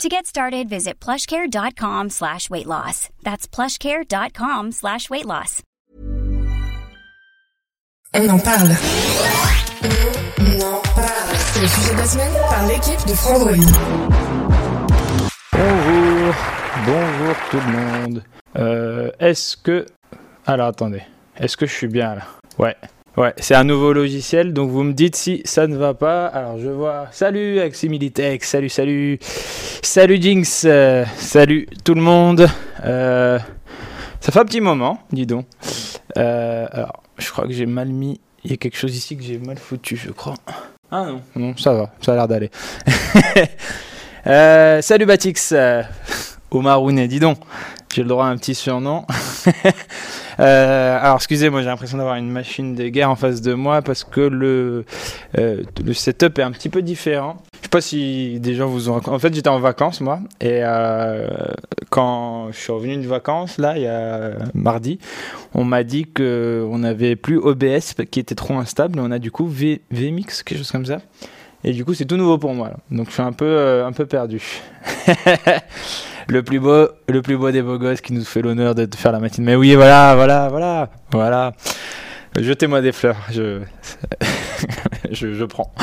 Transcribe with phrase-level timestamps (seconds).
[0.00, 3.08] To get started, visit plushcare.com slash weight loss.
[3.22, 5.62] That's plushcare.com slash weight loss.
[8.14, 8.70] On en parle.
[10.40, 11.36] On en parle.
[11.36, 13.52] C'est le sujet de la semaine par l'équipe de Frandroid.
[15.52, 16.34] Bonjour,
[16.84, 18.24] bonjour tout le monde.
[18.56, 19.86] Euh, est-ce que...
[20.46, 21.02] Alors attendez,
[21.36, 22.22] est-ce que je suis bien là?
[22.58, 22.76] Ouais,
[23.16, 26.26] ouais, c'est un nouveau logiciel, donc vous me dites si ça ne va pas.
[26.26, 27.08] Alors je vois...
[27.12, 29.18] Salut Aximilitech, salut, salut.
[29.82, 32.48] Salut Jinx, euh, salut tout le monde.
[32.84, 33.38] Euh,
[34.20, 35.46] ça fait un petit moment, dis donc.
[36.18, 38.20] Euh, alors, je crois que j'ai mal mis...
[38.44, 40.34] Il y a quelque chose ici que j'ai mal foutu, je crois.
[40.90, 42.50] Ah non, non, ça va, ça a l'air d'aller.
[44.82, 45.54] Salut Batix,
[46.54, 47.38] Omarounet, dis donc,
[47.94, 49.04] j'ai le droit à un petit surnom.
[50.40, 54.02] Euh, alors excusez-moi, j'ai l'impression d'avoir une machine de guerre en face de moi parce
[54.02, 54.86] que le,
[55.38, 57.36] euh, le setup est un petit peu différent.
[57.54, 58.96] Je sais pas si des gens vous ont...
[59.06, 61.28] En fait j'étais en vacances moi et euh,
[61.90, 64.98] quand je suis revenu de vacances là, il y a mardi,
[65.52, 69.18] on m'a dit que on n'avait plus OBS qui était trop instable et on a
[69.18, 71.02] du coup v, quelque chose comme ça.
[71.62, 72.72] Et du coup, c'est tout nouveau pour moi.
[72.90, 74.42] Donc, je suis un peu, un peu perdu.
[76.28, 79.12] le plus beau, le plus beau des beaux gosses qui nous fait l'honneur de faire
[79.12, 79.46] la matinée.
[79.46, 81.52] Mais oui, voilà, voilà, voilà, voilà.
[82.36, 83.18] Jetez-moi des fleurs.
[83.30, 83.60] Je,
[85.10, 85.74] je, je prends.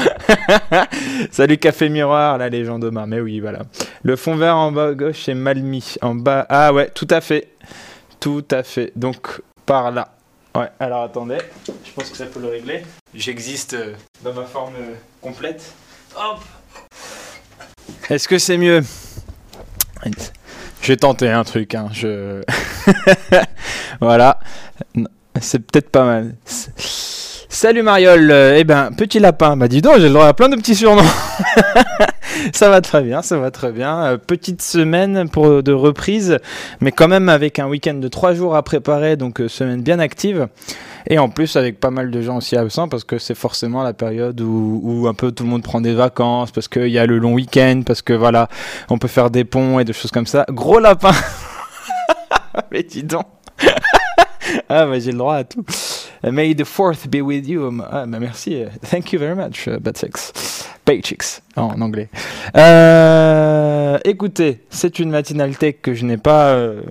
[1.32, 3.60] Salut Café Miroir, la légende de Mais oui, voilà.
[4.02, 5.96] Le fond vert en bas à gauche est mal mis.
[6.02, 7.50] En bas, ah ouais, tout à fait,
[8.20, 8.92] tout à fait.
[8.96, 10.10] Donc par là.
[10.56, 10.70] Ouais.
[10.80, 12.84] Alors attendez, je pense que ça peut le régler.
[13.14, 15.74] J'existe euh, dans ma forme euh, complète.
[16.16, 16.40] Hop.
[18.10, 18.82] Est-ce que c'est mieux?
[20.82, 21.76] Je vais tenter un truc.
[21.76, 21.90] Hein.
[21.92, 22.42] Je
[24.02, 24.40] voilà.
[25.42, 26.36] C'est peut-être pas mal.
[27.52, 30.50] Salut Mariole, Euh, eh ben petit lapin, bah dis donc j'ai le droit à plein
[30.50, 31.02] de petits surnoms.
[32.54, 34.04] ça va très bien, ça va très bien.
[34.04, 36.38] Euh, petite semaine pour de reprise,
[36.80, 39.98] mais quand même avec un week-end de trois jours à préparer, donc euh, semaine bien
[39.98, 40.48] active.
[41.08, 43.94] Et en plus avec pas mal de gens aussi absents parce que c'est forcément la
[43.94, 47.08] période où, où un peu tout le monde prend des vacances, parce qu'il y a
[47.08, 48.48] le long week-end, parce que voilà,
[48.90, 50.46] on peut faire des ponts et des choses comme ça.
[50.50, 51.14] Gros lapin.
[52.72, 53.26] mais dis donc.
[54.70, 55.66] ah bah j'ai le droit à tout.
[56.24, 57.66] Uh, May the fourth be with you.
[57.68, 58.66] Um, Ah, merci.
[58.84, 60.66] Thank you very much, uh, Batix.
[60.86, 62.10] Paychicks, en anglais.
[62.58, 66.50] Euh, écoutez, c'est une matinale tech que je n'ai pas.
[66.50, 66.82] euh,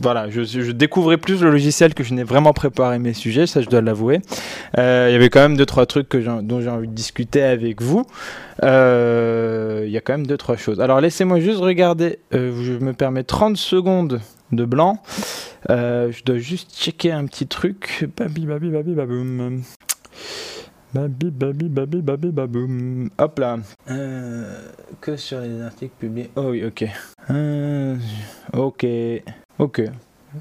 [0.00, 3.68] voilà, je, découvrais plus le logiciel que je n'ai vraiment préparé mes sujets, ça je
[3.68, 4.20] dois l'avouer.
[4.78, 7.82] Euh, Il y avait quand même deux trois trucs dont j'ai envie de discuter avec
[7.82, 8.06] vous.
[8.62, 8.68] Il
[9.90, 10.80] y a quand même deux trois choses.
[10.80, 12.18] Alors laissez-moi juste regarder.
[12.32, 14.20] je me permets 30 secondes
[14.52, 15.02] de blanc.
[15.70, 18.06] Euh, je dois juste checker un petit truc.
[18.16, 19.62] Babi babi babi baboum.
[20.92, 23.10] Babi babi babi babi baboum.
[23.18, 23.58] Hop là.
[23.90, 24.70] Euh,
[25.00, 26.30] que sur les articles publiés.
[26.36, 26.84] Oh oui, ok.
[27.30, 27.96] Euh,
[28.52, 28.86] ok.
[29.58, 29.82] Ok.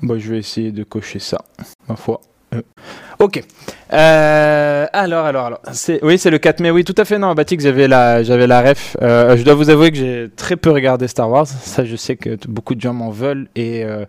[0.01, 1.39] Bon, je vais essayer de cocher ça.
[1.87, 2.19] Ma foi.
[2.53, 2.61] Euh,
[3.19, 3.41] Ok.
[3.93, 5.61] Euh, alors, alors, alors.
[6.01, 6.71] Oui, c'est le 4 mai.
[6.71, 7.17] Oui, tout à fait.
[7.17, 8.97] Non, Batix, j'avais la, j'avais la ref.
[9.01, 11.47] Euh, je dois vous avouer que j'ai très peu regardé Star Wars.
[11.47, 14.05] Ça, je sais que beaucoup de gens m'en veulent et euh,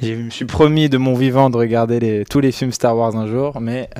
[0.00, 3.26] je me suis promis de mon vivant de regarder tous les films Star Wars un
[3.26, 3.90] jour, mais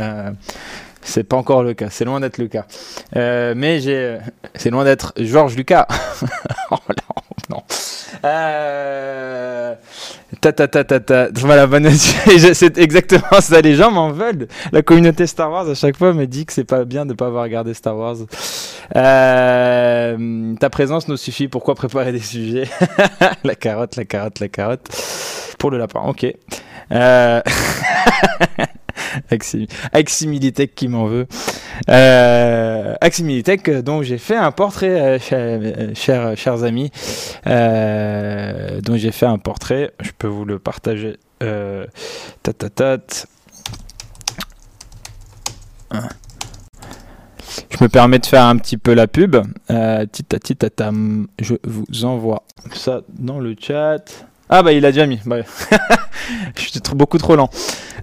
[1.03, 1.89] c'est pas encore le cas.
[1.91, 2.67] C'est loin d'être le cas.
[3.15, 4.19] Mais j'ai,
[4.55, 5.87] c'est loin d'être George Lucas.
[6.71, 6.77] oh
[7.49, 7.63] non.
[8.25, 9.75] Euh,
[10.41, 11.29] ta ta ta ta ta.
[11.35, 13.61] Voilà, bonne c'est exactement ça.
[13.61, 14.49] Les gens m'en veulent.
[14.73, 17.27] La communauté Star Wars à chaque fois me dit que c'est pas bien de pas
[17.27, 18.17] avoir regardé Star Wars.
[18.95, 21.49] Euh, ta présence nous suffit.
[21.49, 22.69] Pourquoi préparer des sujets?
[23.45, 24.89] La carotte, la carotte, la carotte.
[25.59, 26.27] Pour le lapin, ok.
[26.93, 27.41] Euh...
[29.31, 31.27] Axi- Aximilitech qui m'en veut.
[31.89, 36.91] Euh, Aximilitech, dont j'ai fait un portrait, euh, euh, chers, chers amis,
[37.47, 39.93] euh, dont j'ai fait un portrait.
[40.01, 41.17] Je peux vous le partager.
[41.43, 41.87] Euh.
[47.71, 49.37] Je me permets de faire un petit peu la pub.
[49.71, 51.27] Euh, titati-tatam.
[51.39, 52.43] je vous envoie
[52.75, 54.27] ça dans le chat.
[54.49, 55.21] Ah bah il a déjà mis.
[55.27, 55.39] Bah,
[56.57, 57.51] je suis trop, beaucoup trop lent.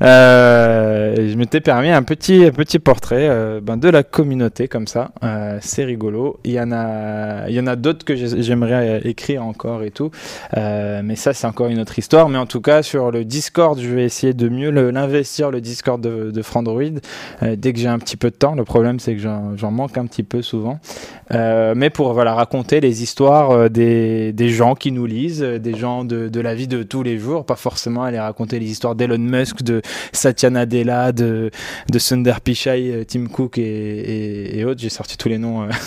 [0.01, 5.11] Euh, je m'étais permis un petit, petit portrait euh, ben, de la communauté comme ça.
[5.23, 6.39] Euh, c'est rigolo.
[6.43, 10.11] Il y en a, il y en a d'autres que j'aimerais écrire encore et tout.
[10.55, 12.29] mais ça, c'est encore une autre histoire.
[12.29, 16.01] Mais en tout cas, sur le Discord, je vais essayer de mieux l'investir, le, Discord
[16.01, 16.99] de, de Frandroid,
[17.41, 18.55] dès que j'ai un petit peu de temps.
[18.55, 20.79] Le problème, c'est que j'en manque un petit peu souvent.
[21.31, 26.32] mais pour voilà, raconter les histoires des, des gens qui nous lisent, des gens de,
[26.33, 29.61] de la vie de tous les jours, pas forcément aller raconter les histoires d'Elon Musk,
[29.61, 29.81] de
[30.11, 31.51] Satya Nadella, de,
[31.89, 34.81] de Sundar Pichai, euh, Tim Cook et, autres.
[34.81, 35.63] J'ai sorti tous les noms.
[35.63, 35.69] Euh.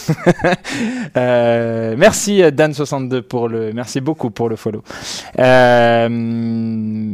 [1.17, 4.83] Euh, merci Dan62 pour le, merci beaucoup pour le follow.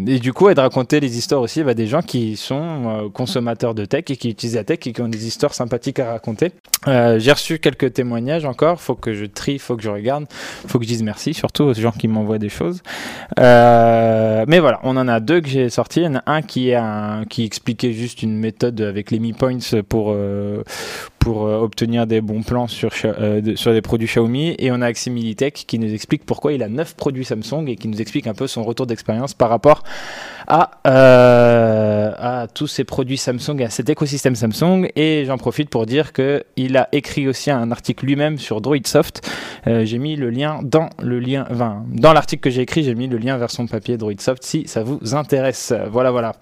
[0.07, 3.75] Et du coup, et de raconter les histoires aussi bah, des gens qui sont consommateurs
[3.75, 6.53] de tech et qui utilisent la tech et qui ont des histoires sympathiques à raconter.
[6.87, 8.81] J'ai reçu quelques témoignages encore.
[8.81, 10.27] Faut que je trie, faut que je regarde,
[10.67, 12.83] faut que je dise merci, surtout aux gens qui m'envoient des choses.
[13.37, 16.01] mais voilà, on en a deux que j'ai sortis.
[16.01, 16.83] Il y en a un qui est
[17.29, 19.59] qui expliquait juste une méthode avec les Mi Points
[19.89, 20.63] pour, euh,
[21.23, 24.57] pour euh, obtenir des bons plans sur, euh, sur des produits Xiaomi.
[24.59, 27.87] Et on a Aximilitech qui nous explique pourquoi il a 9 produits Samsung et qui
[27.87, 29.85] nous explique un peu son retour d'expérience par rapport
[30.49, 34.89] à, à tous ces produits Samsung à cet écosystème Samsung.
[34.97, 39.29] Et j'en profite pour dire qu'il a écrit aussi un article lui-même sur DroidSoft.
[39.67, 43.07] j'ai mis le lien dans le lien, enfin, dans l'article que j'ai écrit, j'ai mis
[43.07, 45.73] le lien vers son papier DroidSoft si ça vous intéresse.
[45.91, 46.33] Voilà, voilà.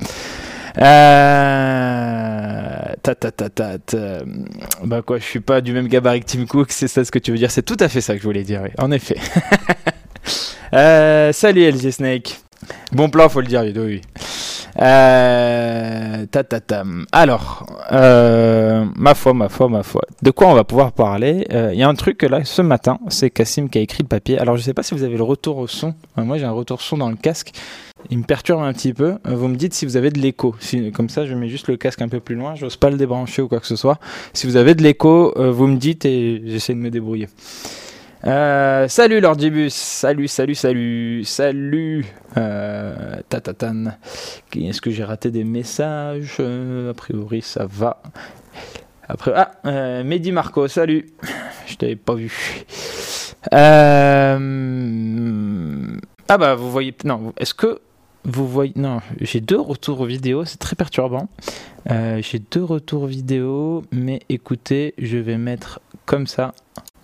[0.79, 2.61] Euh...
[3.03, 3.79] Ta, ta, ta,
[4.85, 7.19] Bah quoi, je suis pas du même gabarit que Tim Cook, c'est ça ce que
[7.19, 8.71] tu veux dire C'est tout à fait ça que je voulais dire, oui.
[8.79, 9.17] en effet.
[10.75, 12.41] euh, salut LG Snake.
[12.93, 14.03] Bon plan, faut le dire, oui.
[14.81, 16.85] Euh, ta, ta.
[17.13, 20.03] Alors, euh, ma foi, ma foi, ma foi.
[20.23, 21.47] De quoi on va pouvoir parler?
[21.51, 24.09] Il euh, y a un truc là, ce matin, c'est Cassim qui a écrit le
[24.09, 24.39] papier.
[24.39, 25.95] Alors, je sais pas si vous avez le retour au son.
[26.17, 27.53] moi, j'ai un retour son dans le casque.
[28.09, 29.19] Il me perturbe un petit peu.
[29.25, 30.55] Vous me dites si vous avez de l'écho.
[30.95, 32.55] Comme ça, je mets juste le casque un peu plus loin.
[32.55, 34.01] J'ose pas le débrancher ou quoi que ce soit.
[34.33, 37.29] Si vous avez de l'écho, vous me dites et j'essaie de me débrouiller.
[38.27, 42.05] Euh, salut Lordibus, salut, salut, salut, salut,
[42.37, 43.17] euh.
[44.55, 46.37] Est-ce que j'ai raté des messages?
[46.39, 48.03] Euh, A priori, ça va.
[49.09, 51.07] Après, ah, euh, Mehdi Marco, salut.
[51.67, 52.67] Je t'avais pas vu.
[53.55, 54.39] Euh,
[56.29, 57.81] ah bah, vous voyez, non, est-ce que
[58.25, 61.29] vous voyez, non, j'ai deux retours vidéo, c'est très perturbant.
[61.89, 66.53] j'ai deux retours vidéo, mais écoutez, je vais mettre comme ça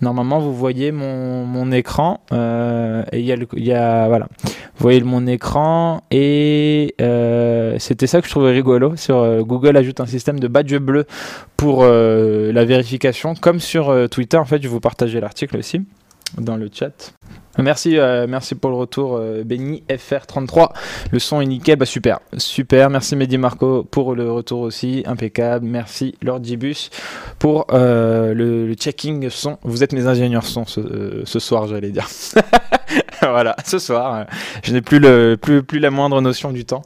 [0.02, 4.52] Normalement, vous voyez mon, écran euh, et il y a, y a voilà, vous
[4.82, 8.94] voyez mon écran et euh, c'était ça que je trouvais rigolo.
[8.96, 11.06] Sur euh, Google ajoute un système de badge bleu
[11.56, 14.36] pour euh, la vérification, comme sur euh, Twitter.
[14.36, 15.80] En fait, je vous partager l'article aussi
[16.38, 17.12] dans le chat.
[17.58, 20.72] Merci, euh, merci pour le retour, euh, Benny FR33.
[21.10, 22.90] Le son est nickel, bah super, super.
[22.90, 25.64] Merci Mehdi Marco pour le retour aussi, impeccable.
[25.64, 26.90] Merci Lord Gibus
[27.38, 29.58] pour euh, le, checking son.
[29.62, 32.08] Vous êtes mes ingénieurs son ce, ce soir, j'allais dire.
[33.22, 34.26] voilà, ce soir,
[34.62, 36.82] je n'ai plus, le, plus, plus la moindre notion du temps.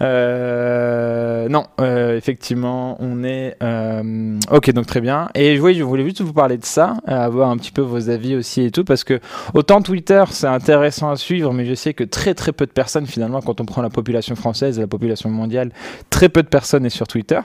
[0.00, 3.56] Euh, non, euh, effectivement, on est.
[3.62, 5.28] Euh, ok, donc très bien.
[5.34, 8.34] Et oui, je voulais juste vous parler de ça, avoir un petit peu vos avis
[8.34, 9.20] aussi et tout, parce que
[9.54, 13.06] autant Twitter, c'est intéressant à suivre, mais je sais que très très peu de personnes,
[13.06, 15.70] finalement, quand on prend la population française et la population mondiale,
[16.10, 17.40] très peu de personnes est sur Twitter.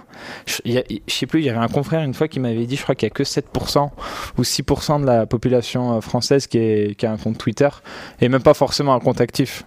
[0.45, 2.83] Je, je sais plus, il y avait un confrère une fois qui m'avait dit, je
[2.83, 3.89] crois qu'il y a que 7%
[4.37, 7.69] ou 6% de la population française qui a un compte Twitter,
[8.21, 9.65] et même pas forcément un compte actif.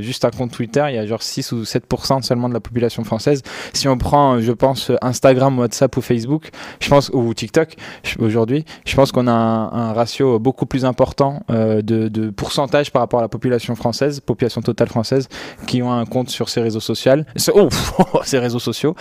[0.00, 3.04] juste un compte Twitter, il y a genre 6 ou 7% seulement de la population
[3.04, 3.42] française.
[3.72, 6.50] Si on prend, je pense, Instagram, WhatsApp ou Facebook,
[6.80, 7.74] je pense, ou TikTok
[8.18, 13.20] aujourd'hui, je pense qu'on a un, ratio beaucoup plus important euh, de, pourcentage par rapport
[13.20, 15.28] à la population française, population totale française,
[15.66, 17.12] qui ont un compte sur ces réseaux sociaux.
[17.54, 17.68] Oh,
[18.24, 18.94] ces réseaux sociaux.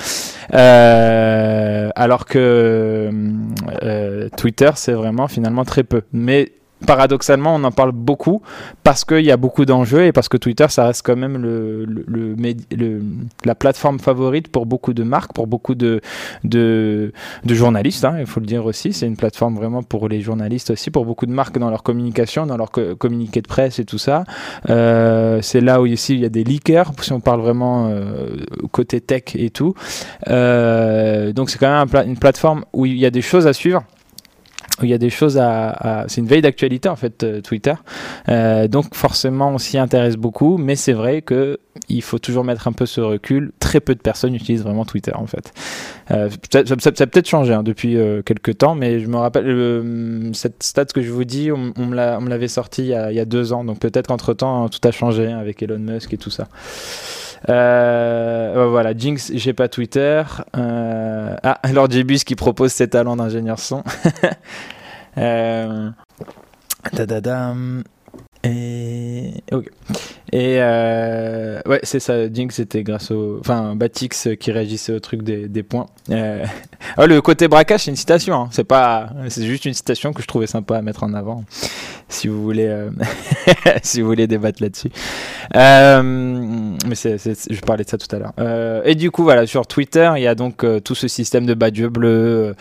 [0.53, 3.09] Euh, alors que
[3.83, 6.01] euh, Twitter, c'est vraiment finalement très peu.
[6.11, 6.51] Mais
[6.85, 8.41] paradoxalement, on en parle beaucoup
[8.83, 11.41] parce qu'il y a beaucoup d'enjeux et parce que Twitter, ça reste quand même
[13.45, 16.01] la plateforme favorite pour beaucoup de marques, pour beaucoup de,
[16.43, 17.11] de,
[17.45, 18.93] journalistes, hein, il faut le dire aussi.
[18.93, 22.45] C'est une plateforme vraiment pour les journalistes aussi, pour beaucoup de marques dans leur communication,
[22.45, 24.23] dans leur communiqué de presse et tout ça.
[24.69, 28.37] Euh, c'est là où ici il y a des leakers, si on parle vraiment euh,
[28.71, 29.73] côté tech et tout.
[30.27, 33.83] Euh, donc c'est quand même une plateforme où il y a des choses à suivre
[34.81, 37.73] il y a des choses à, c'est une veille d'actualité en fait euh, Twitter.
[38.29, 42.67] Euh, donc forcément on s'y intéresse beaucoup mais c'est vrai que il faut toujours mettre
[42.67, 43.51] un peu ce recul.
[43.59, 45.53] Très peu de personnes utilisent vraiment Twitter en fait.
[46.11, 50.63] Euh, ça, ça, a peut-être changé hein, depuis quelques temps mais je me rappelle cette
[50.63, 53.19] stat que je vous dis on, on me l'avait sorti il y, a, il y,
[53.19, 53.63] a, deux ans.
[53.63, 56.47] Donc peut-être qu'entre temps tout a changé hein, avec Elon Musk et tout ça
[57.49, 60.23] Euh, voilà, Jinx, j'ai pas Twitter.
[60.55, 63.83] Euh, ah, Lord Jebus qui propose ses talents d'ingénieur son.
[65.17, 65.89] euh,
[68.43, 69.69] Et ok.
[70.31, 72.31] Et euh, ouais, c'est ça.
[72.31, 75.85] Jinx, c'était grâce au, enfin, Batix qui réagissait au truc des, points.
[76.11, 78.35] Ah, le côté braquage, c'est une citation.
[78.35, 78.49] Hein.
[78.51, 81.43] C'est pas, c'est juste une citation que je trouvais sympa à mettre en avant.
[82.13, 82.91] Si vous voulez, euh...
[83.83, 84.89] si vous voulez débattre là-dessus.
[85.55, 86.01] Euh,
[86.87, 88.33] mais c'est, je parlais de ça tout à l'heure.
[88.39, 91.55] Euh, et du coup, voilà, sur Twitter, il y a donc tout ce système de
[91.55, 92.55] badge bleu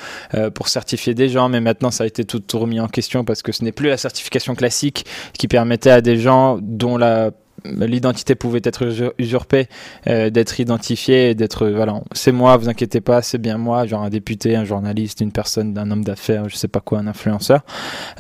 [0.55, 3.53] pour certifier des gens, mais maintenant ça a été tout remis en question parce que
[3.53, 5.05] ce n'est plus la certification classique
[5.35, 7.31] qui permettait à des gens dont la
[7.65, 9.69] l'identité pouvait être usurpée,
[10.07, 14.11] euh, d'être identifié, d'être voilà, c'est moi, vous inquiétez pas, c'est bien moi, genre un
[14.11, 17.63] député, un journaliste, une personne, un homme d'affaires, je sais pas quoi, un influenceur.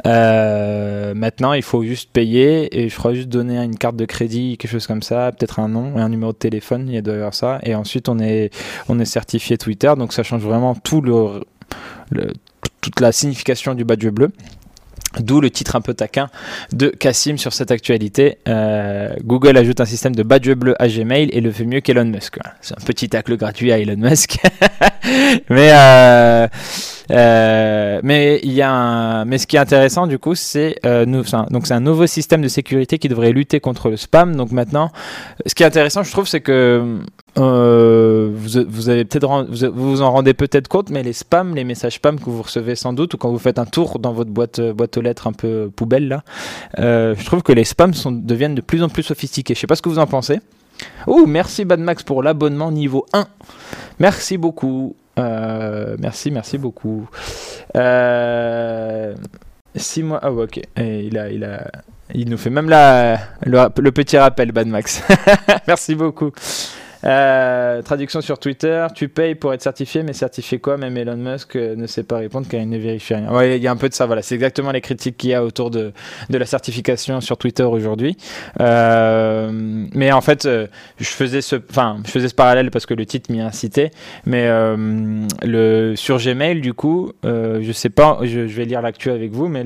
[0.06, 4.56] Euh, maintenant, il faut juste payer et je crois juste donner une carte de crédit,
[4.58, 7.02] quelque chose comme ça, peut-être un nom et un numéro de téléphone, il y a
[7.02, 8.50] d'ailleurs ça, et ensuite on est
[8.88, 11.06] on est certifié Twitter, donc ça change vraiment toute
[13.00, 14.30] la signification du badge bleu.
[15.20, 16.28] D'où le titre un peu taquin
[16.72, 18.38] de Cassim sur cette actualité.
[18.48, 22.04] Euh, Google ajoute un système de badge bleu à Gmail et le fait mieux qu'Elon
[22.06, 22.38] Musk.
[22.60, 24.38] C'est un petit tacle gratuit à Elon Musk.
[25.50, 26.46] mais euh,
[27.10, 31.04] euh, mais il y a un, mais ce qui est intéressant du coup, c'est euh,
[31.04, 34.36] donc c'est un nouveau système de sécurité qui devrait lutter contre le spam.
[34.36, 34.90] Donc maintenant,
[35.46, 37.00] ce qui est intéressant, je trouve, c'est que
[37.38, 42.42] euh, vous, vous, en rendez peut-être compte, mais les spams, les messages spam que vous
[42.42, 45.26] recevez sans doute, ou quand vous faites un tour dans votre boîte boîte aux lettres
[45.26, 46.22] un peu poubelle là,
[46.78, 49.54] euh, je trouve que les spams deviennent de plus en plus sophistiqués.
[49.54, 50.40] Je sais pas ce que vous en pensez.
[51.06, 53.26] Ouh, merci Bad Max pour l'abonnement niveau 1.
[53.98, 54.96] Merci beaucoup.
[55.18, 57.08] Euh, merci, merci beaucoup.
[57.76, 59.14] Euh,
[59.76, 60.20] 6 mois.
[60.22, 60.60] Ah, ouais, ok.
[60.78, 61.70] Il, a, il, a,
[62.14, 65.02] il nous fait même la, le, le petit rappel, Bad Max.
[65.66, 66.30] merci beaucoup.
[67.04, 70.76] Euh, traduction sur Twitter, tu payes pour être certifié, mais certifié quoi?
[70.76, 73.32] Même Elon Musk euh, ne sait pas répondre car il ne vérifie rien.
[73.32, 74.22] Ouais, il y a un peu de ça, voilà.
[74.22, 75.92] C'est exactement les critiques qu'il y a autour de,
[76.30, 78.16] la certification sur Twitter aujourd'hui.
[78.60, 83.32] Euh, mais en fait, je faisais ce, je faisais ce parallèle parce que le titre
[83.32, 83.90] m'y incitait.
[84.24, 84.46] Mais
[85.96, 89.64] sur Gmail, du coup, je sais pas, je, vais lire l'actu avec vous, mais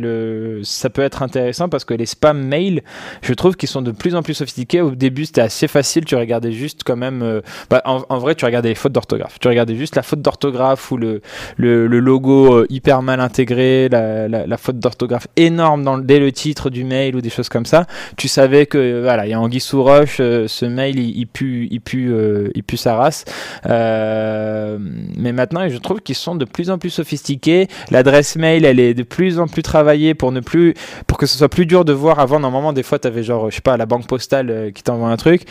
[0.63, 2.83] ça peut être intéressant parce que les spam mails,
[3.23, 4.81] je trouve qu'ils sont de plus en plus sophistiqués.
[4.81, 7.41] Au début, c'était assez facile, tu regardais juste quand même euh,
[7.71, 9.39] bah, en, vrai, tu regardais les fautes d'orthographe.
[9.41, 11.21] Tu regardais juste la faute d'orthographe ou le,
[11.59, 17.17] logo euh, hyper mal intégré, la, la, faute d'orthographe énorme dès le titre du mail
[17.17, 17.87] ou des choses comme ça.
[18.17, 21.69] Tu savais que voilà, il y a Anguille sous roche, euh, ce mail il, pue,
[21.71, 23.25] il pue, euh, il pue sa race.
[23.65, 27.69] mais maintenant, je trouve qu'ils sont de plus en plus sophistiqués.
[27.91, 30.75] L'adresse mail, elle est de plus en plus travaillée pour ne plus,
[31.07, 32.21] pour que ce soit plus dur de voir.
[32.21, 35.09] Avant, normalement, des fois, tu avais genre, je sais pas, la banque postale qui t'envoie
[35.09, 35.43] un truc,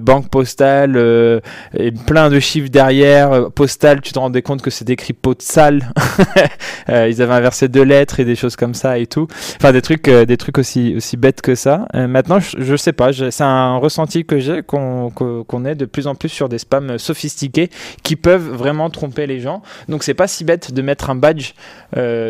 [0.00, 1.40] banque postale euh,
[1.76, 3.32] et plein de chiffres derrière.
[3.32, 5.92] Euh, postal, tu te rendais compte que c'est écrit pot de salle.
[6.88, 9.26] euh, ils avaient inversé deux lettres et des choses comme ça et tout.
[9.56, 11.86] Enfin, des trucs, des trucs aussi, bêtes que ça.
[11.94, 16.06] Maintenant, je, je, sais pas, c'est un ressenti que j'ai qu'on qu est de plus
[16.06, 17.70] en plus sur des spams sophistiqués
[18.02, 19.62] qui peuvent vraiment tromper les gens.
[19.88, 21.52] Donc, c'est pas si bête de mettre un badge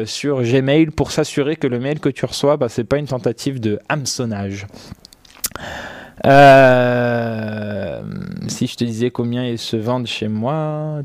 [0.05, 3.61] sur Gmail pour s'assurer que le mail que tu reçois, bah, c'est pas une tentative
[3.61, 4.67] de hameçonnage.
[6.25, 8.01] Euh,
[8.49, 11.03] si je te disais combien ils se vendent chez moi,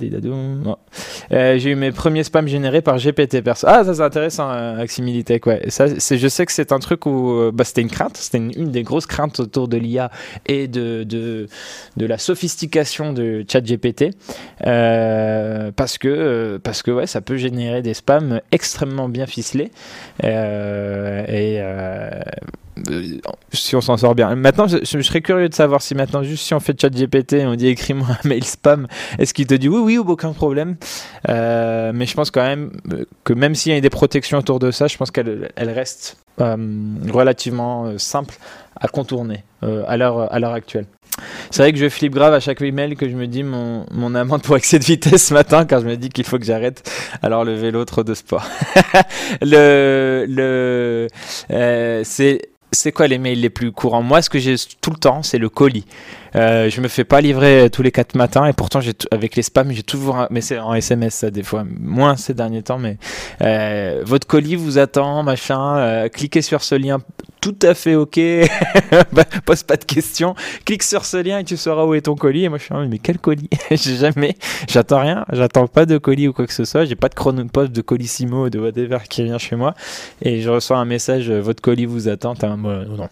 [1.31, 3.43] euh, j'ai eu mes premiers spams générés par GPT.
[3.63, 5.63] Ah, ça c'est intéressant, euh, Aximilitech, ouais.
[5.69, 8.83] Ça, je sais que c'est un truc où bah, c'était une crainte, c'était une, des
[8.83, 10.11] grosses craintes autour de l'IA
[10.47, 11.47] et de, de,
[11.97, 14.11] de la sophistication de ChatGPT,
[14.65, 19.71] euh, parce que parce que ouais, ça peut générer des spams extrêmement bien ficelés
[20.23, 21.59] et
[23.51, 24.35] si on s'en sort bien.
[24.35, 27.45] Maintenant, je, serais curieux de savoir si maintenant, juste si on fait chat GPT et
[27.45, 28.87] on dit écris-moi un mail spam,
[29.19, 30.75] est-ce qu'il te dit oui, oui ou aucun problème?
[31.29, 32.71] Euh, Mais je pense quand même
[33.23, 36.17] que même s'il y a des protections autour de ça, je pense qu'elle elle reste
[36.39, 36.57] euh,
[37.11, 38.35] relativement euh, simple
[38.79, 40.85] à contourner euh, à l'heure actuelle.
[41.49, 44.15] C'est vrai que je flippe grave à chaque email que je me dis mon, mon
[44.15, 46.89] amende pour excès de vitesse ce matin car je me dis qu'il faut que j'arrête.
[47.21, 48.45] Alors le vélo trop de sport.
[49.41, 51.07] le le
[51.51, 54.01] euh, c'est c'est quoi les mails les plus courants?
[54.01, 55.85] Moi, ce que j'ai tout le temps, c'est le colis.
[56.35, 58.79] Euh, je me fais pas livrer tous les quatre matins et pourtant,
[59.11, 60.15] avec les spams, j'ai toujours.
[60.17, 60.27] Un...
[60.31, 61.65] Mais c'est en SMS, ça, des fois.
[61.79, 62.97] Moins ces derniers temps, mais
[63.41, 65.77] euh, votre colis vous attend, machin.
[65.77, 66.99] Euh, cliquez sur ce lien
[67.41, 68.19] tout à fait ok,
[69.11, 72.15] bah, pose pas de questions, clique sur ce lien et tu sauras où est ton
[72.15, 72.45] colis.
[72.45, 73.49] Et moi je suis mais quel colis?
[73.71, 74.35] J'ai jamais,
[74.69, 77.71] j'attends rien, j'attends pas de colis ou quoi que ce soit, j'ai pas de chronopost,
[77.71, 79.73] de colissimo, de whatever qui vient chez moi.
[80.21, 82.35] Et je reçois un message, euh, votre colis vous attend.
[82.43, 83.09] Un, non.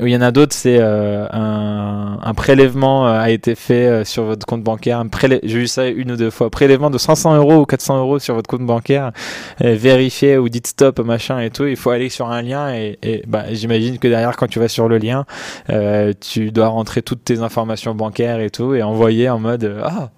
[0.00, 4.44] il y en a d'autres, c'est euh, un, un, prélèvement a été fait sur votre
[4.44, 5.04] compte bancaire.
[5.44, 6.50] J'ai vu ça une ou deux fois.
[6.50, 9.12] Prélèvement de 500 euros ou 400 euros sur votre compte bancaire,
[9.60, 11.66] vérifié ou dites stop machin et tout.
[11.66, 14.88] Il faut aller sur un lien et, bah, j'imagine que derrière quand tu vas sur
[14.88, 15.24] le lien,
[15.70, 20.10] euh, tu dois rentrer toutes tes informations bancaires et tout et envoyer en mode ah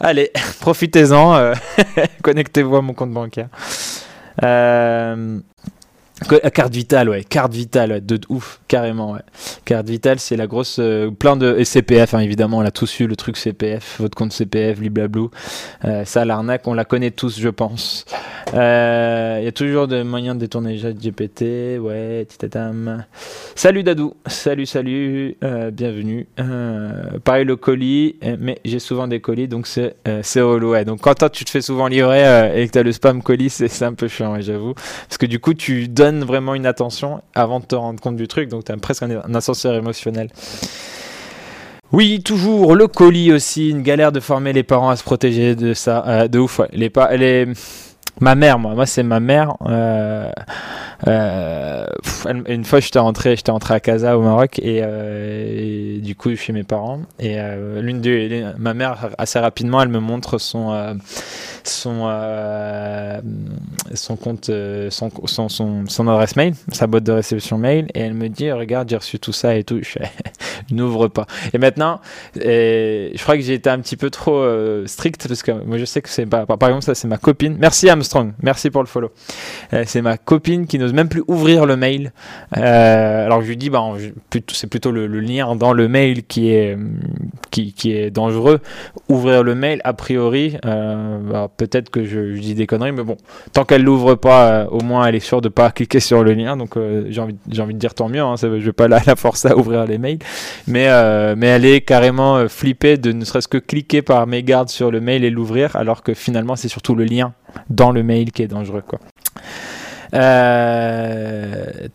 [0.00, 0.30] allez
[0.60, 1.54] profitez-en, euh,
[2.22, 3.48] connectez-vous à mon compte bancaire.
[6.52, 9.20] Carte vitale, ouais, carte vitale, de, ouf, carrément, ouais.
[9.64, 10.80] Carte vitale, c'est la grosse,
[11.18, 14.78] plein de CPF, hein, évidemment, on a tous eu le truc CPF, votre compte CPF,
[14.78, 15.30] bliblablou.
[15.84, 18.04] Euh, ça, l'arnaque, on la connaît tous, je pense.
[18.52, 21.78] Il euh, y a toujours des moyens de détourner GPT.
[21.78, 23.04] Ouais, titatam.
[23.54, 24.14] Salut Dadou.
[24.26, 25.36] Salut, salut.
[25.44, 26.26] Euh, bienvenue.
[26.40, 30.70] Euh, pareil le colis, mais j'ai souvent des colis, donc c'est c'est relou.
[30.70, 30.84] Ouais.
[30.84, 33.50] Donc quand toi, tu te fais souvent livrer et que tu as le spam colis,
[33.50, 34.74] c'est un peu chiant, j'avoue.
[34.74, 38.28] Parce que du coup, tu donnes vraiment une attention avant de te rendre compte du
[38.28, 38.48] truc.
[38.48, 40.30] Donc tu as presque un, ascenseur émotionnel.
[41.92, 45.72] Oui, toujours le colis aussi, une galère de former les parents à se protéger de
[45.72, 46.60] ça, de ouf.
[46.72, 47.46] Les, les,
[48.20, 49.54] Ma mère, moi, moi c'est ma mère.
[49.66, 50.30] Euh,
[51.06, 51.86] euh,
[52.48, 56.52] une fois, j'étais rentré, j'étais rentré à Casa au Maroc et, euh, du coup chez
[56.52, 57.00] mes parents.
[57.18, 60.98] Et euh, l'une de, ma mère assez rapidement, elle me montre son
[61.64, 62.08] son
[63.94, 64.50] son compte,
[64.90, 65.48] son, son,
[65.86, 69.18] son, adresse mail, sa boîte de réception mail, et elle me dit regarde, j'ai reçu
[69.18, 69.80] tout ça et tout.
[70.68, 71.26] Je n'ouvre pas.
[71.52, 72.00] Et maintenant,
[72.34, 74.44] je crois que j'ai été un petit peu trop
[74.86, 77.56] strict parce que moi je sais que c'est pas, par exemple ça c'est ma copine.
[77.58, 79.12] Merci Armstrong, merci pour le follow.
[79.86, 82.12] c'est ma copine qui même plus ouvrir le mail.
[82.56, 83.82] Euh, alors je lui dis, bah,
[84.48, 86.76] c'est plutôt le, lien dans le mail qui est,
[87.50, 88.60] qui, qui, est dangereux.
[89.08, 93.16] Ouvrir le mail, a priori, euh, bah, peut-être que je, dis des conneries, mais bon,
[93.52, 96.32] tant qu'elle l'ouvre pas, euh, au moins elle est sûre de pas cliquer sur le
[96.32, 96.56] lien.
[96.56, 96.76] Donc
[97.08, 98.22] j'ai envie, envie de dire tant mieux.
[98.22, 100.18] Hein, ça, je vais pas la, la forcer à ouvrir les mails,
[100.66, 100.88] mais
[101.36, 105.24] mais elle est carrément flippée de ne serait-ce que cliquer par mégarde sur le mail
[105.24, 107.32] et l'ouvrir, alors que finalement c'est surtout le lien
[107.70, 108.98] dans le mail qui est dangereux, quoi.
[110.14, 111.88] Euh.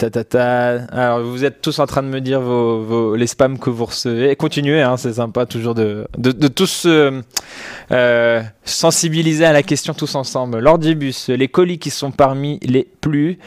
[0.92, 4.36] Alors, vous êtes tous en train de me dire vos, les spams que vous recevez.
[4.36, 6.88] Continuez, hein, c'est sympa toujours de, de, tous
[7.92, 10.60] euh, sensibiliser à la question tous ensemble.
[10.60, 13.40] L'ordibus, les colis qui sont parmi les plus,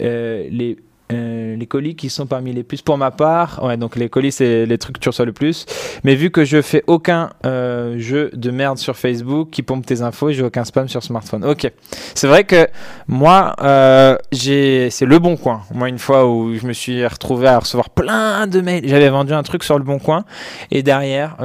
[0.00, 0.76] euh, les
[1.12, 3.62] euh, les colis qui sont parmi les plus pour ma part.
[3.62, 5.66] Ouais, donc les colis, c'est les trucs que tu reçois le plus.
[6.04, 10.02] Mais vu que je fais aucun euh, jeu de merde sur Facebook qui pompe tes
[10.02, 11.44] infos, j'ai aucun spam sur smartphone.
[11.44, 11.70] Ok.
[12.14, 12.66] C'est vrai que
[13.08, 15.62] moi, euh, j'ai, c'est le bon coin.
[15.72, 19.32] Moi, une fois où je me suis retrouvé à recevoir plein de mails, j'avais vendu
[19.32, 20.24] un truc sur le bon coin
[20.70, 21.36] et derrière,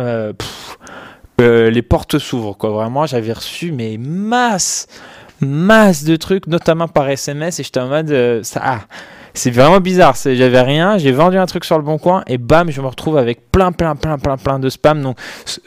[1.40, 2.58] les portes s'ouvrent.
[2.58, 2.72] Quoi.
[2.72, 4.88] Vraiment, j'avais reçu mes masses,
[5.40, 8.62] masses de trucs, notamment par SMS et j'étais en mode ça.
[8.64, 8.80] Ah,
[9.38, 10.16] c'est vraiment bizarre.
[10.16, 13.18] J'avais rien, j'ai vendu un truc sur le bon coin et bam, je me retrouve
[13.18, 15.02] avec plein, plein, plein, plein, plein de spam.
[15.02, 15.18] Donc,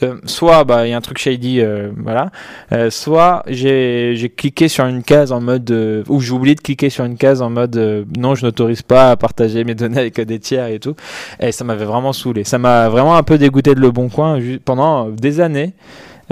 [0.02, 2.30] euh, soit bah, il y a un truc shady, euh, voilà,
[2.72, 7.04] euh, soit j'ai cliqué sur une case en mode, ou j'ai oublié de cliquer sur
[7.04, 10.66] une case en mode non, je n'autorise pas à partager mes données avec des tiers
[10.66, 10.96] et tout.
[11.38, 12.44] Et ça m'avait vraiment saoulé.
[12.44, 15.74] Ça m'a vraiment un peu dégoûté de le bon coin pendant des années.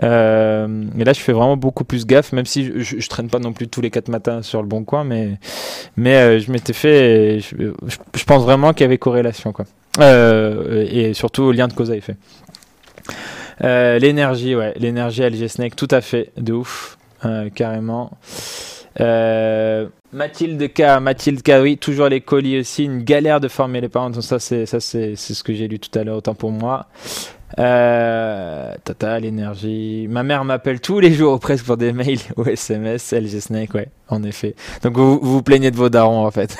[0.03, 3.39] Euh, mais là, je fais vraiment beaucoup plus gaffe, même si je, je, traîne pas
[3.39, 5.39] non plus tous les quatre matins sur le bon coin, mais,
[5.97, 7.41] mais euh, je m'étais fait.
[7.41, 9.65] Je, pense vraiment qu'il y avait corrélation, quoi.
[10.01, 12.17] Euh, et surtout lien de cause à effet.
[13.65, 18.13] Euh, l'énergie, ouais, l'énergie LG Snake, tout à fait, de ouf, euh, carrément.
[20.13, 24.13] Mathilde K, Mathilde K, oui, toujours les colis aussi, une galère de former les parents.
[24.21, 26.87] Ça, c'est ça, c'est ce que j'ai lu tout à l'heure, autant pour moi.
[27.59, 30.07] Euh, tata, l'énergie.
[30.09, 33.13] Ma mère m'appelle tous les jours presque pour des mails ou SMS.
[33.13, 34.55] LG Snake, ouais, en effet.
[34.83, 36.57] Donc vous vous, plaignez de vos darons en fait.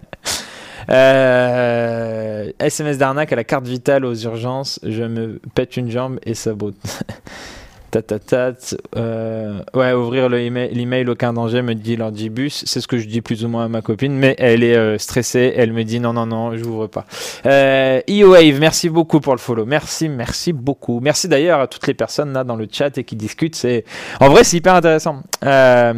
[0.90, 4.80] euh, SMS d'arnaque à la carte vitale aux urgences.
[4.82, 6.76] Je me pète une jambe et ça botte.
[7.90, 8.76] Tatatat.
[8.96, 12.62] Euh, ouais, ouvrir l'email, aucun danger, me dit l'ordibus.
[12.66, 14.98] C'est ce que je dis plus ou moins à ma copine, mais elle est euh,
[14.98, 15.52] stressée.
[15.56, 17.04] Elle me dit non, non, non, je j'ouvre pas.
[17.46, 19.66] Euh, E-Wave, merci beaucoup pour le follow.
[19.66, 21.00] Merci, merci beaucoup.
[21.00, 23.56] Merci d'ailleurs à toutes les personnes là dans le chat et qui discutent.
[23.56, 23.84] C'est
[24.20, 25.22] En vrai, c'est hyper intéressant.
[25.44, 25.94] Euh,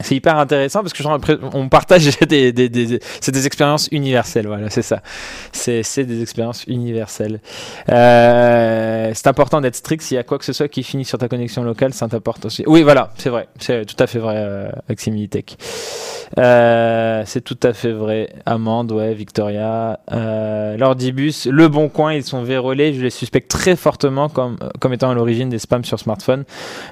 [0.00, 1.02] c'est hyper intéressant parce que
[1.54, 2.52] on partage des,
[3.20, 4.46] c'est des expériences universelles.
[4.46, 5.00] Voilà, c'est ça.
[5.52, 7.40] C'est, des expériences universelles.
[7.88, 10.02] Euh, c'est important d'être strict.
[10.02, 12.44] S'il y a quoi que ce soit qui finit sur ta connexion locale, ça t'apporte
[12.44, 12.62] aussi.
[12.66, 13.48] Oui, voilà, c'est vrai.
[13.58, 15.56] C'est tout à fait vrai, euh, Aximilitech.
[16.38, 18.30] Euh, c'est tout à fait vrai.
[18.44, 20.00] Amande, ouais, Victoria.
[20.12, 22.92] Euh, L'Ordibus, Le Bon Coin, ils sont vérolés.
[22.92, 26.44] Je les suspecte très fortement comme, comme étant à l'origine des spams sur smartphone.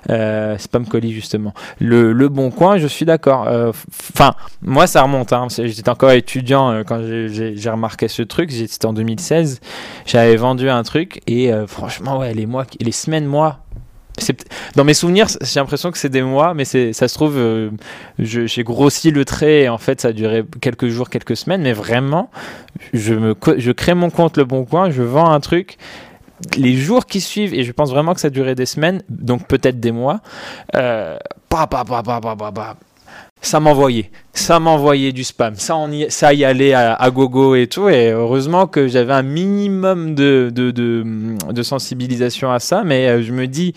[0.09, 1.53] Spam colis, justement.
[1.79, 3.47] Le, le Bon Coin, je suis d'accord.
[3.49, 5.33] Euh, enfin, moi, ça remonte.
[5.33, 5.49] Hein.
[5.51, 8.51] J'étais encore étudiant euh, quand j'ai remarqué ce truc.
[8.53, 9.61] C'était en 2016.
[10.07, 13.61] J'avais vendu un truc et euh, franchement, ouais, les mois, les semaines, mois,
[14.77, 17.37] dans mes souvenirs, j'ai l'impression que c'est des mois, mais ça se trouve,
[18.21, 21.63] j'ai grossi le trait et en fait, ça a duré quelques jours, quelques semaines.
[21.63, 22.31] Mais vraiment,
[22.93, 25.79] je, me, je crée mon compte Le Bon Coin, je vends un truc.
[26.57, 29.81] Les jours qui suivent, et je pense vraiment que ça duré des semaines, donc peut-être
[29.81, 30.21] des mois,
[30.75, 31.17] euh,
[33.45, 34.11] ça m'envoyait.
[34.33, 35.55] Ça m'envoyait du spam.
[35.57, 37.89] Ça, on y, ça y allait à, gogo et tout.
[37.89, 42.83] Et heureusement que j'avais un minimum de, de, de, sensibilisation à ça.
[42.85, 43.75] Mais euh, je me dis,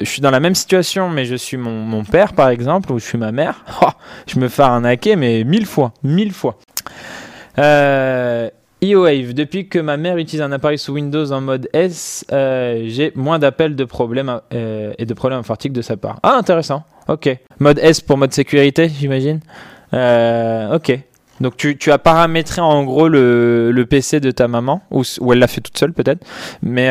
[0.00, 2.98] je suis dans la même situation, mais je suis mon, mon père, par exemple, ou
[2.98, 3.64] je suis ma mère.
[3.82, 3.90] Oh,
[4.26, 5.92] je me fais arnaquer, mais mille fois.
[6.02, 6.58] Mille fois.
[7.58, 8.48] Euh,
[8.80, 13.12] EOWave, depuis que ma mère utilise un appareil sous Windows en mode S, euh, j'ai
[13.16, 16.20] moins d'appels de problèmes euh, et de problèmes informatiques de sa part.
[16.22, 16.84] Ah, intéressant.
[17.08, 17.28] Ok.
[17.58, 19.40] Mode S pour mode sécurité, j'imagine.
[19.94, 20.96] Euh, ok.
[21.40, 25.32] Donc tu, tu, as paramétré en gros le, le PC de ta maman, ou, ou
[25.32, 26.26] elle l'a fait toute seule peut-être,
[26.62, 26.86] mais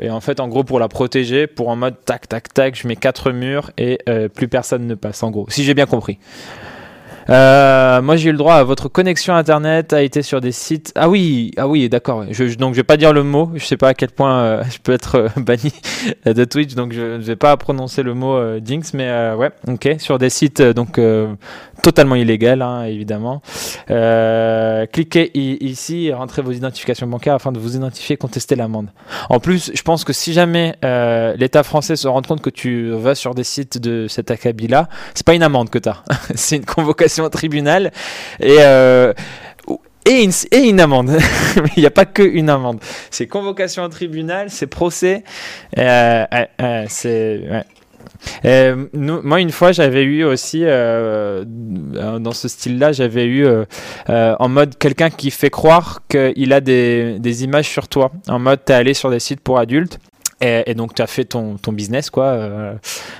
[0.00, 2.88] et en fait en gros pour la protéger, pour en mode tac tac tac, je
[2.88, 4.00] mets quatre murs et
[4.34, 6.18] plus personne ne passe en gros, si j'ai bien compris.
[7.30, 10.92] Euh, moi, j'ai eu le droit à votre connexion internet a été sur des sites.
[10.96, 12.24] Ah oui, ah oui, d'accord.
[12.30, 13.50] Je, donc, je vais pas dire le mot.
[13.54, 15.72] Je sais pas à quel point euh, je peux être euh, banni
[16.24, 20.18] de Twitch, donc je ne vais pas prononcer le mot Jinx, mais ouais, ok, sur
[20.18, 21.00] des sites donc
[21.82, 23.42] totalement illégal, hein, évidemment.
[24.92, 28.88] Cliquez ici et rentrez vos identifications bancaires afin de vous identifier et contester l'amende.
[29.28, 30.74] En plus, je pense que si jamais
[31.36, 35.26] l'État français se rend compte que tu vas sur des sites de cet acabit-là, c'est
[35.26, 36.02] pas une amende que tu as,
[36.34, 37.92] c'est une convocation au tribunal
[38.40, 39.12] et euh,
[40.06, 40.24] et
[40.68, 41.10] une, amende.
[41.76, 42.80] Il n'y a pas que une amende.
[43.10, 45.22] C'est convocation au tribunal, c'est procès.
[45.78, 46.24] Euh,
[46.60, 47.42] euh, c'est
[48.92, 53.46] moi, une fois, j'avais eu aussi, dans ce style-là, j'avais eu
[54.08, 58.10] en mode quelqu'un qui fait croire qu'il a des, des, images sur toi.
[58.28, 60.00] En mode, t'es allé sur des sites pour adultes.
[60.40, 62.24] Et, donc tu as fait ton, business quoi.
[62.24, 62.74] Euh,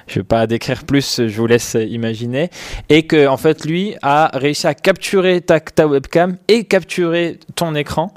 [0.07, 2.51] je vais pas décrire plus, je vous laisse imaginer.
[2.89, 8.13] Et que en fait lui a réussi à capturer ta, webcam et capturer ton écran.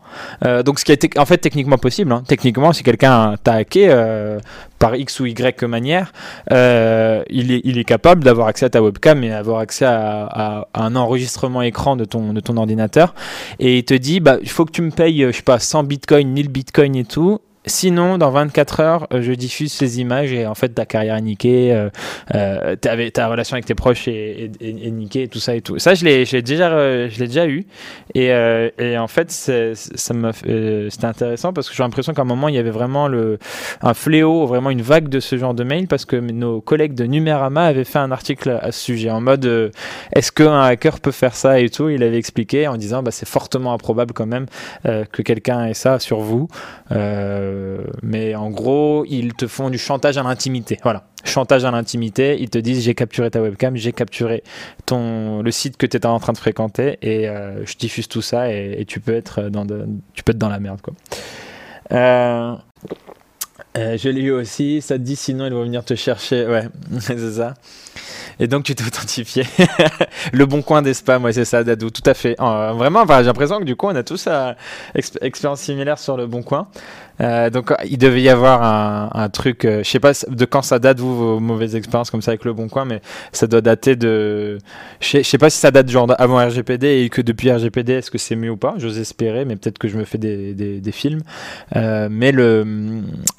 [0.46, 2.12] Euh, donc ce qui été en fait techniquement possible.
[2.12, 2.24] Hein.
[2.28, 4.40] Techniquement, si quelqu'un t'a hacké euh,
[4.80, 6.12] par X ou Y manière,
[6.52, 11.62] euh, il, est, capable d'avoir accès à ta webcam et avoir accès à, un enregistrement
[11.62, 13.14] écran de ton, ordinateur.
[13.60, 15.84] Et il te dit, bah, il faut que tu me payes, je sais pas, 100
[15.84, 17.40] bitcoins, 1000 bitcoins et tout.
[17.66, 21.22] Sinon, dans 24 heures, euh, je diffuse ces images et en fait, ta carrière est
[21.22, 21.90] niquée, euh,
[22.36, 25.80] euh, ta relation avec tes proches est, est, niquée, tout ça et tout.
[25.80, 27.66] Ça, je l'ai, déjà, eu.
[28.16, 28.34] Et,
[28.98, 33.10] en fait, c'était intéressant parce que j'ai l'impression qu'à un moment, il y avait vraiment
[33.82, 37.06] un fléau, vraiment une vague de ce genre de mail parce que nos collègues de
[37.06, 39.72] Numérama avaient fait un article à ce sujet en mode
[40.14, 41.90] est-ce qu'un hacker peut faire ça et tout?
[41.90, 44.48] Il avait expliqué en disant bah, c'est fortement improbable quand même
[44.84, 46.48] que quelqu'un ait ça sur vous.
[48.02, 50.80] Mais en gros, ils te font du chantage à l'intimité.
[50.84, 52.38] Voilà, chantage à l'intimité.
[52.40, 54.44] Ils te disent j'ai capturé ta webcam, j'ai capturé
[54.86, 58.22] ton le site que tu étais en train de fréquenter et euh, je diffuse tout
[58.22, 59.66] ça et, tu peux être dans
[60.14, 60.94] tu peux être dans la merde quoi.
[63.76, 64.82] Euh, je l'ai eu aussi.
[64.82, 66.46] Ça te dit sinon ils vont venir te chercher.
[66.46, 66.68] Ouais,
[67.00, 67.56] c'est ça.
[68.40, 69.46] Et donc tu t'es authentifié.
[70.34, 72.36] le bon coin des spams, c'est ça, Dadou, tout à fait.
[72.38, 74.56] vraiment, j'ai l'impression que du coup, on a tous une
[75.22, 76.68] expérience similaire sur le bon coin.
[77.22, 80.80] Euh, donc il devait y avoir un, truc, euh, je sais pas de quand ça
[80.80, 83.96] date vous vos mauvaises expériences comme ça avec le Bon Coin, mais ça doit dater
[83.96, 84.58] de,
[85.00, 88.18] je sais, pas si ça date genre avant RGPD et que depuis RGPD est-ce que
[88.18, 91.22] c'est mieux ou pas, j'ose espérer, mais peut-être que je me fais des films,
[91.76, 92.66] euh, mais le,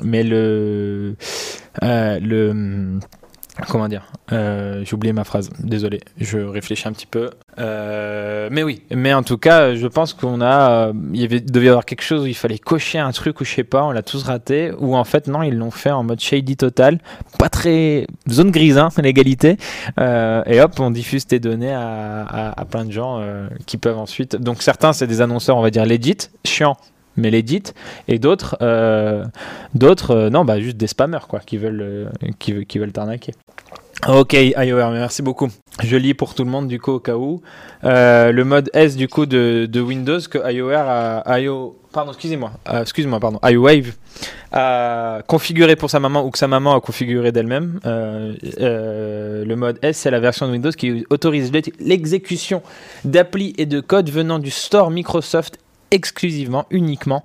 [0.03, 1.17] mais le,
[1.83, 2.99] euh, le
[3.69, 5.51] Comment dire euh, J'ai oublié ma phrase.
[5.61, 7.31] Désolé, je réfléchis un petit peu.
[7.59, 11.41] Euh, mais oui, mais en tout cas, je pense qu'on a, euh, il y avait,
[11.41, 13.85] devait y avoir quelque chose où il fallait cocher un truc ou je sais pas,
[13.85, 14.73] on l'a tous raté.
[14.79, 16.99] Ou en fait non, ils l'ont fait en mode shady total,
[17.39, 19.57] pas très zone grise, hein, l'égalité.
[19.99, 23.23] et hop, on diffuse tes données à, plein de gens
[23.67, 24.37] qui peuvent ensuite.
[24.37, 26.77] Donc certains, c'est des annonceurs, on va dire legit, chiant
[27.17, 27.63] mais l'édit
[28.09, 29.25] et d'autres euh,
[29.75, 33.33] d'autres euh, non bah juste des spammers quoi qui veulent euh, qui, qui, veulent t'arnaquer
[34.07, 35.49] Ok, iOR, merci beaucoup.
[35.83, 37.41] Je lis pour tout le monde du coup au cas où.
[37.85, 42.51] Euh, le mode S du coup de, Windows que iOR a, IO, pardon, excusez-moi,
[42.83, 43.95] excusez-moi, pardon, iWave
[44.53, 47.81] a configuré pour sa maman ou que sa maman a configuré d'elle-même.
[47.85, 51.51] Le mode S, c'est la version de Windows qui autorise
[51.81, 52.63] l'exécution
[53.07, 55.59] d'applis et de codes venant du store Microsoft
[55.95, 57.23] exclusivement, uniquement.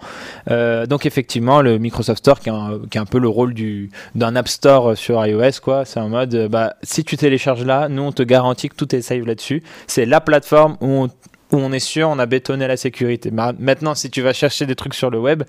[0.51, 4.47] Euh, donc effectivement, le Microsoft Store qui a un, peu le rôle du, d'un App
[4.47, 5.85] Store sur iOS, quoi.
[5.85, 9.01] C'est en mode, bah, si tu télécharges là, nous on te garantit que tout est
[9.01, 9.63] safe là-dessus.
[9.87, 11.07] C'est la plateforme où
[11.51, 13.31] on, est sûr, on a bétonné la sécurité.
[13.31, 15.41] Maintenant, si tu vas chercher des trucs sur le web,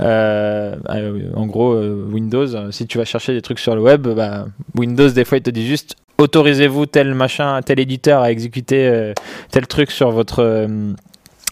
[0.00, 4.46] euh, euh, en gros Windows, si tu vas chercher des trucs sur le web, bah,
[4.74, 9.12] Windows des fois il te dit juste autorisez-vous tel machin, tel éditeur à exécuter
[9.52, 10.66] tel truc sur votre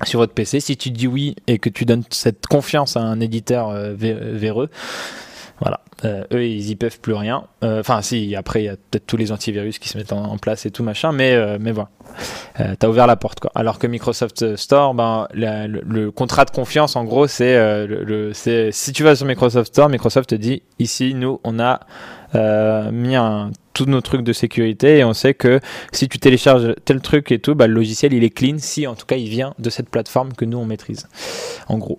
[0.03, 0.61] sur votre PC.
[0.61, 4.69] Si tu dis oui et que tu donnes cette confiance à un éditeur euh, véreux,
[5.61, 7.45] voilà, euh, eux ils y peuvent plus rien.
[7.63, 10.37] Euh, enfin, si, après il y a peut-être tous les antivirus qui se mettent en,
[10.37, 11.91] place et tout machin, mais, mais voilà,
[12.79, 13.53] t'as ouvert la porte quoi.
[13.55, 19.05] Alors que Microsoft Store, ben, le, contrat de confiance en gros, c'est le, si tu
[19.05, 21.81] vas sur Microsoft Store, Microsoft te dit ici, nous on a
[22.91, 25.61] mis un tous nos trucs de sécurité et on sait que
[25.93, 28.95] si tu télécharges tel truc et tout, bah, le logiciel il est clean si en
[28.95, 31.07] tout cas il vient de cette plateforme que nous on maîtrise.
[31.69, 31.99] En gros.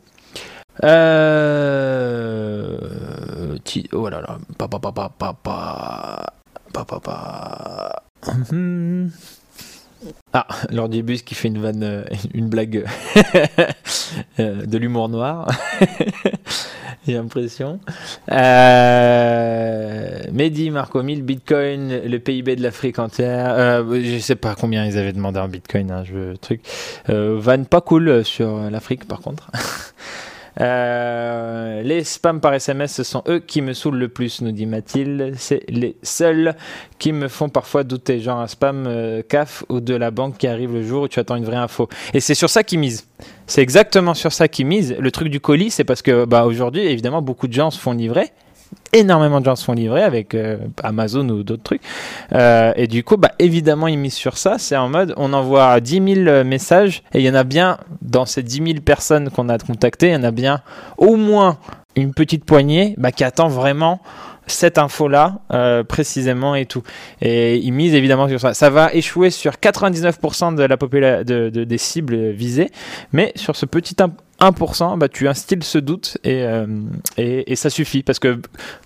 [0.83, 2.77] Euh...
[3.93, 4.39] Oh là là.
[4.57, 6.33] Papa, papa, papa.
[6.73, 8.03] Papa, papa.
[10.33, 12.85] Ah, l'ordibus qui fait une vanne, euh, une blague
[14.39, 15.47] euh, de l'humour noir.
[17.07, 17.79] j'ai l'impression.
[18.31, 23.53] Euh, Mehdi, Marco 1000, Bitcoin, le PIB de l'Afrique entière.
[23.57, 26.61] Euh, je sais pas combien ils avaient demandé en Bitcoin, hein, je, truc.
[27.09, 29.51] Euh, van pas cool sur l'Afrique par contre.
[30.61, 34.65] Euh, les spams par SMS, ce sont eux qui me saoulent le plus, nous dit
[34.65, 35.33] Mathilde.
[35.37, 36.55] C'est les seuls
[36.99, 40.47] qui me font parfois douter, genre un spam euh, CAF ou de la banque qui
[40.47, 41.89] arrive le jour où tu attends une vraie info.
[42.13, 43.07] Et c'est sur ça qu'ils misent.
[43.47, 44.95] C'est exactement sur ça qu'ils misent.
[44.97, 47.93] Le truc du colis, c'est parce que bah, aujourd'hui, évidemment, beaucoup de gens se font
[47.93, 48.31] livrer
[48.95, 51.81] énormément de gens se font livrer avec euh, Amazon ou d'autres trucs.
[52.33, 54.55] Euh, et du coup, bah, évidemment, ils misent sur ça.
[54.57, 58.25] C'est en mode, on envoie 10 000 messages et il y en a bien, dans
[58.25, 60.61] ces 10 000 personnes qu'on a contactées, il y en a bien
[60.97, 61.57] au moins
[61.95, 63.99] une petite poignée bah, qui attend vraiment
[64.47, 66.83] cette info-là euh, précisément et tout.
[67.21, 68.53] Et ils misent évidemment sur ça.
[68.53, 72.71] Ça va échouer sur 99% de la population de, des cibles visées,
[73.11, 73.95] mais sur ce petit
[74.41, 76.67] 1%, bah, tu instilles ce doute et, euh,
[77.17, 78.03] et, ça suffit.
[78.03, 78.39] Parce que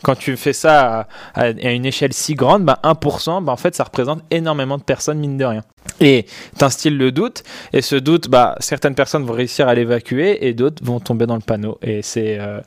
[0.03, 3.83] quand tu fais ça à, une échelle si grande, bah, 1%, bah, en fait, ça
[3.83, 5.63] représente énormément de personnes, mine de rien.
[6.01, 6.25] Et
[6.57, 7.43] t'instilles le doute,
[7.73, 11.35] et ce doute, bah, certaines personnes vont réussir à l'évacuer et d'autres vont tomber dans
[11.35, 11.79] le panneau.
[11.81, 12.61] Et c'est euh,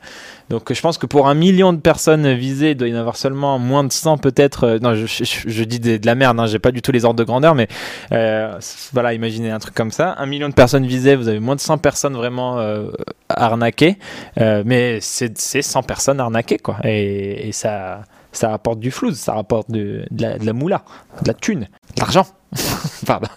[0.53, 3.15] donc je pense que pour un million de personnes visées, il doit y en avoir
[3.15, 4.65] seulement moins de 100 peut-être.
[4.65, 7.23] Euh, non, je, dis de, la merde, hein, j'ai pas du tout les ordres de
[7.23, 7.67] grandeur, mais
[8.11, 8.59] euh,
[8.91, 10.13] voilà, imaginez un truc comme ça.
[10.19, 12.91] Un million de personnes visées, vous avez moins de 100 personnes vraiment euh,
[13.29, 13.97] arnaquées,
[14.37, 16.77] mais c'est 100 personnes arnaquées, quoi.
[16.83, 20.83] Et, ça, ça rapporte du flou, ça rapporte de, la, de la moula,
[21.23, 21.61] de la thune,
[21.95, 22.27] de l'argent.
[23.07, 23.27] Pardon.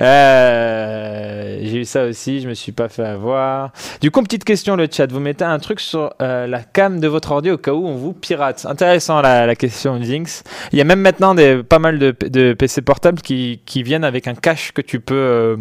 [0.00, 3.72] Euh, j'ai eu ça aussi, je me suis pas fait avoir.
[4.00, 7.08] Du coup, petite question le chat, vous mettez un truc sur euh, la cam de
[7.08, 8.66] votre ordi au cas où on vous pirate.
[8.68, 10.42] Intéressant la, question Jinx.
[10.72, 11.34] Il y a même maintenant
[11.68, 15.56] pas mal de, PC portables qui, viennent avec un cache que tu peux euh,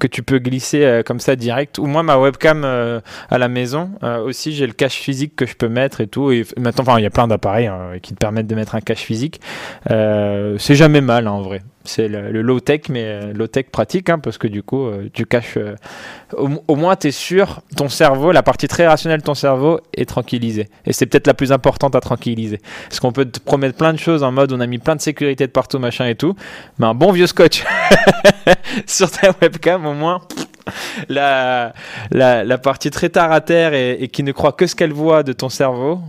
[0.00, 1.78] que tu peux glisser comme ça direct.
[1.78, 3.90] Ou moi, ma webcam à la maison
[4.24, 6.32] aussi, j'ai le cache physique que je peux mettre et tout.
[6.56, 9.02] Maintenant, enfin, il y a plein d'appareils hein, qui te permettent de mettre un cache
[9.02, 9.40] physique.
[9.88, 14.10] c'est jamais mal hein, en vrai c'est le, low tech, mais euh, low tech pratique,
[14.10, 15.56] hein, parce que du coup, euh, tu caches.
[15.56, 15.74] Euh,
[16.36, 20.04] au, moins, tu es sûr, ton cerveau, la partie très rationnelle de ton cerveau est
[20.04, 20.68] tranquillisée.
[20.84, 22.60] Et c'est peut-être la plus importante à tranquilliser.
[22.88, 25.00] Parce qu'on peut te promettre plein de choses en mode on a mis plein de
[25.00, 26.34] sécurité de partout, machin et tout.
[26.78, 27.64] Mais un bon vieux scotch
[28.86, 30.20] sur ta webcam, au moins
[31.08, 31.72] la,
[32.10, 35.32] la, partie très terre à terre et, qui ne croit que ce qu'elle voit de
[35.32, 36.00] ton cerveau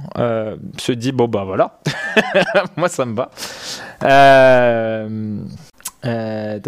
[0.77, 1.79] se dit bon bah voilà
[2.75, 3.29] moi ça me va
[4.03, 5.39] euh,
[6.05, 6.59] euh,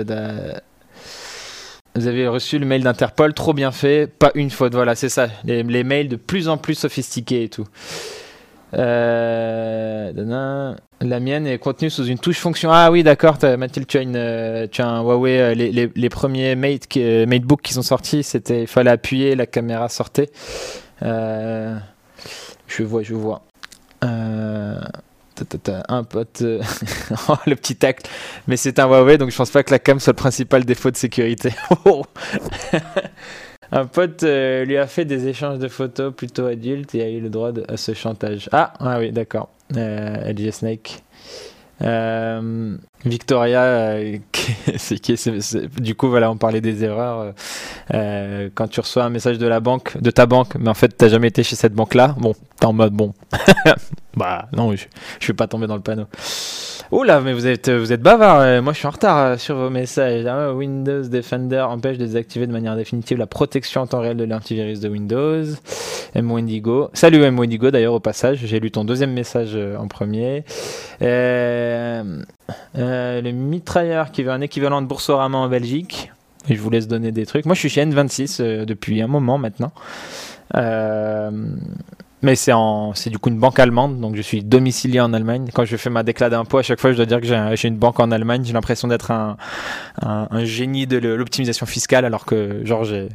[1.95, 4.73] Vous avez reçu le mail d'Interpol, trop bien fait, pas une faute.
[4.73, 5.27] Voilà, c'est ça.
[5.43, 7.67] Les, mails de plus en plus sophistiqués et tout.
[8.73, 10.11] Euh,
[11.01, 12.71] la mienne est contenue sous une touche fonction.
[12.71, 15.55] Ah oui, d'accord, Mathilde, tu as, une, tu as un Huawei.
[15.55, 20.29] Les, premiers Mate, MateBook qui sont sortis, c'était il fallait appuyer, la caméra sortait.
[21.01, 23.43] je vois, je vois.
[24.03, 24.79] Euh,
[25.87, 26.61] un pote, euh,
[27.29, 28.09] oh, le petit tacle,
[28.47, 30.91] mais c'est un Huawei, donc je pense pas que la cam soit le principal défaut
[30.91, 31.51] de sécurité.
[33.73, 37.21] Un pote euh, lui a fait des échanges de photos plutôt adultes et a eu
[37.21, 38.49] le droit de, à ce chantage.
[38.51, 39.49] Ah, ah oui, d'accord.
[39.77, 41.03] Euh, LG Snake.
[41.81, 44.17] Euh, Victoria, euh,
[45.79, 47.19] du coup voilà, on parlait des erreurs.
[47.19, 47.31] Euh,
[47.93, 50.89] euh, quand tu reçois un message de la banque, de ta banque, mais en fait
[50.89, 53.13] t'as jamais été chez cette banque-là, bon, t'es en mode bon,
[54.15, 54.85] bah non, je,
[55.19, 56.05] je vais pas tomber dans le panneau.
[56.91, 58.61] Oula, mais vous êtes, vous êtes bavard.
[58.61, 60.25] Moi, je suis en retard sur vos messages.
[60.25, 64.25] Ah, Windows Defender empêche de désactiver de manière définitive la protection en temps réel de
[64.25, 65.45] l'antivirus de Windows.
[66.15, 66.29] M.
[66.29, 66.89] Wendigo.
[66.93, 67.39] Salut M.
[67.39, 68.39] Wendigo, d'ailleurs, au passage.
[68.43, 70.43] J'ai lu ton deuxième message en premier.
[71.01, 72.23] Euh,
[72.77, 76.11] euh, le mitrailleur qui veut un équivalent de Boursorama en Belgique.
[76.49, 77.45] je vous laisse donner des trucs.
[77.45, 79.71] Moi, je suis chez N26 euh, depuis un moment maintenant.
[80.55, 81.31] Euh,
[82.21, 85.49] mais c'est en, c'est du coup une banque allemande, donc je suis domicilié en Allemagne.
[85.53, 87.77] Quand je fais ma déclat d'impôt, à chaque fois, je dois dire que j'ai, une
[87.77, 88.43] banque en Allemagne.
[88.45, 89.37] J'ai l'impression d'être un,
[90.01, 93.09] un, génie de l'optimisation fiscale, alors que genre j'ai,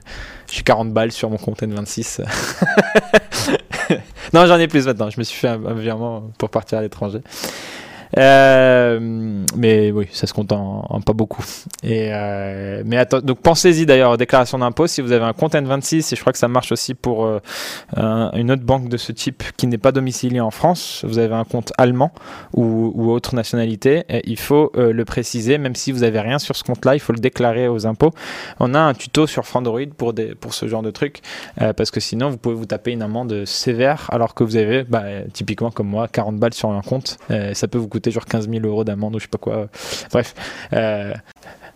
[0.51, 2.23] j'ai 40 balles sur mon compte N26.
[4.33, 5.11] non, j'en ai plus maintenant.
[5.11, 7.21] Je me suis fait un virement pour partir à l'étranger.
[8.19, 8.99] Euh,
[9.57, 11.45] mais oui, ça se compte en, pas beaucoup.
[11.83, 16.13] Et euh, mais attends, donc pensez-y d'ailleurs déclaration d'impôt si vous avez un compte N26
[16.13, 17.41] et je crois que ça marche aussi pour euh,
[17.97, 21.05] une autre banque de ce type qui n'est pas domiciliée en France.
[21.07, 22.13] Vous avez un compte allemand
[22.55, 26.95] ou, autre nationalité, il faut le préciser, même si vous avez rien sur ce compte-là,
[26.95, 28.13] il faut le déclarer aux impôts.
[28.59, 31.21] On a un tuto sur Frandroid pour pour ce genre de truc
[31.77, 35.05] parce que sinon vous pouvez vous taper une amende sévère alors que vous avez bah,
[35.33, 37.19] typiquement comme moi 40 balles sur un compte.
[37.53, 39.69] ça peut vous coûter genre 15 000 euros d'amende ou je sais pas quoi.
[40.11, 40.35] Bref.
[40.73, 41.15] Euh,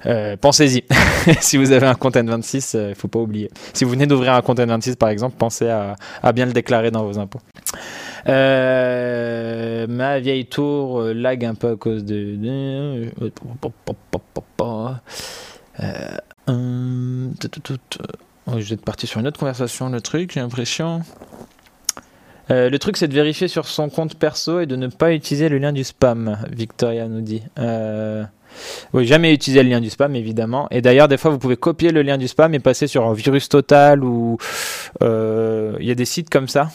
[0.07, 0.85] euh, pensez-y.
[1.41, 3.51] si vous avez un compte N26, il ne faut pas oublier.
[3.75, 5.97] Si vous venez d'ouvrir un compte N26 par exemple, pensez à,
[6.33, 7.41] bien le déclarer dans vos impôts.
[8.29, 12.37] Euh, ma vieille tour lag un peu à cause de.
[18.59, 21.03] je vais être parti sur une autre conversation, le truc, j'ai l'impression.
[22.51, 25.49] Euh, le truc, c'est de vérifier sur son compte perso et de ne pas utiliser
[25.49, 27.43] le lien du spam, Victoria nous dit.
[27.59, 28.25] Euh...
[28.93, 30.67] Oui, jamais utiliser le lien du spam, évidemment.
[30.71, 33.15] Et d'ailleurs, des fois, vous pouvez copier le lien du spam et passer sur un
[33.15, 34.39] virus total ou
[35.03, 36.69] euh, il y a des sites comme ça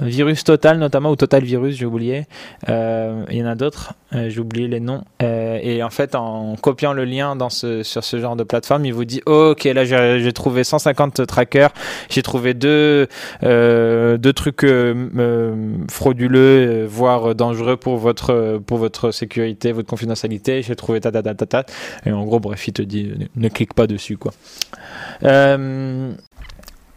[0.00, 2.26] Virus Total notamment, ou Total Virus, j'ai oublié.
[2.68, 5.04] Euh, il y en a d'autres, euh, j'ai oublié les noms.
[5.22, 8.84] Euh, et en fait, en copiant le lien dans ce, sur ce genre de plateforme,
[8.84, 11.72] il vous dit Ok, là j'ai trouvé 150 trackers,
[12.10, 13.08] j'ai trouvé deux,
[13.42, 14.66] deux trucs
[15.90, 20.62] frauduleux, voire dangereux pour votre, pour votre sécurité, votre confidentialité.
[20.62, 21.64] J'ai trouvé ta, ta, ta, ta, ta.
[22.06, 24.16] Et en gros, bref, il te dit Ne clique pas dessus.
[24.16, 24.32] quoi.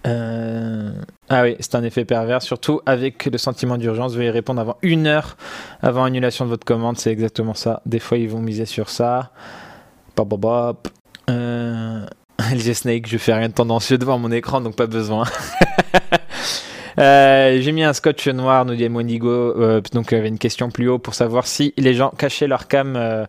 [0.06, 0.92] Euh,
[1.30, 4.14] ah oui, c'est un effet pervers, surtout avec le sentiment d'urgence.
[4.14, 5.38] Veuillez répondre avant une heure
[5.82, 7.82] avant annulation de votre commande, c'est exactement ça.
[7.86, 9.32] Des fois, ils vont miser sur ça.
[10.16, 10.88] Pop, pop, pop.
[11.30, 12.06] Euh...
[12.74, 15.26] Snake, je fais rien de tendancieux devant mon écran, donc pas besoin.
[16.98, 19.30] Euh, j'ai mis un scotch noir, nous dit Monigo.
[19.30, 22.48] Euh, donc, il y avait une question plus haut pour savoir si les gens cachaient
[22.48, 22.96] leur cam.
[22.96, 23.26] Euh,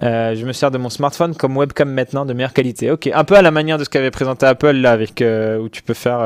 [0.00, 2.90] je me sers de mon smartphone comme webcam maintenant de meilleure qualité.
[2.90, 5.22] Ok, un peu à la manière de ce qu'avait présenté Apple là, avec
[5.60, 6.18] où tu peux faire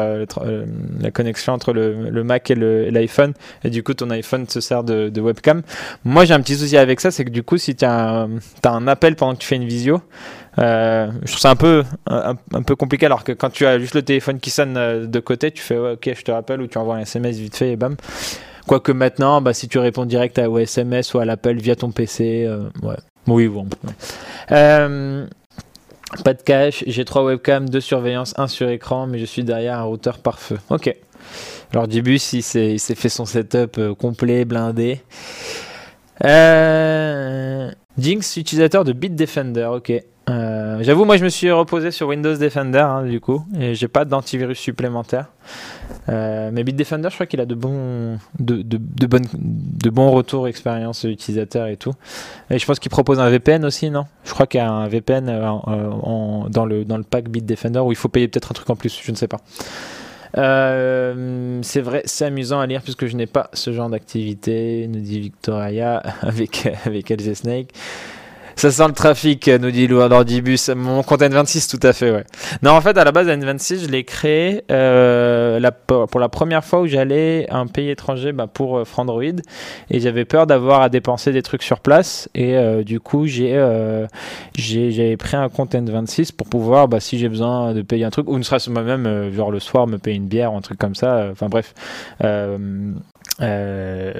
[1.01, 3.35] la connexion entre le, Mac et l'iPhone.
[3.65, 5.63] Et du coup, ton iPhone se sert de, webcam.
[6.05, 8.27] Moi, j'ai un petit souci avec ça, c'est que du coup, si tu as,
[8.65, 10.01] un appel pendant que tu fais une visio,
[10.59, 13.95] euh, je trouve ça un peu, un, peu compliqué alors que quand tu as juste
[13.95, 16.77] le téléphone qui sonne euh, de côté, tu fais ok, je te rappelle ou tu
[16.79, 17.97] envoies un SMS vite fait et bam.
[18.67, 22.45] Quoique maintenant, bah, si tu réponds direct au SMS ou à l'appel via ton PC,
[22.47, 22.97] euh, ouais.
[23.27, 23.67] Oui, bon.
[24.49, 24.89] pas
[26.35, 29.83] de cache, j'ai trois webcams, deux surveillance, un sur écran, mais je suis derrière un
[29.83, 30.59] routeur par feu.
[30.69, 30.95] Ok.
[31.73, 35.01] Alors Dibus, il s'est fait son setup complet, blindé.
[37.99, 39.93] Jinx, utilisateur de Bitdefender, ok.
[40.81, 43.89] Euh, j'avoue, moi je me suis reposé sur Windows Defender hein, du coup, et j'ai
[43.89, 45.27] pas d'antivirus supplémentaire.
[46.09, 48.63] Euh, mais Bitdefender, je crois qu'il a de bons, de,
[49.07, 51.93] bonnes, de bons retours expérience utilisateur et tout.
[52.51, 54.07] Et je pense qu'il propose un VPN aussi, non?
[54.25, 57.81] Je crois qu'il y a un VPN euh, en, dans, le, dans le pack Bitdefender
[57.81, 59.41] où il faut payer peut-être un truc en plus, je ne sais pas.
[60.35, 65.21] c'est vrai, c'est amusant à lire puisque je n'ai pas ce genre d'activité, nous dit
[65.21, 67.73] Victoria avec, avec LG Snake.
[68.61, 70.69] Ça sent le trafic, nous dit Lou d'Ordibus.
[70.77, 72.25] Mon compte N26, tout à fait, ouais.
[72.63, 76.83] Non, en fait, à la base, N26, je l'ai créé euh, pour la première fois
[76.83, 79.23] où j'allais à un pays étranger bah, pour euh, Frandroid.
[79.89, 82.29] Et j'avais peur d'avoir à dépenser des trucs sur place.
[82.35, 84.07] Et euh, du coup, j'ai, euh,
[85.19, 88.37] pris un compte N26 pour pouvoir, bah, si j'ai besoin de payer un truc, ou
[88.37, 91.31] ne serait-ce moi-même, euh, genre le soir, me payer une bière un truc comme ça.
[91.33, 91.73] Enfin bref.
[93.43, 94.13] Euh,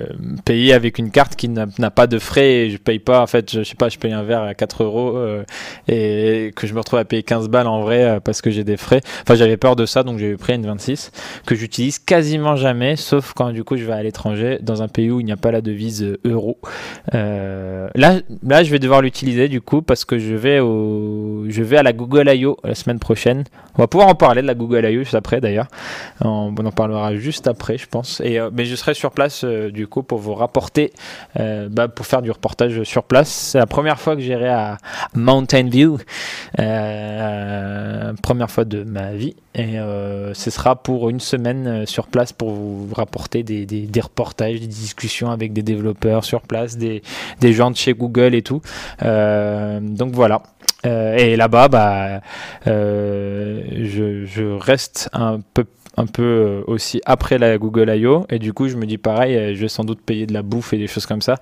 [0.47, 3.53] payer avec une carte qui n'a pas de frais et je paye pas en fait
[3.53, 5.45] je, sais pas je paye un verre à 4 euros euh,
[5.89, 8.65] et que je me retrouve à payer 15 balles en vrai euh, parce que j'ai
[8.65, 11.13] des frais enfin j'avais peur de ça donc j'ai pris une 26
[11.45, 15.11] que j'utilise quasiment jamais sauf quand du coup je vais à l'étranger dans un pays
[15.11, 16.59] où il n'y a pas la devise euro
[17.13, 21.77] là, là, je vais devoir l'utiliser du coup parce que je vais au, je vais
[21.77, 22.57] à la Google I.O.
[22.65, 23.45] la semaine prochaine.
[23.75, 25.01] On va pouvoir en parler de la Google I.O.
[25.01, 25.67] juste après d'ailleurs.
[26.21, 28.21] On, en parlera juste après, je pense.
[28.21, 30.93] Mais je serai sur place du coup pour vous rapporter,
[31.37, 33.29] bah, pour faire du reportage sur place.
[33.29, 34.79] C'est la première fois que j'irai à
[35.15, 35.99] Mountain View,
[38.23, 39.77] première fois de ma vie, et
[40.33, 45.31] ce sera pour une semaine sur place pour vous rapporter des, des, reportages, des discussions
[45.31, 47.03] avec des développeurs sur place, des,
[47.41, 48.61] des gens de chez Google et tout.
[49.03, 50.43] Euh, donc voilà.
[50.87, 52.21] Euh, et là-bas, bah,
[52.67, 55.65] euh, je, je, reste un peu
[56.01, 58.27] un peu euh, aussi après la Google I.O.
[58.31, 60.43] Et du coup, je me dis pareil, euh, je vais sans doute payer de la
[60.43, 61.37] bouffe et des choses comme ça.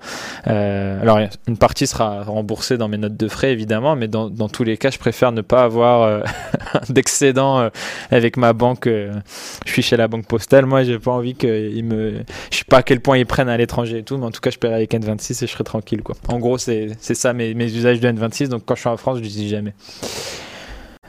[0.47, 4.49] Euh, alors, une partie sera remboursée dans mes notes de frais, évidemment, mais dans, dans
[4.49, 6.23] tous les cas, je préfère ne pas avoir
[6.89, 7.69] d'excédent
[8.11, 8.85] avec ma banque.
[8.87, 10.65] je suis chez la banque postale.
[10.65, 12.23] Moi, j'ai pas envie qu'ils me.
[12.51, 14.41] Je sais pas à quel point ils prennent à l'étranger et tout, mais en tout
[14.41, 16.03] cas, je paierai avec N26 et je serai tranquille.
[16.03, 16.15] Quoi.
[16.27, 18.49] En gros, c'est ça mes, mes usages de N26.
[18.49, 19.73] Donc, quand je suis en France, je dis jamais.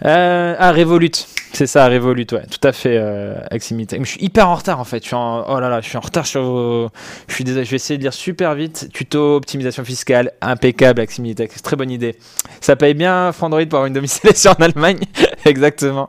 [0.02, 1.10] Ah, Revolut.
[1.52, 3.96] C'est ça, Revolut, ouais, tout à fait, euh, Aximite.
[3.98, 5.02] Je suis hyper en retard en fait.
[5.02, 6.90] Je suis en, oh là là, je suis en retard sur.
[7.28, 8.88] Je je vais essayer de lire super vite.
[8.92, 11.42] Tuto, optimisation fiscale, impeccable, Aximite.
[11.62, 12.16] Très bonne idée.
[12.60, 15.00] Ça paye bien Frandroid pour avoir une domiciliation en Allemagne?
[15.44, 16.08] Exactement.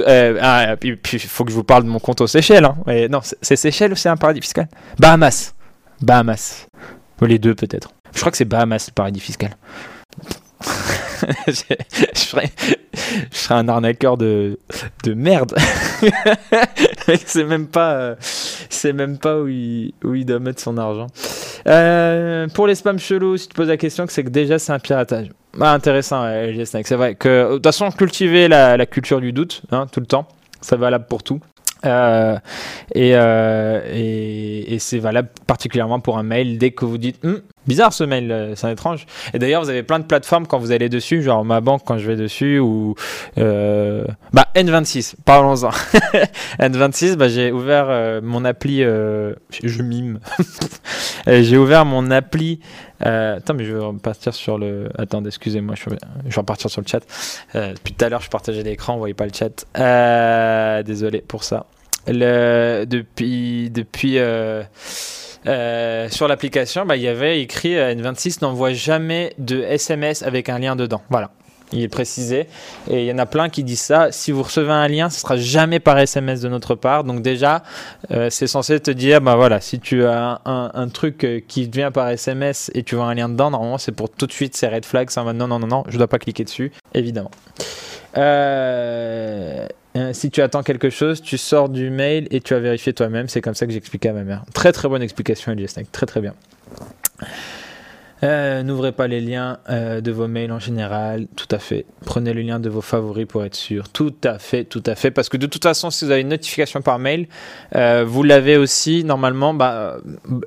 [0.00, 2.64] Euh, ah, puis il faut que je vous parle de mon compte aux Seychelles.
[2.64, 2.76] Hein.
[3.10, 4.68] non, c'est Seychelles ou c'est un paradis fiscal?
[4.98, 5.54] Bahamas.
[6.00, 6.66] Bahamas.
[7.20, 7.90] les deux peut-être.
[8.14, 9.50] Je crois que c'est Bahamas le paradis fiscal.
[11.46, 11.52] je,
[12.14, 12.50] serais,
[13.50, 14.58] un arnaqueur de,
[15.04, 15.54] de merde.
[17.24, 19.92] c'est même pas, c'est même pas où il,
[20.24, 21.06] doit mettre son argent.
[21.66, 24.78] Euh, pour les spams chelous, si tu poses la question, c'est que déjà c'est un
[24.78, 25.30] piratage.
[25.60, 26.24] Ah, intéressant,
[26.64, 30.28] C'est vrai que de toute façon, cultiver la, culture du doute, hein, tout le temps,
[30.60, 31.40] c'est valable pour tout.
[31.84, 32.36] Euh,
[32.94, 38.02] et, euh, c'est valable particulièrement pour un mail dès que vous dites hm, bizarre ce
[38.02, 39.06] mail, euh, c'est étrange.
[39.34, 41.98] Et d'ailleurs, vous avez plein de plateformes quand vous allez dessus, genre ma banque quand
[41.98, 42.94] je vais dessus, ou
[43.36, 45.70] euh, bah N26, parlons-en.
[46.58, 50.18] N26, bah, j'ai ouvert euh, mon appli, euh, je mime,
[51.26, 52.60] j'ai ouvert mon appli.
[53.06, 54.88] Euh, attends, mais je vais repartir sur le.
[54.98, 55.98] Attendez, excusez-moi, je, vais
[56.34, 57.00] repartir sur le chat.
[57.54, 59.64] depuis tout à l'heure, je partageais l'écran, vous voyez pas le chat.
[60.82, 61.66] désolé pour ça.
[62.08, 64.18] Depuis depuis
[65.46, 70.48] euh, sur l'application, bah, il y avait écrit euh, N26 n'envoie jamais de SMS avec
[70.48, 71.02] un lien dedans.
[71.10, 71.30] Voilà.
[71.72, 72.46] Il est précisé.
[72.88, 74.10] Et il y en a plein qui disent ça.
[74.10, 77.04] Si vous recevez un lien, ce sera jamais par SMS de notre part.
[77.04, 77.62] Donc déjà,
[78.10, 81.90] euh, c'est censé te dire, bah voilà, si tu as un, truc euh, qui vient
[81.90, 84.66] par SMS et tu vois un lien dedans, normalement c'est pour tout de suite ces
[84.66, 85.10] red flags.
[85.10, 87.30] Ça, non, non, non, non, je dois pas cliquer dessus, évidemment.
[88.16, 89.66] Euh,
[89.98, 93.28] euh, si tu attends quelque chose, tu sors du mail et tu as vérifié toi-même.
[93.28, 94.44] C'est comme ça que j'expliquais à ma mère.
[94.54, 95.90] Très très bonne explication, Snake.
[95.92, 96.34] Très très bien.
[98.24, 101.84] Euh, N'ouvrez pas les liens euh, de vos mails en général, tout à fait.
[102.04, 103.88] Prenez le lien de vos favoris pour être sûr.
[103.88, 105.10] Tout à fait, tout à fait.
[105.10, 107.28] Parce que de toute façon, si vous avez une notification par mail,
[107.72, 109.98] vous l'avez aussi normalement, bah,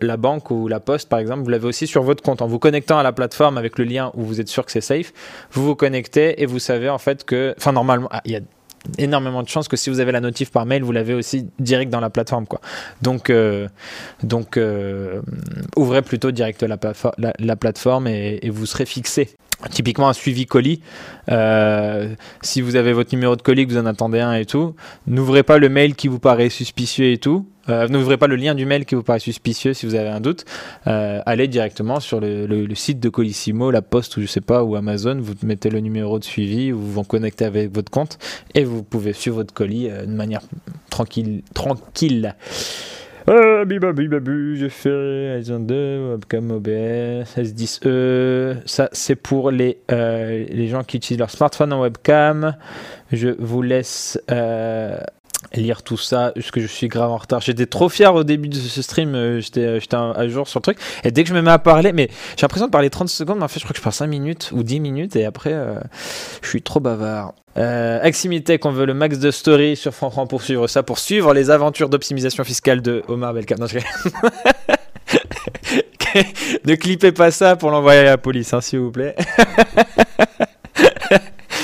[0.01, 2.41] la banque ou la poste par exemple, vous l'avez aussi sur votre compte.
[2.41, 4.81] En vous connectant à la plateforme avec le lien où vous êtes sûr que c'est
[4.81, 5.13] safe,
[5.51, 8.41] vous vous connectez et vous savez en fait que, enfin normalement, ah, il y a
[8.97, 11.91] énormément de chances que si vous avez la notif par mail, vous l'avez aussi direct
[11.91, 12.47] dans la plateforme.
[12.47, 12.61] Quoi.
[13.01, 13.67] Donc, euh,
[14.57, 15.21] euh,
[15.75, 16.77] ouvrez plutôt direct la,
[17.17, 19.29] la, la plateforme et, vous serez fixé.
[19.69, 20.81] Typiquement un suivi colis,
[21.29, 24.75] euh, si vous avez votre numéro de colis, que vous en attendez un et tout,
[25.07, 28.55] n'ouvrez pas le mail qui vous paraît suspicieux et tout, euh, n'ouvrez pas le lien
[28.55, 30.45] du mail qui vous paraît suspicieux si vous avez un doute.
[30.87, 34.41] Euh, allez directement sur le, le, le, site de Colissimo, la Poste ou je sais
[34.41, 35.17] pas, ou Amazon.
[35.19, 38.17] Vous mettez le numéro de suivi, vous vous connectez avec votre compte
[38.55, 40.41] et vous pouvez suivre votre colis euh, de manière
[40.89, 41.43] tranquille.
[41.53, 42.35] tranquille.
[43.29, 48.57] Euh, j'ai fait Ryzen 2, webcam OBS, S10e.
[48.65, 52.55] Ça, c'est pour les, euh, les gens qui utilisent leur smartphone en webcam.
[53.11, 54.97] Je vous laisse euh,
[55.53, 57.41] lire tout ça, parce que je suis grave en retard.
[57.41, 59.65] J'étais trop fier au début de ce stream, euh, j'étais
[59.95, 60.77] à jour sur le truc.
[61.03, 63.37] Et dès que je me mets à parler, mais j'ai l'impression de parler 30 secondes,
[63.37, 65.53] mais en fait, je crois que je parle 5 minutes ou 10 minutes, et après,
[65.53, 65.79] euh,
[66.41, 67.33] je suis trop bavard.
[67.57, 71.33] Euh, Aximitech, on veut le max de story sur Franfran pour suivre ça, pour suivre
[71.33, 73.59] les aventures d'optimisation fiscale de Omar Belkam.
[73.59, 73.67] Non,
[76.65, 79.15] ne clippez pas ça pour l'envoyer à la police, hein, s'il vous plaît.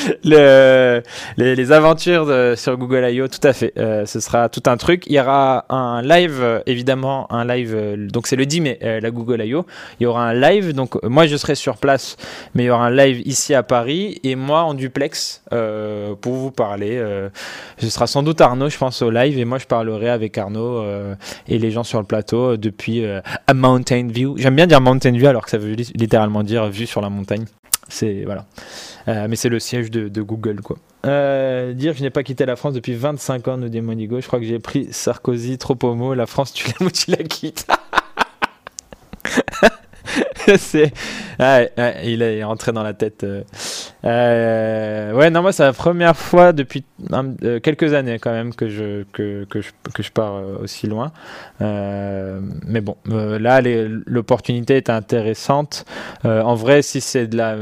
[0.23, 1.01] le,
[1.37, 3.27] les, les aventures sur Google I.O.
[3.27, 3.73] Tout à fait.
[3.77, 5.03] Euh, ce sera tout un truc.
[5.07, 7.73] Il y aura un live, euh, évidemment, un live.
[7.75, 9.65] euh, donc c'est le 10 mai, la Google I.O.
[9.99, 10.73] Il y aura un live.
[10.73, 12.17] Donc moi je serai sur place,
[12.53, 15.41] mais il y aura un live ici à Paris et moi en duplex
[16.21, 17.01] pour vous parler.
[17.77, 20.83] ce sera sans doute Arnaud, je pense, au live et moi je parlerai avec Arnaud
[21.47, 24.35] et les gens sur le plateau depuis a Mountain View.
[24.37, 27.09] J'aime bien dire Mountain View alors que ça veut li- littéralement dire vue sur la
[27.09, 27.45] montagne.
[27.89, 28.45] C'est voilà.
[29.07, 30.77] Euh, mais c'est le siège de, Google, quoi.
[31.05, 34.19] Euh, dire je n'ai pas quitté la France depuis 25 ans, nous dit Monigo.
[34.19, 36.13] Je crois que j'ai pris Sarkozy trop homo.
[36.13, 37.67] La France, tu ou tu la quittes
[40.57, 40.93] c'est
[41.39, 43.43] ouais, ouais, il est rentré dans la tête euh.
[44.07, 48.69] Euh, ouais non moi c'est la première fois depuis euh, quelques années quand même que
[48.69, 51.11] je que, que je que je pars euh, aussi loin
[51.59, 55.85] mais bon là l'opportunité est intéressante
[56.23, 57.55] en vrai, si c'est de la,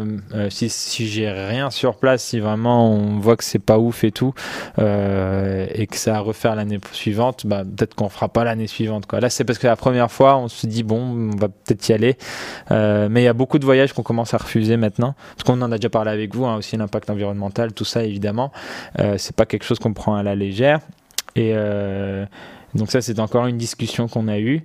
[0.49, 4.11] si, si j'ai rien sur place, si vraiment on voit que c'est pas ouf et
[4.11, 4.33] tout,
[4.77, 9.05] et que c'est à refaire l'année suivante, bah, peut-être qu'on fera pas l'année suivante.
[9.05, 9.19] Quoi.
[9.19, 11.93] Là, c'est parce que la première fois, on se dit bon, on va peut-être y
[11.93, 12.17] aller,
[12.69, 15.71] mais il y a beaucoup de voyages qu'on commence à refuser maintenant, parce qu'on en
[15.71, 18.51] a déjà parlé avec hein, aussi l'impact environnemental, tout ça évidemment,
[18.99, 20.81] euh, c'est pas quelque chose qu'on prend à la légère,
[21.36, 22.25] et euh,
[22.75, 24.61] donc ça, c'est encore une discussion qu'on a eue.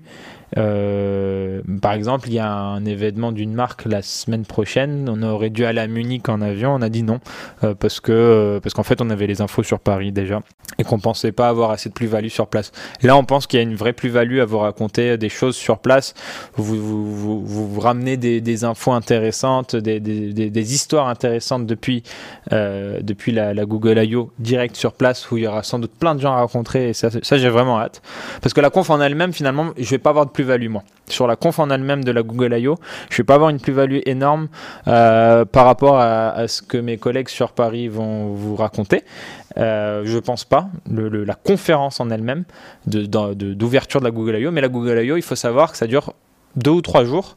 [0.58, 5.08] Euh, par exemple, il y a un événement d'une marque la semaine prochaine.
[5.08, 6.74] On aurait dû aller à Munich en avion.
[6.74, 7.20] On a dit non
[7.64, 10.40] euh, parce que euh, parce qu'en fait, on avait les infos sur Paris déjà
[10.78, 12.72] et qu'on pensait pas avoir assez de plus-value sur place.
[13.02, 15.78] Là, on pense qu'il y a une vraie plus-value à vous raconter des choses sur
[15.78, 16.14] place.
[16.54, 22.02] Vous vous, vous, ramenez des, infos intéressantes, des, des, histoires intéressantes depuis
[22.50, 24.30] depuis la, Google I.O.
[24.38, 26.90] direct sur place où il y aura sans doute plein de gens à rencontrer.
[26.90, 28.00] Et ça, ça j'ai vraiment hâte.
[28.40, 30.82] Parce que la conf en elle-même, finalement, je vais pas avoir de plus-value, moi.
[31.06, 32.76] Sur la conf en elle-même de la Google I.O.,
[33.10, 34.48] je vais pas avoir une plus-value énorme
[34.88, 39.02] euh, par rapport à, ce que mes collègues sur Paris vont vous raconter.
[39.58, 40.68] Euh, je pense pas.
[40.90, 42.44] Le, la conférence en elle-même
[42.86, 45.72] de- dans- de- d'ouverture de, la Google I.O., mais la Google I.O., il faut savoir
[45.72, 46.14] que ça dure
[46.56, 47.36] deux ou trois jours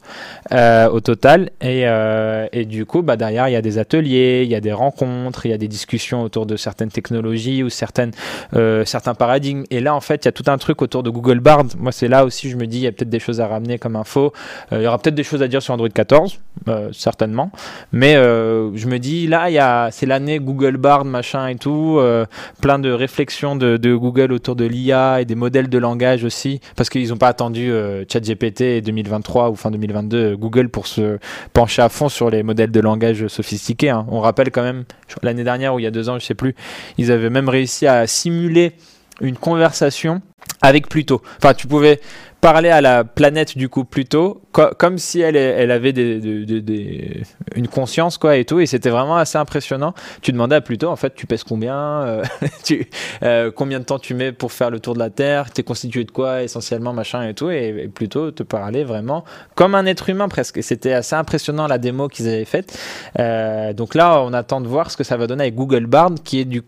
[0.52, 1.50] euh, au total.
[1.60, 4.60] Et, euh, et du coup bah, derrière il y a des ateliers il y a
[4.60, 8.12] des rencontres il y a des discussions autour de certaines technologies ou certaines
[8.54, 9.64] euh, certains paradigmes.
[9.70, 11.64] Et là en fait il y a tout un truc autour de Google Bard.
[11.78, 13.78] Moi c'est là aussi je me dis il y a peut-être des choses à ramener
[13.78, 14.32] comme info.
[14.72, 16.38] Il y aura peut-être des choses à dire sur Android 14
[16.68, 17.50] euh, certainement.
[17.92, 22.00] Mais je me dis là il y a c'est l'année Google Bard machin et tout
[22.60, 26.88] plein de réflexions de, Google autour de l'IA et des modèles de langage aussi parce
[26.88, 27.72] qu'ils n'ont pas attendu
[28.08, 31.18] ChatGPT et 2023 ou fin 2022 euh, Google pour se
[31.52, 34.06] pencher à fond sur les modèles de langage sophistiqués hein.
[34.08, 34.84] on rappelle quand même
[35.22, 36.54] l'année dernière ou il y a deux ans je sais plus
[36.98, 38.72] ils avaient même réussi à simuler
[39.20, 40.20] une conversation
[40.60, 41.22] avec Pluto.
[41.38, 42.00] Enfin, tu pouvais
[42.44, 47.22] parler à la planète du coup Pluto co- comme si elle, elle avait des, des-
[47.56, 48.60] une conscience quoi et tout.
[48.60, 49.94] Et c'était vraiment assez impressionnant.
[50.20, 52.22] Tu demandais à Pluto en fait, tu pèses combien, euh,
[52.64, 52.86] tu,
[53.22, 56.04] euh, combien de temps tu mets pour faire le tour de la Terre, t'es constitué
[56.04, 57.48] de quoi essentiellement machin et tout.
[57.48, 59.24] Et, Pluto te parlait vraiment
[59.54, 60.58] comme un être humain presque.
[60.58, 62.78] Et c'était assez impressionnant la démo qu'ils avaient faite.
[63.18, 66.12] Euh, donc là, on attend de voir ce que ça va donner avec Google Bard,
[66.22, 66.62] qui est du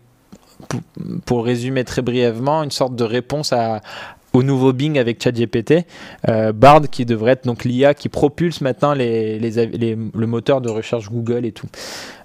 [1.25, 3.81] pour résumer très brièvement, une sorte de réponse à,
[4.37, 5.85] au nouveau Bing avec ChatGPT,
[6.29, 11.09] euh, Bard qui devrait être donc l'IA qui propulse maintenant les, le moteur de recherche
[11.09, 11.67] Google et tout.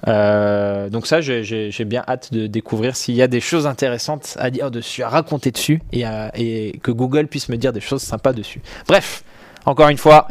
[0.08, 4.50] Euh, donc ça, j'ai- bien hâte de découvrir s'il y a des choses intéressantes à
[4.50, 8.60] dire dessus, à raconter dessus et que Google puisse me dire des choses sympas dessus.
[8.86, 9.24] Bref,
[9.64, 10.28] encore une fois,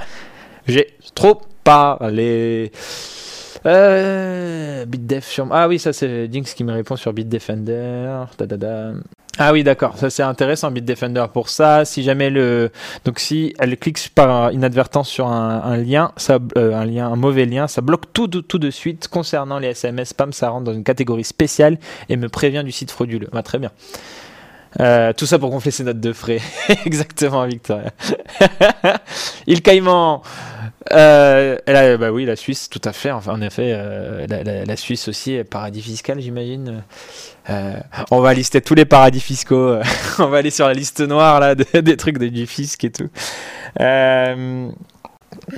[0.68, 2.72] j'ai trop parlé.
[3.66, 5.48] Euh, Bitdef sur.
[5.52, 8.24] Ah oui, ça c'est Jinx qui me répond sur Bitdefender.
[8.38, 8.92] Da, da, da.
[9.38, 9.98] Ah oui, d'accord.
[9.98, 11.86] Ça c'est intéressant Bitdefender pour ça.
[11.86, 12.70] Si jamais le
[13.06, 17.46] donc si elle clique par inadvertance sur un, lien, ça euh, un lien, un mauvais
[17.46, 20.34] lien, ça bloque tout de, tout de suite concernant les SMS spam.
[20.34, 21.78] Ça rentre dans une catégorie spéciale
[22.10, 23.30] et me prévient du site frauduleux.
[23.32, 23.72] Bah, très bien.
[24.80, 26.40] Euh, tout ça pour gonfler ses notes de frais.
[26.86, 27.92] Exactement, Victoria.
[29.48, 30.22] Il Caïman.
[30.94, 33.12] Euh, la- bah oui, la Suisse, tout à fait.
[33.12, 36.84] Enfin, en effet, euh, la, la- la Suisse aussi paradis fiscal, j'imagine.
[37.50, 37.74] Euh,
[38.12, 39.78] on va lister tous les paradis fiscaux.
[40.20, 42.92] on va aller sur la liste noire là de- des trucs de, du fisc et
[42.92, 43.10] tout.
[43.80, 44.70] Euh,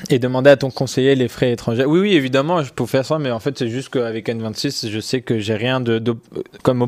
[0.10, 1.86] et demander à ton conseiller les frais étrangers.
[1.86, 5.00] Oui, oui, évidemment, je peux faire ça, mais en fait, c'est juste qu'avec N26, je
[5.00, 6.16] sais que j'ai rien de, de-
[6.62, 6.88] comme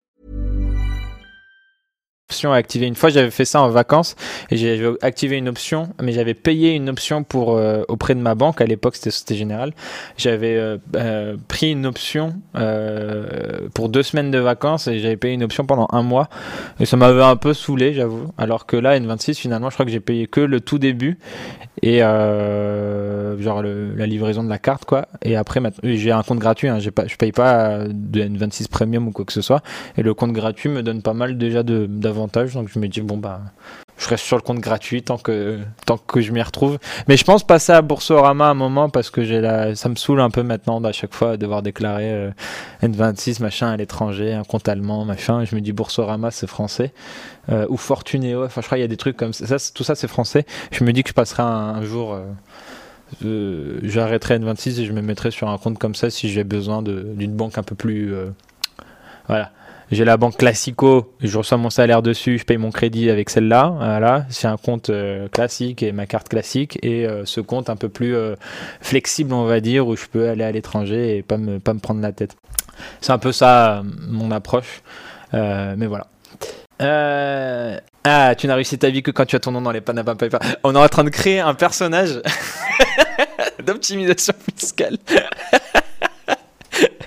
[2.51, 2.87] À activer.
[2.87, 4.15] Une fois, j'avais fait ça en vacances
[4.49, 8.35] et j'avais activé une option, mais j'avais payé une option pour euh, auprès de ma
[8.35, 8.61] banque.
[8.61, 9.73] À l'époque, c'était Société Générale.
[10.17, 12.33] J'avais euh, euh, pris une option
[13.73, 16.29] pour deux semaines de vacances et j'avais payé une option pendant un mois.
[16.79, 18.31] Et ça m'avait un peu saoulé, j'avoue.
[18.37, 21.17] Alors que là, N26, finalement, je crois que j'ai payé que le tout début
[21.81, 25.07] et genre la livraison de la carte, quoi.
[25.23, 26.67] Et après, j'ai un compte gratuit.
[26.67, 29.61] Hein, pas, je paye pas de N26 Premium ou quoi que ce soit.
[29.97, 31.87] Et le compte gratuit me donne pas mal déjà de-
[32.27, 33.41] Donc je me dis, bon, bah,
[34.01, 36.79] je reste sur le compte gratuit tant que, tant que je m'y retrouve.
[37.07, 40.21] Mais je pense passer à Boursorama un moment parce que j'ai la, ça me saoule
[40.21, 42.31] un peu maintenant à chaque fois devoir déclarer euh,
[42.81, 45.45] N26 machin à l'étranger, un compte allemand, machin.
[45.45, 46.93] Je me dis Boursorama c'est français.
[47.49, 49.45] Euh, ou Fortuneo, enfin je crois qu'il y a des trucs comme ça.
[49.45, 50.45] Ça, tout ça c'est français.
[50.71, 52.13] Je me dis que je passerai un, jour.
[52.13, 52.25] euh,
[53.25, 56.81] euh, j'arrêterai N26 et je me mettrai sur un compte comme ça si j'ai besoin
[56.81, 58.13] d'une banque un peu plus.
[59.27, 59.51] voilà.
[59.91, 63.73] J'ai la banque Classico, je reçois mon salaire dessus, je paye mon crédit avec celle-là.
[63.75, 66.79] Voilà, c'est un compte euh, classique et ma carte classique.
[66.81, 68.35] Et euh, ce compte un peu plus euh,
[68.79, 71.79] flexible, on va dire, où je peux aller à l'étranger et pas me, pas me
[71.79, 72.37] prendre la tête.
[73.01, 74.81] C'est un peu ça mon approche.
[75.33, 76.07] Mais voilà.
[78.03, 80.15] Ah, tu n'as réussi ta vie que quand tu as ton nom dans les Panama
[80.15, 80.39] Papers.
[80.63, 82.21] On est en train de créer un personnage
[83.65, 84.97] d'optimisation fiscale.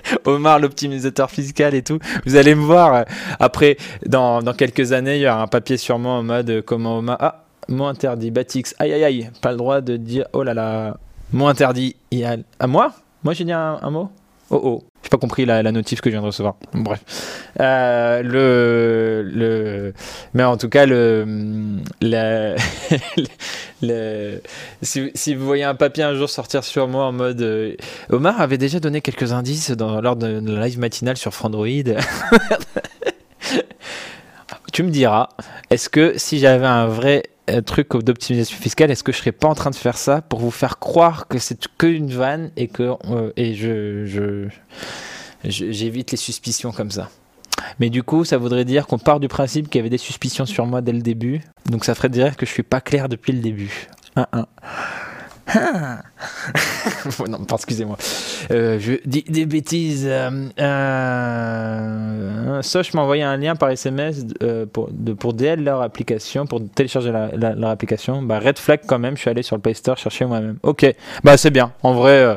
[0.25, 1.99] Omar, l'optimisateur fiscal et tout.
[2.25, 2.93] Vous allez me voir.
[2.95, 3.03] euh,
[3.39, 6.61] Après, dans, dans quelques années, il y aura un papier sur moi en mode euh,
[6.61, 7.17] comment Omar.
[7.19, 8.31] Ah, mot interdit.
[8.31, 8.75] Batix.
[8.79, 9.29] Aïe, aïe, aïe.
[9.41, 10.25] Pas le droit de dire.
[10.33, 10.97] Oh là là.
[11.33, 11.95] Mot interdit.
[12.11, 12.37] Il y a...
[12.59, 12.91] À moi?
[13.23, 14.09] Moi, j'ai dit un, un mot?
[14.51, 14.83] Oh oh.
[15.03, 16.55] J'ai pas compris la, la notif que je viens de recevoir.
[16.73, 16.99] Bref.
[17.59, 19.93] Euh, le, le,
[20.33, 21.25] mais en tout cas, le,
[22.01, 22.55] le,
[23.81, 24.41] le-
[24.81, 27.75] si, si vous voyez un papier un jour sortir sur moi en mode, euh,
[28.09, 31.67] Omar avait déjà donné quelques indices dans, lors de la live matinale sur Frandroid.
[34.73, 35.29] tu me diras,
[35.69, 37.23] est-ce que si j'avais un vrai
[37.65, 40.51] truc d'optimisation fiscale, est-ce que je serais pas en train de faire ça pour vous
[40.51, 44.47] faire croire que c'est que une vanne et que euh, et je, je
[45.43, 47.09] j'évite les suspicions comme ça?
[47.79, 50.45] Mais du coup, ça voudrait dire qu'on part du principe qu'il y avait des suspicions
[50.45, 51.41] sur moi dès le début.
[51.69, 53.87] Donc ça ferait dire que je suis pas clair depuis le début.
[54.15, 54.45] Un, un.
[55.55, 56.01] Ah.
[57.27, 57.97] non, excusez-moi.
[58.51, 60.05] Euh, je dis des bêtises.
[60.07, 65.81] Euh, euh, Soch m'a envoyé un lien par SMS euh, pour, de, pour DL leur
[65.81, 68.21] application, pour télécharger leur application.
[68.21, 70.57] Bah, Red Flag quand même, je suis allé sur le Play Store chercher moi-même.
[70.63, 70.85] Ok,
[71.23, 71.71] bah c'est bien.
[71.83, 72.35] En vrai, euh,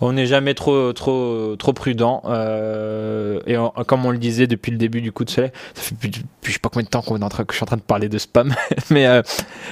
[0.00, 2.22] on n'est jamais trop, trop, trop prudent.
[2.26, 5.82] euh, et en- comme on le disait depuis le début du coup de soleil, ça
[5.82, 6.10] fait plus,
[6.42, 8.18] je sais pas combien de temps qu'on que je suis en train de parler de
[8.18, 8.54] spam.
[8.90, 9.22] mais euh,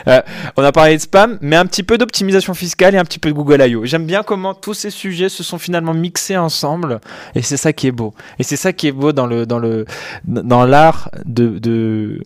[0.08, 0.20] euh,
[0.56, 3.28] on a parlé de spam, mais un petit peu d'optimisation fiscale et un petit peu
[3.28, 3.84] de Google I.O.
[3.84, 7.00] J'aime bien comment tous ces sujets se sont finalement mixés ensemble.
[7.34, 8.14] Et c'est ça qui est beau.
[8.38, 9.84] Et c'est ça qui est beau dans le dans le
[10.24, 12.20] dans l'art de, de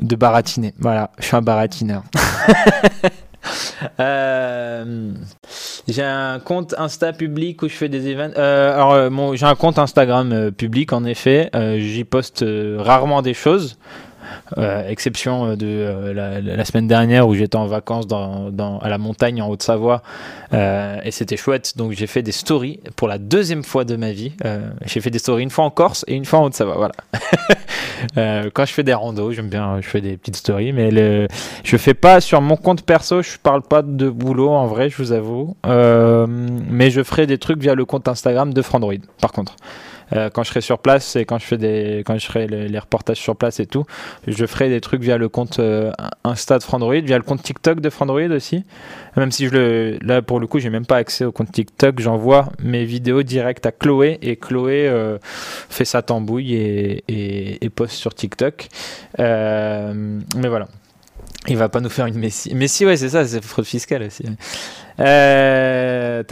[0.00, 0.74] de baratiner.
[0.78, 2.02] Voilà, je suis un baratineur.
[4.00, 5.12] Euh,
[5.88, 8.34] j'ai un compte Insta public où je fais des événements.
[8.38, 11.50] Euh, alors, euh, j'ai un compte Instagram public en effet.
[11.78, 12.44] J'y poste
[12.78, 13.78] rarement des choses.
[14.58, 19.40] Euh, exception euh, de euh, la, semaine dernière où j'étais en vacances à la montagne
[19.42, 20.02] en Haute-Savoie
[20.52, 21.76] et c'était chouette.
[21.76, 24.32] Donc j'ai fait des stories pour la deuxième fois de ma vie.
[24.84, 26.76] J'ai fait des stories une fois en Corse et une fois en Haute-Savoie.
[26.76, 26.94] Voilà.
[28.54, 31.28] Quand je fais des randos, j'aime bien, je fais des petites stories, mais le,
[31.64, 33.22] je fais pas sur mon compte perso.
[33.22, 35.56] Je parle pas de boulot en vrai, je vous avoue.
[35.66, 38.94] Mais je ferai des trucs via le compte Instagram de Frandroid.
[39.20, 39.56] Par contre.
[40.12, 42.68] Euh, quand je serai sur place et quand je fais des quand je ferai les,
[42.68, 43.84] les reportages sur place et tout
[44.26, 45.92] je ferai des trucs via le compte euh,
[46.24, 48.64] Insta de Frandroid via le compte TikTok de Frandroid aussi.
[49.16, 52.00] Même si je le là pour le coup j'ai même pas accès au compte TikTok
[52.00, 57.70] j'envoie mes vidéos directes à Chloé et Chloé euh, fait sa tambouille et, et, et
[57.70, 58.68] poste sur TikTok.
[59.18, 60.68] Euh, mais voilà
[61.48, 62.54] il va pas nous faire une Messi.
[62.54, 64.24] Messi, ouais, c'est ça, c'est fraude fiscale aussi.
[65.00, 66.22] Euh.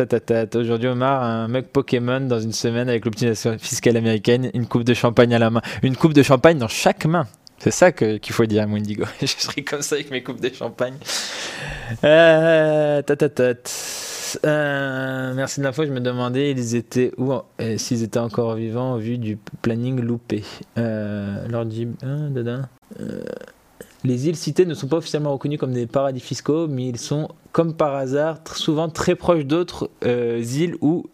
[0.54, 4.94] Aujourd'hui, Omar, un mug Pokémon dans une semaine avec l'optimisation fiscale américaine, une coupe de
[4.94, 5.62] champagne à la main.
[5.82, 7.26] Une coupe de champagne dans chaque main.
[7.58, 9.04] C'est ça qu'il faut dire à mon Indigo.
[9.20, 10.94] je serai comme ça avec mes coupes de champagne.
[12.04, 13.02] Euh.
[14.44, 15.84] Euh, merci de l'info.
[15.84, 17.32] Je me demandais ils étaient où,
[17.76, 20.44] s'ils étaient encore vivants au vu du planning loupé?
[20.78, 22.30] Euh, leur dit, hein.
[23.00, 23.22] Euh,
[24.04, 27.28] les îles citées ne sont pas officiellement reconnues comme des paradis fiscaux, mais ils sont,
[27.52, 31.06] comme par hasard, souvent très proches d'autres euh, îles ou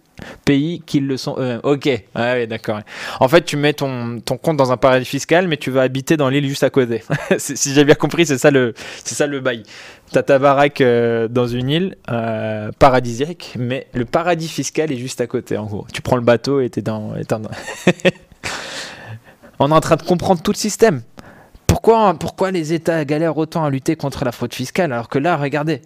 [0.47, 1.61] pays qui le sont eux-mêmes.
[1.62, 2.80] Ok, ah ouais, d'accord.
[3.20, 6.16] En fait, tu mets ton, ton compte dans un paradis fiscal, mais tu vas habiter
[6.16, 7.03] dans l'île juste à côté.
[7.39, 8.72] Si j'ai bien compris, c'est ça le,
[9.05, 9.62] c'est ça le bail.
[10.12, 15.20] T'as ta baraque euh, dans une île euh, paradisiaque, mais le paradis fiscal est juste
[15.20, 15.87] à côté, en gros.
[15.93, 17.12] Tu prends le bateau et t'es dans.
[17.14, 17.43] t'es dans-
[19.59, 21.03] On est en train de comprendre tout le système.
[21.87, 25.82] Pourquoi, les États galèrent autant à lutter contre la fraude fiscale alors que là, regardez,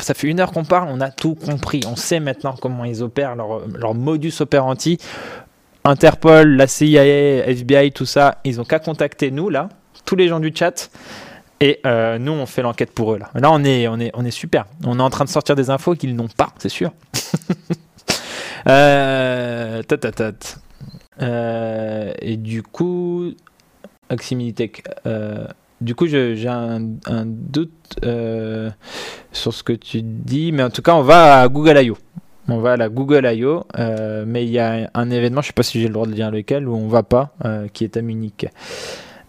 [0.00, 1.80] ça fait une heure qu'on parle, on a tout compris.
[1.88, 4.98] On sait maintenant comment ils opèrent, leur, modus operandi.
[5.84, 9.70] Interpol, la CIA, FBI, tout ça, ils ont qu'à contacter nous, là,
[10.04, 10.88] tous les gens du chat.
[11.60, 13.30] Et euh, nous, on fait l'enquête pour eux, là.
[13.34, 14.66] Là, on est, on, est, on est super.
[14.84, 16.92] On est en train de sortir des infos qu'ils n'ont pas, c'est sûr.
[18.68, 19.82] euh.
[21.22, 23.32] Euh, et du coup,
[24.14, 24.84] Oxymilitech.
[25.06, 25.46] Euh,
[25.80, 26.80] du coup, j'ai un,
[27.26, 27.70] doute
[28.04, 28.70] euh,
[29.32, 31.98] sur ce que tu dis, mais en tout cas, on va à Google I.O.
[32.48, 33.64] On va à la Google I.O.
[33.78, 36.12] euh, mais il y a un événement, je sais pas si j'ai le droit de
[36.12, 37.34] dire lequel, où on va pas,
[37.72, 38.46] qui est à Munich.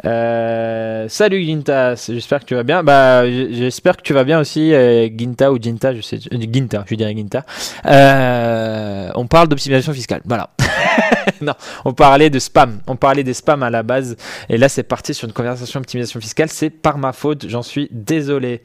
[0.05, 2.83] Euh, salut Ginta, j'espère que tu vas bien.
[2.83, 6.83] Bah, j'espère que tu vas bien aussi, euh, Ginta ou Ginta, je sais, euh, Ginta,
[6.87, 7.43] je dirais Ginta.
[7.87, 10.51] Euh, on parle d'optimisation fiscale, voilà.
[11.41, 11.53] non,
[11.85, 14.15] on parlait de spam, on parlait des spams à la base,
[14.49, 16.49] et là c'est parti sur une conversation optimisation fiscale.
[16.49, 18.61] C'est par ma faute, j'en suis désolé.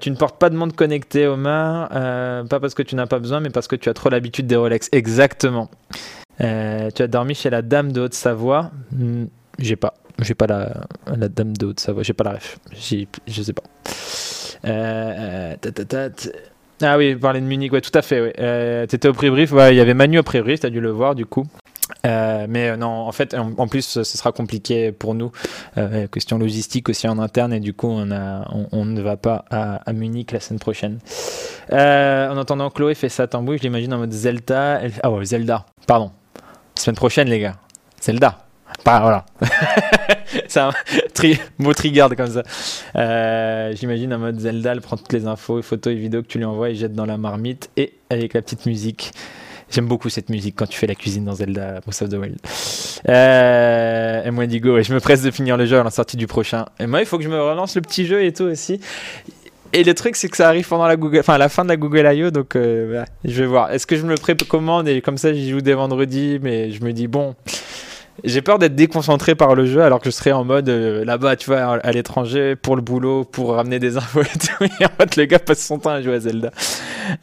[0.00, 3.40] Tu ne portes pas de montre connectée, euh, pas parce que tu n'as pas besoin,
[3.40, 4.88] mais parce que tu as trop l'habitude des Rolex.
[4.92, 5.68] Exactement.
[6.38, 8.70] Tu as dormi chez la dame de Haute-Savoie?
[8.92, 9.24] Hmm,
[9.58, 9.94] J'ai pas.
[10.20, 12.02] J'ai pas la, la dame de Haute-Savoie.
[12.02, 12.58] J'ai pas la ref.
[12.72, 13.62] Je sais pas.
[14.66, 16.08] Euh, euh.
[16.82, 18.20] Ah oui, parler de Munich, ouais, tout à fait.
[18.20, 18.32] Ouais.
[18.38, 21.26] Euh, T'étais au pré-brief, il y avait Manu au pré-brief, t'as dû le voir du
[21.26, 21.44] coup.
[22.02, 25.30] Mais non, en fait, en, plus, ce sera compliqué pour nous.
[26.12, 29.76] Question logistique aussi en interne, et du coup, on, a, on, ne va pas à,
[29.88, 30.98] à Munich la semaine prochaine.
[31.70, 34.80] En entendant Chloé fait ça tambouille, je l'imagine en mode Zelda.
[35.02, 36.10] Ah ouais, Zelda, pardon.
[36.74, 37.56] Semaine prochaine, les gars.
[38.00, 38.43] Zelda.
[38.82, 39.24] Pas, voilà.
[40.48, 40.72] C'est un
[41.14, 42.42] tri mot trigger comme ça.
[42.96, 46.38] Euh, J'imagine en mode Zelda, elle prend toutes les infos, photos et vidéos que tu
[46.38, 49.12] lui envoies et jette dans la marmite et avec la petite musique.
[49.70, 52.38] J'aime beaucoup cette musique quand tu fais la cuisine dans Zelda Breath of the Wild.
[53.08, 56.66] Euh, Digo, et je me presse de finir le jeu à la sortie du prochain.
[56.78, 58.80] Et moi, il faut que je me relance le petit jeu et tout aussi.
[59.72, 61.70] Et le truc, c'est que ça arrive pendant la Google, enfin à la fin de
[61.70, 62.30] la Google I.O.
[62.30, 63.72] Donc, euh, voilà, je vais voir.
[63.72, 66.38] Est-ce que je me précommande et comme ça, j'y joue dès vendredi.
[66.40, 67.34] Mais je me dis bon,
[68.22, 71.36] j'ai peur d'être déconcentré par le jeu alors que je serais en mode euh, là-bas,
[71.36, 74.64] tu vois, à, l'étranger pour le boulot, pour ramener des infos et tout.
[74.80, 76.50] Et en fait, le gars passe son temps à jouer à Zelda.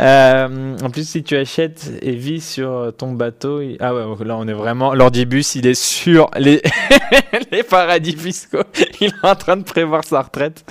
[0.01, 4.47] Euh, en plus, si tu achètes et vis sur ton bateau, ah ouais, là on
[4.47, 4.93] est vraiment.
[4.93, 6.61] L'ordibus, il est sur les,
[7.51, 8.63] les paradis fiscaux.
[8.99, 10.63] Il est en train de prévoir sa retraite.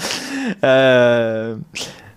[0.64, 1.56] Euh,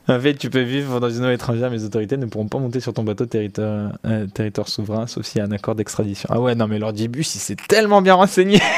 [0.08, 2.60] En fait, tu peux vivre dans une eau étrangère, mais les autorités ne pourront pas
[2.60, 4.28] monter sur ton bateau territoire, euh,
[4.66, 6.28] souverain, sauf s'il y a un accord d'extradition.
[6.32, 8.60] Ah ouais, non, mais l'ordibus, il s'est tellement bien renseigné.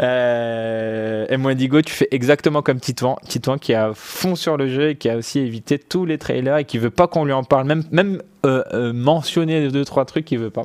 [0.00, 3.16] Euh, et Digo, tu fais exactement comme Titouan.
[3.28, 6.58] Titouan qui a fond sur le jeu et qui a aussi évité tous les trailers
[6.58, 10.04] et qui veut pas qu'on lui en parle, même, même euh, euh, mentionner deux, trois
[10.04, 10.64] trucs, il veut pas.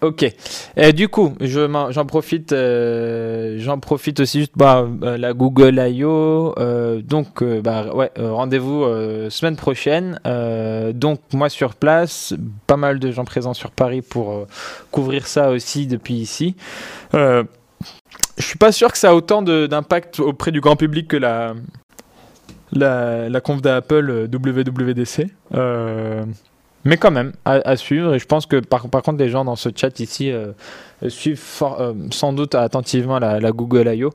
[0.00, 0.24] Ok.
[0.76, 5.78] Et du coup, je j'en profite, euh, j'en profite aussi juste bah, euh, la Google
[5.78, 6.54] I.O.
[6.58, 8.84] euh, donc, euh, bah, ouais, rendez-vous
[9.30, 10.20] semaine prochaine.
[10.94, 12.34] Donc, moi sur place,
[12.66, 14.46] pas mal de gens présents sur Paris pour
[14.90, 16.56] couvrir ça aussi depuis ici.
[17.12, 17.44] Je
[18.38, 21.54] suis pas sûr que ça a autant d'impact auprès du grand public que la
[22.72, 25.28] la, la conf d'Apple WWDC.
[26.86, 28.14] Mais quand même, à, suivre.
[28.14, 30.52] Et je pense que par, contre, les gens dans ce chat ici euh,
[31.08, 34.12] suivent euh, sans doute attentivement la, Google I.O.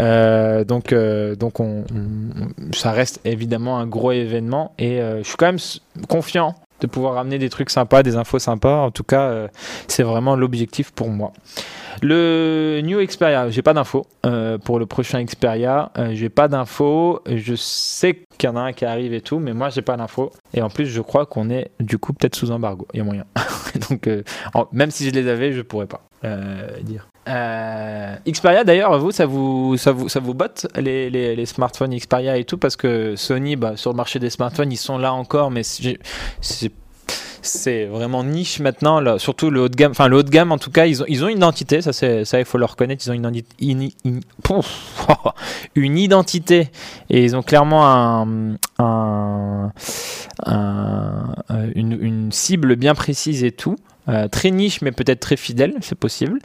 [0.00, 0.94] Euh, donc,
[1.38, 4.72] donc on, on- ça reste évidemment un gros événement.
[4.78, 5.58] Et je suis quand même
[6.08, 8.78] confiant de pouvoir ramener des trucs sympas, des infos sympas.
[8.78, 9.48] En tout cas,
[9.86, 11.32] c'est vraiment l'objectif pour moi.
[12.02, 15.90] Le New Xperia, j'ai pas d'infos euh, pour le prochain Xperia.
[15.98, 17.20] Euh, j'ai pas d'infos.
[17.26, 19.96] Je sais qu'il y en a un qui arrive et tout, mais moi j'ai pas
[19.96, 20.32] d'infos.
[20.52, 22.86] Et en plus, je crois qu'on est du coup peut-être sous embargo.
[22.94, 23.24] Il y a moyen.
[23.90, 24.22] Donc, euh,
[24.72, 26.02] même si je les avais, je pourrais pas
[26.82, 27.08] dire.
[28.26, 32.36] Xperia d'ailleurs, vous ça vous ça vous ça vous botte les, les, les smartphones Xperia
[32.36, 32.56] et tout?
[32.58, 35.98] Parce que Sony, bah, sur le marché des smartphones, ils sont là encore, mais c'est-
[37.46, 39.92] c'est vraiment niche maintenant, surtout le haut de gamme.
[39.92, 41.92] Enfin, le haut de gamme, en tout cas, ils ont, ils ont une identité, ça,
[41.92, 43.42] c'est, ça il faut le reconnaître, ils ont une,
[45.74, 46.68] une, identité
[47.10, 48.26] et ils ont clairement
[48.80, 49.68] euh,
[51.74, 53.76] une cible bien précise et tout.
[54.08, 56.38] Euh, très niche, mais peut-être très fidèle, c'est possible.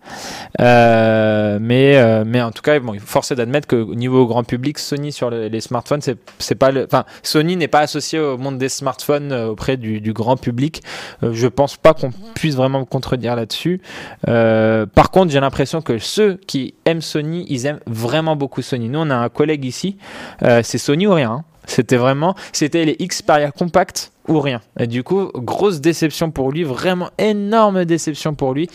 [0.62, 4.44] Euh, mais, euh, mais en tout cas, bon, il faut forcer d'admettre qu'au niveau grand
[4.44, 8.58] public, Sony sur le- les smartphones, c'est, pas enfin, Sony n'est pas associé au monde
[8.58, 10.82] des smartphones auprès du, grand public.
[11.22, 13.82] Je pense pas qu'on puisse vraiment me contredire là-dessus.
[14.26, 18.90] Par contre, j'ai l'impression que ceux qui aiment Sony, ils aiment vraiment beaucoup Sony.
[18.90, 19.98] Nous, on a un collègue ici,
[20.42, 21.32] c'est Sony ou rien.
[21.32, 21.44] hein?
[21.70, 24.62] C'était vraiment, c'était les Xperia Compact ou rien.
[24.80, 28.70] Et du coup, grosse déception pour lui, vraiment énorme déception pour lui.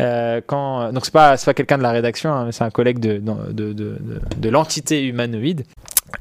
[0.00, 3.18] Euh, quand, donc c'est pas, pas quelqu'un de la rédaction, hein, c'est un collègue de,
[3.18, 3.96] de, de,
[4.36, 5.64] de l'entité humanoïde.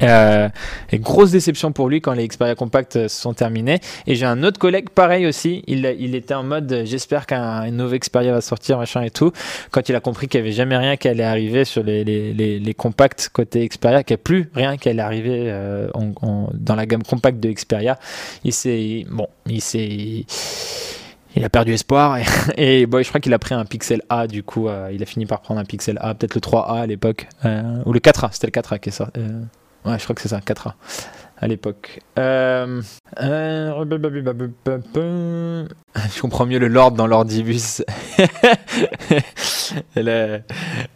[0.03, 0.49] Euh,
[0.91, 3.79] et grosse déception pour lui quand les Xperia Compact euh, sont terminés.
[4.07, 5.63] Et j'ai un autre collègue pareil aussi.
[5.67, 9.31] Il, était en mode euh, j'espère qu'un nouveau Xperia va sortir machin et tout.
[9.71, 13.29] Quand il a compris qu'il n'y avait jamais rien qui allait arriver sur les, compacts
[13.29, 15.53] côté Xperia, qu'il n'y a plus rien qui allait arriver
[15.93, 17.99] dans la gamme compacte de Xperia,
[18.43, 20.25] il s'est bon, il s'est
[21.35, 22.17] il a perdu espoir
[22.57, 25.25] et, bon, je crois qu'il a pris un Pixel A du coup il a fini
[25.25, 28.61] par prendre un Pixel A peut-être le 3A à l'époque ou le 4A c'était le
[28.61, 29.19] 4A qui est sorti
[29.85, 30.73] Ouais, je crois que c'est ça, 4A
[31.41, 31.99] à l'époque.
[32.19, 32.81] Euh,
[33.19, 33.83] euh,
[36.13, 37.83] je comprends mieux le Lord dans l'ordibus.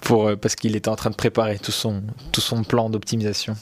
[0.02, 3.56] Pour, euh, parce qu'il était en train de préparer tout son, tout son plan d'optimisation.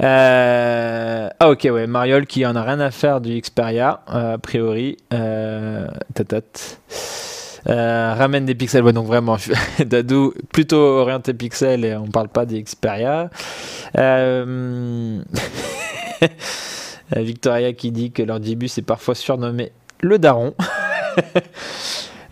[0.00, 4.96] Ah ok, ouais, Mariol qui en a rien à faire du Xperia, a priori.
[5.10, 6.78] Tatat.
[7.68, 9.36] Euh, ramène des pixels, ouais, donc vraiment,
[9.84, 13.30] Dadou plutôt orienté pixel et on parle pas des Xperia.
[13.98, 15.20] Euh,
[17.16, 20.54] Victoria qui dit que leur début est parfois surnommé le daron.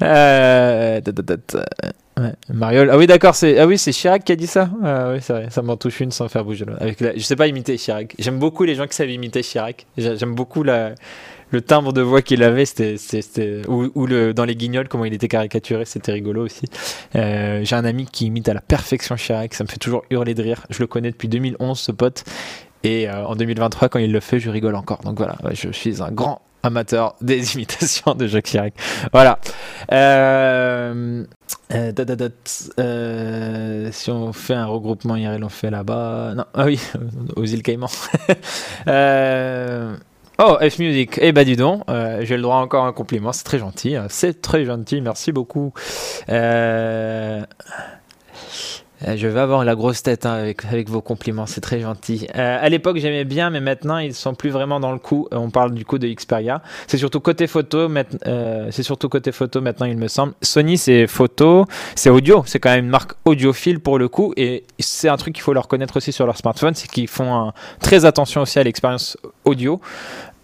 [0.03, 1.01] Euh.
[2.19, 4.69] Ah oui, d'accord, c'est ah oui, c'est Chirac qui a dit ça?
[4.85, 6.67] Ah oui, c'est vrai, ça m'en touche une sans faire bouger.
[6.81, 7.15] Avec la...
[7.15, 8.15] Je sais pas imiter Chirac.
[8.19, 9.87] J'aime beaucoup les gens qui savent imiter Chirac.
[9.97, 10.95] J'a- J'aime beaucoup la...
[11.51, 12.65] le timbre de voix qu'il avait.
[12.65, 16.67] C'était, Ou, dans les Guignols, comment il était caricaturé, c'était rigolo aussi.
[17.15, 19.55] Euh, J'ai un ami qui imite à la perfection Chirac.
[19.55, 20.67] Ça me fait toujours hurler de rire.
[20.71, 22.25] Je le connais depuis 2011, ce pote.
[22.83, 25.01] Et euh, en 2023, quand il le fait, je rigole encore.
[25.01, 28.75] Donc voilà, je suis un grand amateur des imitations de Jacques Chirac.
[29.13, 29.39] Voilà.
[29.93, 31.25] Euh,
[33.93, 36.35] si on fait un regroupement IRL, on fait là-bas.
[36.37, 36.81] Non, ah oui,
[37.37, 37.91] aux îles Caïmans.
[40.39, 41.19] Oh, F Music.
[41.23, 43.33] Eh ben, dis donc, euh, j'ai le droit encore un compliment.
[43.33, 43.97] C'est très gentil.
[43.97, 44.07] hein.
[44.11, 45.01] C'est très gentil.
[45.01, 45.73] Merci beaucoup.
[46.29, 47.43] Euh,
[49.05, 52.27] Je vais avoir la grosse tête hein, avec, avec vos compliments, c'est très gentil.
[52.35, 55.29] Euh, à l'époque, j'aimais bien, mais maintenant, ils sont plus vraiment dans le coup.
[55.33, 56.63] Euh, On parle du coup de Xperia.
[56.87, 57.89] C'est surtout côté photo.
[58.27, 60.33] euh, surtout côté photo maintenant, il me semble.
[60.41, 62.43] Sony, c'est photo, c'est audio.
[62.47, 65.53] C'est quand même une marque audiophile pour le coup, et c'est un truc qu'il faut
[65.53, 69.81] leur connaître aussi sur leur smartphone, c'est qu'ils font très attention aussi à l'expérience audio.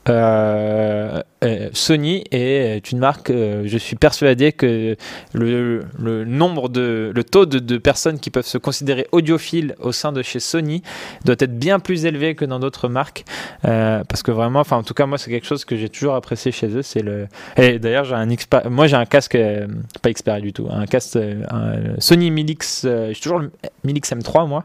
[0.09, 4.97] Euh, euh, Sony est une marque, euh, je suis persuadé que
[5.33, 10.23] le, nombre de, le taux de, personnes qui peuvent se considérer audiophiles au sein de
[10.23, 10.83] chez Sony
[11.25, 13.25] doit être bien plus élevé que dans d'autres marques,
[13.65, 16.15] euh, parce que vraiment, enfin en tout cas moi c'est quelque chose que j'ai toujours
[16.15, 17.27] apprécié chez eux, c'est le.
[17.57, 19.67] Et d'ailleurs j'ai un Xperia- moi j'ai un casque, euh,
[20.01, 23.51] pas Xperia du tout, un casque euh, un Sony Milix, euh, j'ai toujours le
[23.85, 24.65] Milix M3 moi,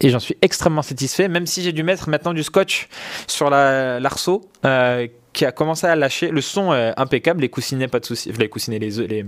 [0.00, 2.88] et j'en suis extrêmement satisfait, même si j'ai dû mettre maintenant du scotch
[3.26, 4.48] sur la l'arceau.
[5.36, 6.30] Euh, qui a commencé à lâcher.
[6.30, 8.32] Le son impeccable, les coussinets, pas de souci.
[8.32, 9.24] Les coussinets, les, les,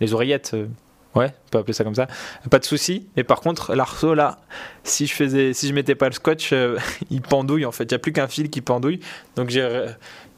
[0.00, 0.66] les oreillettes, euh,
[1.14, 2.08] ouais, on peut appeler ça comme ça.
[2.50, 3.06] Pas de souci.
[3.16, 4.38] Mais par contre, l'arceau là,
[4.82, 6.76] si je faisais, si je mettais pas le scotch, euh,
[7.10, 7.84] il pendouille en fait.
[7.84, 9.00] Il y a plus qu'un fil qui pendouille.
[9.36, 9.86] Donc j'ai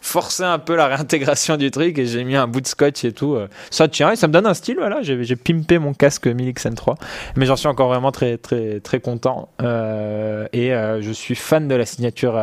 [0.07, 3.13] forcé un peu la réintégration du truc et j'ai mis un bout de scotch et
[3.13, 3.35] tout.
[3.35, 3.49] euh.
[3.71, 4.77] Ça tient et ça me donne un style.
[4.79, 6.95] Voilà, j'ai pimpé mon casque Milix N3,
[7.37, 9.49] mais j'en suis encore vraiment très très très content.
[9.61, 12.43] Euh, et euh, je suis fan de la signature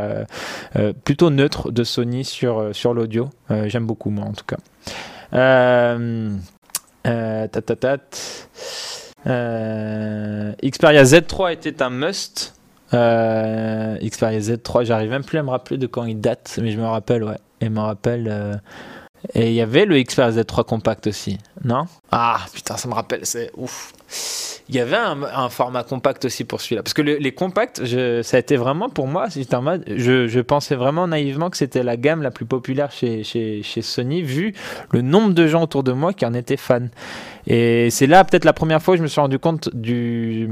[1.05, 3.29] plutôt neutre de Sony sur sur l'audio.
[3.49, 4.57] J'aime beaucoup moi en tout cas.
[9.25, 12.55] Euh, Xperia Z3 était un must.
[12.91, 16.85] Xperia Z3, j'arrive même plus à me rappeler de quand il date, mais je me
[16.85, 17.37] rappelle, ouais.
[17.63, 18.27] Et me rappelle.
[18.29, 18.55] euh,
[19.33, 21.85] Et il y avait le Xperia Z3 compact aussi, non?
[22.11, 23.93] Ah putain, ça me rappelle, c'est ouf.
[24.69, 26.83] Il y avait un, un format compact aussi pour celui-là.
[26.83, 30.75] Parce que le- les compacts, ça a été vraiment pour moi, en mode, je, pensais
[30.75, 34.53] vraiment naïvement que c'était la gamme la plus populaire chez, chez, Sony, vu
[34.91, 36.87] le nombre de gens autour de moi qui en étaient fans.
[37.47, 40.49] Et c'est là peut-être la première fois que je me suis rendu compte du,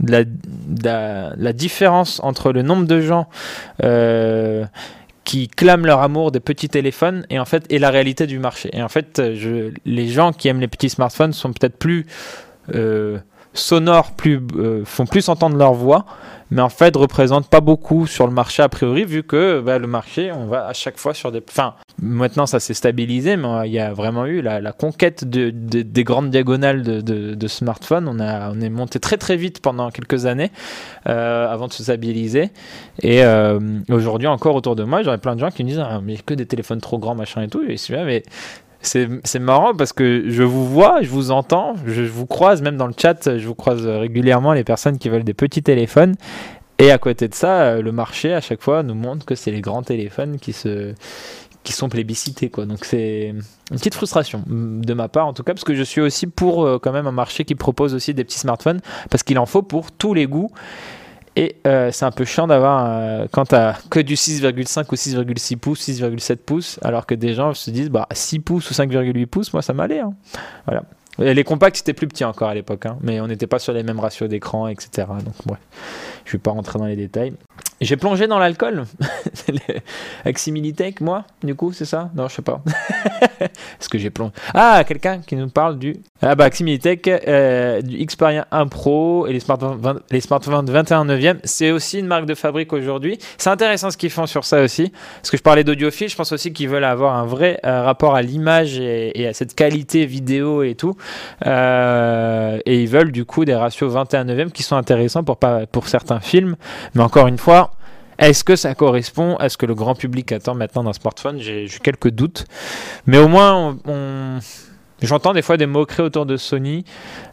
[0.00, 0.26] de,
[0.82, 3.28] la différence entre le nombre de gens
[3.82, 4.64] euh,
[5.24, 8.70] qui clament leur amour des petits téléphones et en fait et la réalité du marché.
[8.72, 12.06] Et en fait, je, les gens qui aiment les petits smartphones sont peut-être plus
[12.74, 13.18] euh,
[13.54, 16.04] sonores, plus, euh, font plus entendre leur voix,
[16.50, 19.86] mais en fait représentent pas beaucoup sur le marché a priori, vu que bah, le
[19.86, 21.42] marché, on va à chaque fois sur des...
[21.48, 25.82] Enfin, maintenant ça s'est stabilisé, mais il y a vraiment eu la, conquête de, de-
[25.82, 28.08] des grandes diagonales de, de, smartphones.
[28.08, 30.50] On, a, on est monté très très vite pendant quelques années
[31.08, 32.50] euh, avant de se stabiliser.
[33.02, 36.00] Et euh, aujourd'hui encore autour de moi, j'aurais plein de gens qui me disent ah,
[36.02, 37.62] mais que des téléphones trop grands, machin et tout.
[37.62, 38.22] Et je suis mais
[38.84, 42.86] c'est marrant parce que je vous vois, je vous entends, je, vous croise, même dans
[42.86, 46.14] le chat, je vous croise régulièrement les personnes qui veulent des petits téléphones.
[46.78, 49.50] Et à côté de ça, euh, le marché à chaque fois nous montre que c'est
[49.50, 52.48] les grands téléphones qui sont plébiscités.
[52.48, 53.28] Donc c'est
[53.70, 56.26] une petite frustration mm, de ma part en tout cas parce que je suis aussi
[56.26, 59.46] pour euh, quand même un marché qui propose aussi des petits smartphones parce qu'il en
[59.46, 60.50] faut pour tous les goûts.
[61.36, 65.56] Et euh, c'est un peu chiant d'avoir euh, quand t'as que du 6,5 ou 6,6
[65.56, 69.52] pouces, 6,7 pouces, alors que des gens se disent bah 6 pouces ou 5,8 pouces,
[69.52, 70.00] moi ça m'allait.
[70.00, 70.14] hein.
[70.66, 70.84] Voilà.
[71.20, 73.72] Et les compacts c'était plus petit encore à l'époque, hein, mais on n'était pas sur
[73.72, 75.08] les mêmes ratios d'écran, etc.
[75.24, 75.60] Donc bref,
[76.24, 77.32] je vais pas rentrer dans les détails.
[77.80, 78.84] J'ai plongé dans l'alcool
[80.24, 82.10] avec Similitech, moi, du coup, c'est ça?
[82.14, 82.62] Non, je sais pas.
[83.40, 88.02] Est-ce que j'ai plongé Ah, quelqu'un qui nous parle du ah bah Similitech, euh, du
[88.06, 92.24] Xperia 1 Pro et les smartphones, 20 les smartphones 21 9e, c'est aussi une marque
[92.24, 93.18] de fabrique aujourd'hui.
[93.36, 96.32] C'est intéressant ce qu'ils font sur ça aussi, parce que je parlais d'audiophile, je pense
[96.32, 100.06] aussi qu'ils veulent avoir un vrai euh, rapport à l'image et, et à cette qualité
[100.06, 100.96] vidéo et tout,
[101.46, 105.66] Euh, et ils veulent du coup des ratios 21 9e qui sont intéressants pour pas
[105.66, 106.56] pour certains films,
[106.94, 107.73] mais encore une fois.
[108.18, 111.38] Est-ce que ça correspond à ce que le grand public attend maintenant d'un smartphone?
[111.38, 112.46] J'ai quelques doutes.
[113.06, 113.76] Mais au moins,
[115.02, 116.84] j'entends des fois des moqueries autour de Sony.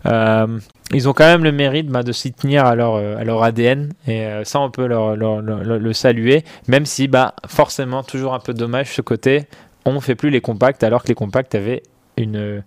[0.06, 0.60] Euh,
[0.94, 3.94] ils ont quand même le mérite bah, de s'y tenir à leur, euh, ADN.
[4.08, 6.44] Et euh, ça, on peut leur, le saluer.
[6.68, 9.48] Même si, bah, forcément, toujours un peu dommage ce côté.
[9.86, 11.82] On ne fait plus les compacts alors que les compacts avaient
[12.18, 12.64] une,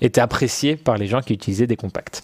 [0.00, 2.22] été appréciés par les gens qui utilisaient des compacts.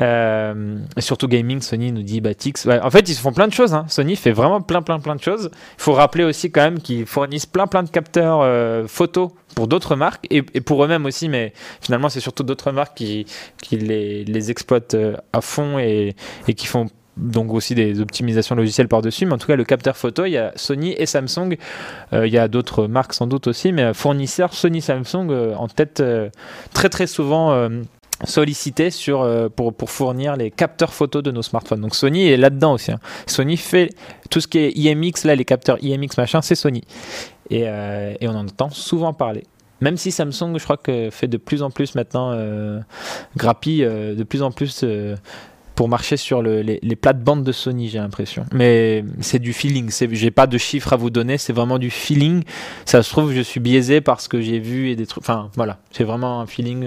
[0.00, 2.64] Euh, surtout gaming, Sony nous dit Batix.
[2.64, 3.74] Ouais, en fait, ils font plein de choses.
[3.74, 3.84] hein.
[3.88, 5.50] Sony fait vraiment plein, plein, plein de choses.
[5.52, 9.68] Il faut rappeler aussi quand même qu'ils fournissent plein, plein de capteurs euh, photos pour
[9.68, 11.28] d'autres marques et, pour eux-mêmes aussi.
[11.28, 13.26] Mais finalement, c'est surtout d'autres marques qui,
[13.72, 16.14] les, exploitent euh, à fond et,
[16.56, 16.86] qui font
[17.16, 19.26] donc aussi des optimisations logicielles par-dessus.
[19.26, 21.58] Mais en tout cas, le capteur photo, il y a Sony et Samsung.
[22.14, 26.02] Euh, il y a d'autres marques sans doute aussi, mais fournisseurs Sony, Samsung en tête
[26.72, 27.68] très, très souvent.
[28.24, 31.80] Sollicité euh, pour, fournir les capteurs photos de nos smartphones.
[31.80, 32.92] Donc Sony est là-dedans aussi.
[32.92, 32.98] hein.
[33.26, 33.90] Sony fait
[34.30, 36.82] tout ce qui est IMX, là les capteurs IMX machin, c'est Sony.
[37.50, 39.44] Et, euh, et on en entend souvent parler.
[39.80, 42.80] Même si Samsung, je crois que fait de plus en plus maintenant, euh,
[43.82, 44.84] euh, de plus en plus
[45.74, 48.44] pour marcher sur le- les, les plates-bandes de Sony, j'ai l'impression.
[48.52, 49.90] Mais c'est du feeling.
[50.12, 52.42] J'ai pas de chiffres à vous donner, c'est vraiment du feeling.
[52.84, 55.24] Ça se trouve, je suis biaisé parce que j'ai vu et des trucs.
[55.24, 56.84] Enfin, voilà, c'est vraiment un feeling.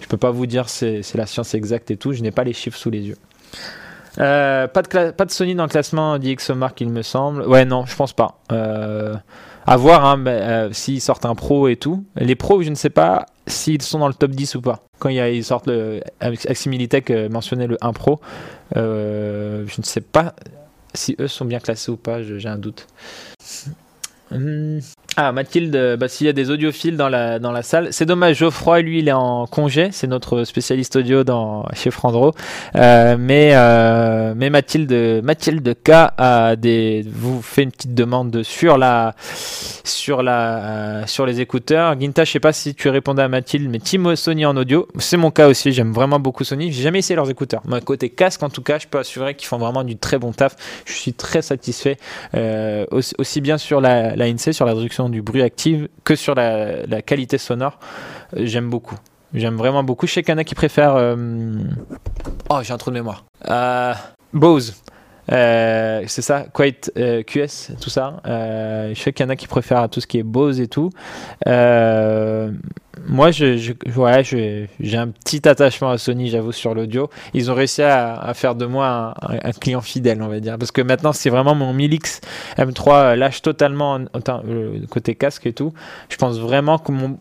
[0.00, 2.12] Je peux pas vous dire c'est la science exacte et tout.
[2.12, 3.16] Je n'ai pas les chiffres sous les yeux.
[4.18, 7.42] Euh, pas, de pas de Sony dans le classement d'IXOMark, il me semble.
[7.46, 8.40] Ouais, non, je pense pas.
[8.50, 9.14] Euh,
[9.66, 12.04] à voir hein, euh, s'ils sortent un pro et tout.
[12.16, 14.82] Les pros, je ne sais pas s'ils sont dans le top 10 ou pas.
[14.98, 16.00] Quand y a- ils sortent le.
[16.20, 18.20] Aximilitech euh, mentionnait le 1 Pro.
[18.76, 20.34] Euh, je ne sais pas
[20.94, 22.86] si eux sont bien classés ou pas, j'ai un doute.
[24.32, 24.80] Hum.
[25.20, 28.36] Ah, Mathilde, bah, s'il y a des audiophiles dans la, dans la salle, c'est dommage,
[28.36, 31.24] Geoffroy, lui, il est en congé, c'est notre spécialiste audio
[31.72, 32.34] chez Frandro.
[32.76, 38.78] Euh, mais, euh, mais Mathilde, Mathilde K a des, vous fait une petite demande sur
[38.78, 39.16] la,
[39.82, 41.98] sur la, euh, sur les écouteurs.
[41.98, 45.16] Ginta, je sais pas si tu répondais à Mathilde, mais Timo Sony en audio, c'est
[45.16, 46.70] mon cas aussi, j'aime vraiment beaucoup Sony.
[46.70, 47.62] J'ai jamais essayé leurs écouteurs.
[47.64, 50.30] Moi, côté casque, en tout cas, je peux assurer qu'ils font vraiment du très bon
[50.30, 50.54] taf.
[50.84, 51.96] Je suis très satisfait,
[52.92, 57.02] aussi, bien sur la, la sur la réduction du bruit active, que sur la, la
[57.02, 57.78] qualité sonore.
[58.34, 58.96] J'aime beaucoup.
[59.34, 60.06] J'aime vraiment beaucoup.
[60.06, 60.96] Je sais qu'il y en a qui préfèrent.
[60.96, 61.16] euh,
[62.48, 63.24] Oh, j'ai un trou de mémoire.
[63.48, 63.92] Euh,
[64.32, 64.74] Bose.
[65.32, 68.20] Euh, c'est ça, Quiet euh, QS, tout ça.
[68.26, 70.68] Euh, je sais qu'il y en a qui préfèrent tout ce qui est Bose et
[70.68, 70.90] tout.
[73.06, 74.24] Moi, je, ouais,
[74.80, 77.08] j'ai un petit attachement à Sony, j'avoue, sur l'audio.
[77.34, 80.58] Ils ont réussi à, faire de moi un, client fidèle, on va dire.
[80.58, 82.20] Parce que maintenant, c'est vraiment mon Milix
[82.56, 85.72] M3 euh, lâche totalement en- côté casque et tout.
[86.08, 87.18] Je pense vraiment que mon.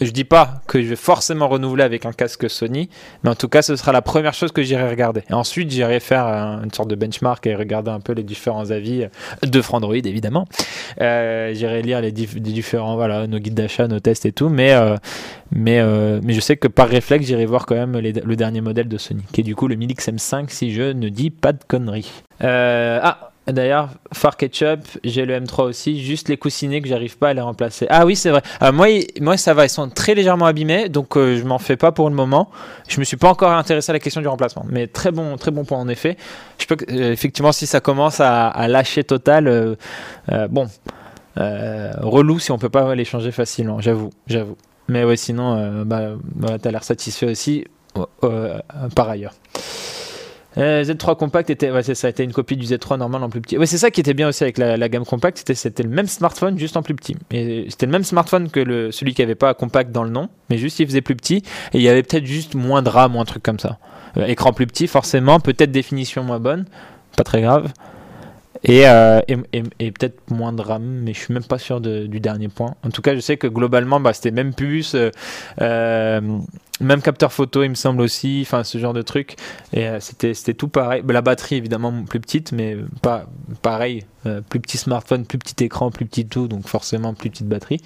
[0.00, 2.88] Je dis pas que je vais forcément renouveler avec un casque Sony,
[3.24, 5.22] mais en tout cas, ce sera la première chose que j'irai regarder.
[5.28, 8.70] Et ensuite, j'irai faire euh, une sorte de benchmark et regarder un peu les différents
[8.70, 9.08] avis euh,
[9.46, 10.46] de Frandroid, évidemment.
[11.00, 14.48] Euh, j'irai lire les, dif- les différents, voilà, nos guides d'achat, nos tests et tout,
[14.48, 14.72] mais,
[15.50, 15.82] mais,
[16.22, 19.22] mais je sais que par réflexe, j'irai voir quand même le dernier modèle de Sony,
[19.32, 22.12] qui est du coup le Milix M5, si je ne dis pas de conneries.
[22.40, 27.34] Ah, D'ailleurs, Far Ketchup, j'ai le M3 aussi, juste les coussinets que j'arrive pas à
[27.34, 27.86] les remplacer.
[27.88, 28.42] Ah oui, c'est vrai.
[28.72, 28.88] Moi,
[29.20, 32.10] moi, ça va, ils sont très légèrement abîmés, donc euh, je m'en fais pas pour
[32.10, 32.50] le moment.
[32.88, 35.50] Je me suis pas encore intéressé à la question du remplacement, mais très bon, très
[35.50, 36.16] bon point en effet.
[36.70, 39.74] Euh, effectivement, si ça commence à, lâcher total, euh,
[40.32, 40.68] euh, bon,
[41.36, 44.56] relou si on peut pas les changer facilement, j'avoue, j'avoue.
[44.88, 47.64] Mais sinon, bah, bah, t'as l'air satisfait aussi,
[48.94, 49.34] par ailleurs.
[50.58, 53.56] Euh, Z3 Compact était, ça, une copie du Z3 normal en plus petit.
[53.66, 56.76] C'est ça qui était bien aussi avec la, gamme compact, c'était, le même smartphone juste
[56.76, 57.16] en plus petit.
[57.30, 60.58] Et c'était le même smartphone que celui qui avait pas compact dans le nom, mais
[60.58, 61.42] juste il faisait plus petit
[61.72, 63.78] et il y avait peut-être juste moins de RAM ou un truc comme ça.
[64.16, 66.64] Euh, écran plus petit, forcément, peut-être définition moins bonne,
[67.16, 67.72] pas très grave.
[68.64, 72.48] Et, euh, et, peut-être moins de RAM, mais je suis même pas sûr du dernier
[72.48, 72.74] point.
[72.84, 75.10] En tout cas, je sais que globalement, bah, c'était même puce, euh,
[75.60, 76.20] euh,
[76.80, 79.36] même capteur photo, il me semble aussi, enfin ce genre de truc.
[79.72, 81.02] Et c'était c'était tout pareil.
[81.02, 83.26] Bah, la batterie évidemment plus petite, mais pas
[83.62, 84.04] pareil.
[84.50, 87.80] Plus petit smartphone, plus petit écran, plus petit tout, donc forcément plus petite batterie.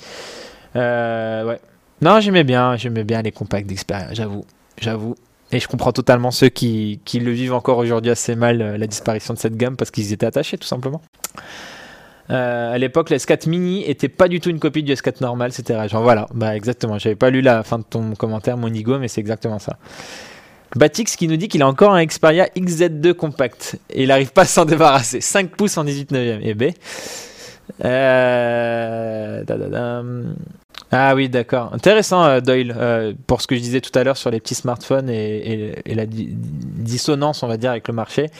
[0.74, 1.60] Ouais.
[2.00, 4.44] Non, j'aimais bien, j'aimais bien les compacts d'Xperia, j'avoue,
[4.80, 5.14] j'avoue.
[5.52, 8.86] Et je comprends totalement ceux qui, qui le vivent encore aujourd'hui assez mal, euh, la
[8.86, 11.02] disparition de cette gamme, parce qu'ils étaient attachés, tout simplement.
[12.30, 15.52] Euh, à l'époque, le S4 Mini était pas du tout une copie du S4 normal,
[15.52, 16.98] c'était genre voilà, bah exactement.
[16.98, 19.76] J'avais pas lu la fin de ton commentaire, Monigo, mais c'est exactement ça.
[20.74, 24.42] Batix qui nous dit qu'il a encore un Xperia XZ2 compact et il arrive pas
[24.42, 25.20] à s'en débarrasser.
[25.20, 26.40] 5 pouces en 18 neuvième.
[26.42, 26.72] Eh ben.
[27.84, 29.42] Euh.
[30.94, 31.72] Ah oui, d'accord.
[31.72, 34.54] Intéressant, euh, Doyle, euh, pour ce que je disais tout à l'heure sur les petits
[34.54, 38.30] smartphones et, la di- dissonance, on va dire, avec le marché.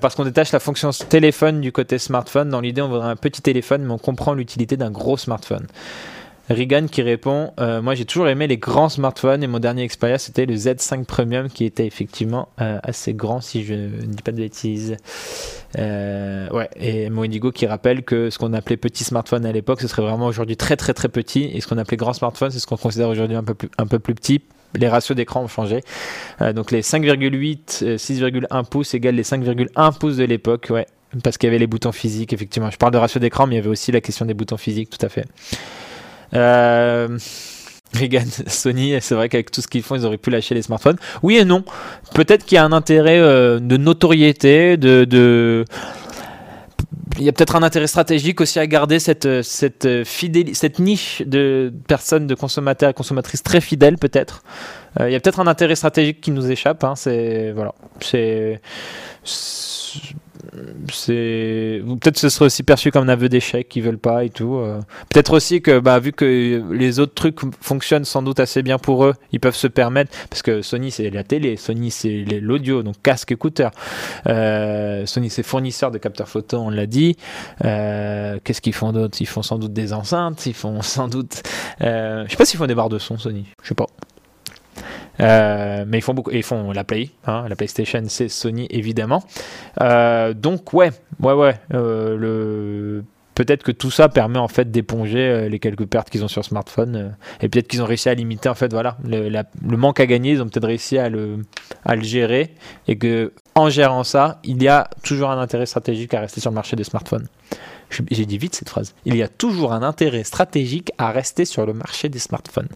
[0.00, 2.50] Parce qu'on détache la fonction téléphone du côté smartphone.
[2.50, 5.66] Dans l'idée, on voudrait un petit téléphone, mais on comprend l'utilité d'un gros smartphone.
[6.48, 10.22] Regan qui répond euh, Moi j'ai toujours aimé les grands smartphones et mon dernier expérience
[10.22, 14.32] c'était le Z5 Premium qui était effectivement euh, assez grand si je ne dis pas
[14.32, 14.96] de bêtises.
[15.78, 19.88] Euh, ouais, et Moendigo qui rappelle que ce qu'on appelait petit smartphone à l'époque ce
[19.88, 22.66] serait vraiment aujourd'hui très très très petit et ce qu'on appelait grand smartphone c'est ce
[22.66, 24.42] qu'on considère aujourd'hui un peu plus, un peu plus petit.
[24.74, 25.80] Les ratios d'écran ont changé.
[26.54, 30.86] Donc les 5,8, euh, 6,1 pouces égale les 5,1 pouces de l'époque, ouais.
[31.22, 32.70] Parce qu'il y avait les boutons physiques, effectivement.
[32.70, 34.90] Je parle de ratio d'écran, mais il y avait aussi la question des boutons physiques,
[34.90, 35.24] tout à fait.
[36.34, 37.18] Euh...
[38.48, 40.96] Sony, c'est vrai qu'avec tout ce qu'ils font, ils auraient pu lâcher les smartphones.
[41.22, 41.64] Oui et non.
[42.14, 45.64] Peut-être qu'il y a un intérêt euh, de notoriété, de.
[47.18, 51.22] Il y a peut-être un intérêt stratégique aussi à garder cette, cette, fidéli- cette niche
[51.24, 54.42] de personnes, de consommateurs et consommatrices très fidèles, peut-être.
[55.00, 56.84] Euh, il y a peut-être un intérêt stratégique qui nous échappe.
[56.84, 58.60] Hein, c'est voilà, c'est
[60.92, 64.56] c'est peut-être ce serait aussi perçu comme un aveu d'échec qu'ils veulent pas et tout.
[64.56, 64.80] euh.
[65.10, 69.04] Peut-être aussi que bah vu que les autres trucs fonctionnent sans doute assez bien pour
[69.04, 72.96] eux, ils peuvent se permettre parce que Sony c'est la télé, Sony c'est l'audio donc
[73.02, 73.70] casque écouteur.
[74.26, 77.16] Euh, Sony c'est fournisseur de capteurs photo, on l'a dit.
[77.64, 79.18] Euh, Qu'est-ce qu'ils font d'autre?
[79.20, 81.42] Ils font sans doute des enceintes, ils font sans doute
[81.82, 83.86] euh, je sais pas s'ils font des barres de son Sony, je sais pas.
[85.20, 89.22] Euh, mais ils font beaucoup, ils font la Play, hein, la PlayStation, c'est Sony évidemment.
[89.80, 90.90] Euh, donc ouais,
[91.20, 91.54] ouais, ouais.
[91.74, 93.04] euh, le
[93.34, 97.14] peut-être que tout ça permet en fait d'éponger les quelques pertes qu'ils ont sur smartphone
[97.42, 100.32] et peut-être qu'ils ont réussi à limiter en fait voilà le, manque à gagner.
[100.32, 101.44] Ils ont peut-être réussi à le
[102.00, 102.54] gérer
[102.88, 106.50] et que en gérant ça, il y a toujours un intérêt stratégique à rester sur
[106.50, 107.26] le marché des smartphones.
[108.10, 108.94] J'ai dit vite cette phrase.
[109.04, 112.68] Il y a toujours un intérêt stratégique à rester sur le marché des smartphones.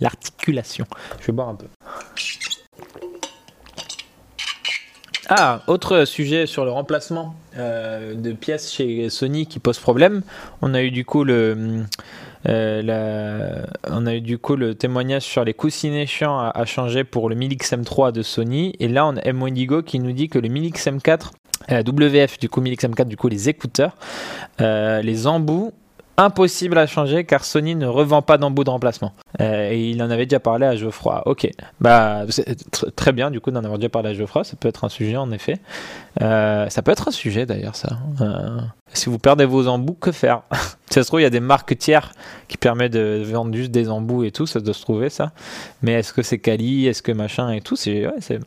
[0.00, 0.86] L'articulation.
[1.20, 1.66] Je vais boire un peu.
[5.32, 10.22] Ah, autre sujet sur le remplacement euh, de pièces chez Sony qui pose problème.
[10.60, 11.84] On a eu du coup le,
[12.48, 17.04] euh, on a eu du coup le témoignage sur les coussinets chiants à, à changer
[17.04, 18.74] pour le 1000XM3 de Sony.
[18.80, 19.40] Et là, on a M.
[19.86, 21.30] Qui nous dit que le 1000XM4,
[21.70, 23.94] euh, WF du coup 1000XM4, du coup les écouteurs,
[24.58, 25.72] les embouts
[26.20, 29.12] impossible à changer car Sony ne revend pas d'embout de remplacement.
[29.40, 31.22] Euh, et il en avait déjà parlé à Geoffroy.
[31.26, 31.48] Ok,
[31.80, 32.24] bah
[32.96, 35.16] très bien du coup d'en avoir déjà parlé à Geoffroy, ça peut être un sujet
[35.16, 35.58] en effet.
[36.20, 37.98] Euh, ça peut être un sujet d'ailleurs ça.
[38.20, 38.60] Euh,
[38.92, 40.42] si vous perdez vos embouts, que faire?
[40.90, 42.12] Ça se trouve, il y a des marques tiers
[42.48, 45.30] qui permettent de vendre juste des embouts et tout, ça doit se trouver ça.
[45.82, 48.40] Mais est-ce que c'est quali, est-ce que machin et tout, c'est ouais,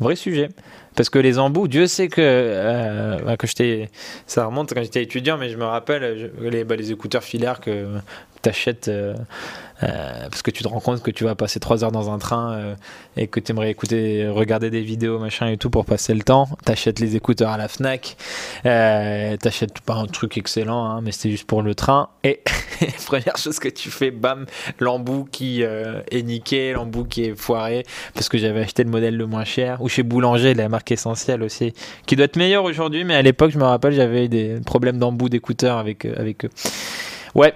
[0.00, 0.48] vrai sujet.
[0.94, 3.88] Parce que les embouts, Dieu sait que, euh, bah, que j'étais,
[4.26, 7.86] ça remonte quand j'étais étudiant, mais je me rappelle les, bah, les écouteurs filaires que
[8.42, 9.14] t'achètes euh,
[9.82, 12.18] euh, parce que tu te rends compte que tu vas passer 3 heures dans un
[12.18, 12.74] train euh,
[13.16, 16.48] et que tu aimerais écouter, regarder des vidéos, machin et tout pour passer le temps.
[16.64, 18.16] T'achètes les écouteurs à la Fnac,
[18.62, 22.10] t'achètes pas un truc excellent, hein, mais c'était juste pour le train.
[22.22, 22.42] Et
[23.06, 24.46] première chose que tu fais, bam,
[24.78, 27.84] l'embout qui est niqué, l'embout qui est foiré
[28.14, 29.80] parce que j'avais acheté le modèle le moins cher.
[29.80, 31.72] Ou chez Boulanger, la marque essentielle aussi,
[32.06, 35.28] qui doit être meilleure aujourd'hui, mais à l'époque, je me rappelle, j'avais des problèmes d'embout
[35.28, 36.50] d'écouteurs avec, avec eux.
[37.34, 37.54] Ouais,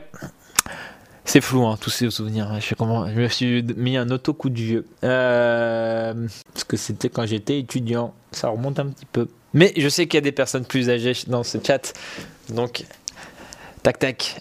[1.27, 2.48] c'est flou, hein, tous ces souvenirs.
[2.61, 4.86] Je, sais comment, je me suis mis un auto coup de vieux.
[5.03, 6.15] Euh,
[6.53, 8.15] parce que c'était quand j'étais étudiant.
[8.31, 9.28] Ça remonte un petit peu.
[9.53, 11.93] Mais je sais qu'il y a des personnes plus âgées dans ce chat.
[12.51, 12.85] Donc,
[13.82, 14.40] tac tac.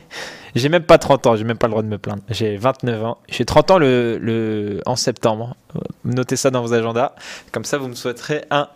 [0.56, 2.22] j'ai même pas 30 ans, j'ai même pas le droit de me plaindre.
[2.28, 3.18] J'ai 29 ans.
[3.28, 5.56] J'ai 30 ans le, le, en septembre.
[6.04, 7.12] Notez ça dans vos agendas.
[7.52, 8.68] Comme ça, vous me souhaiterez un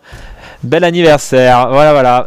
[0.63, 1.67] bel anniversaire.
[1.69, 2.25] Voilà, voilà.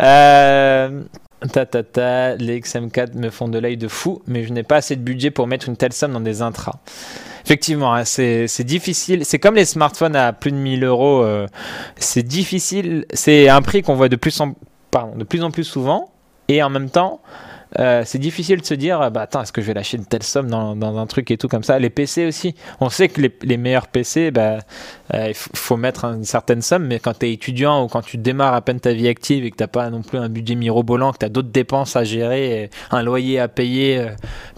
[0.00, 1.02] euh,
[1.50, 4.76] Ta ta ta, les XM4 me font de l'œil de fou, mais je n'ai pas
[4.76, 6.80] assez de budget pour mettre une telle somme dans des intras.
[7.44, 9.24] Effectivement, hein, c'est difficile.
[9.24, 11.22] C'est comme les smartphones à plus de 1000 euros.
[11.22, 11.46] euh,
[11.96, 13.04] c'est difficile.
[13.12, 14.54] C'est un prix qu'on voit de plus en,
[14.90, 16.12] pardon, de plus en plus souvent.
[16.48, 17.20] Et en même temps,
[17.78, 20.22] euh, c'est difficile de se dire, bah attends, est-ce que je vais lâcher une telle
[20.22, 21.78] somme dans, un truc et tout comme ça?
[21.78, 22.54] Les PC aussi.
[22.80, 24.58] On sait que les, meilleurs PC, bah,
[25.14, 28.18] euh, il faut, mettre une certaine somme, mais quand tu es étudiant ou quand tu
[28.18, 31.12] démarres à peine ta vie active et que t'as pas non plus un budget mirobolant,
[31.12, 34.08] que tu as d'autres dépenses à gérer, un loyer à payer, euh,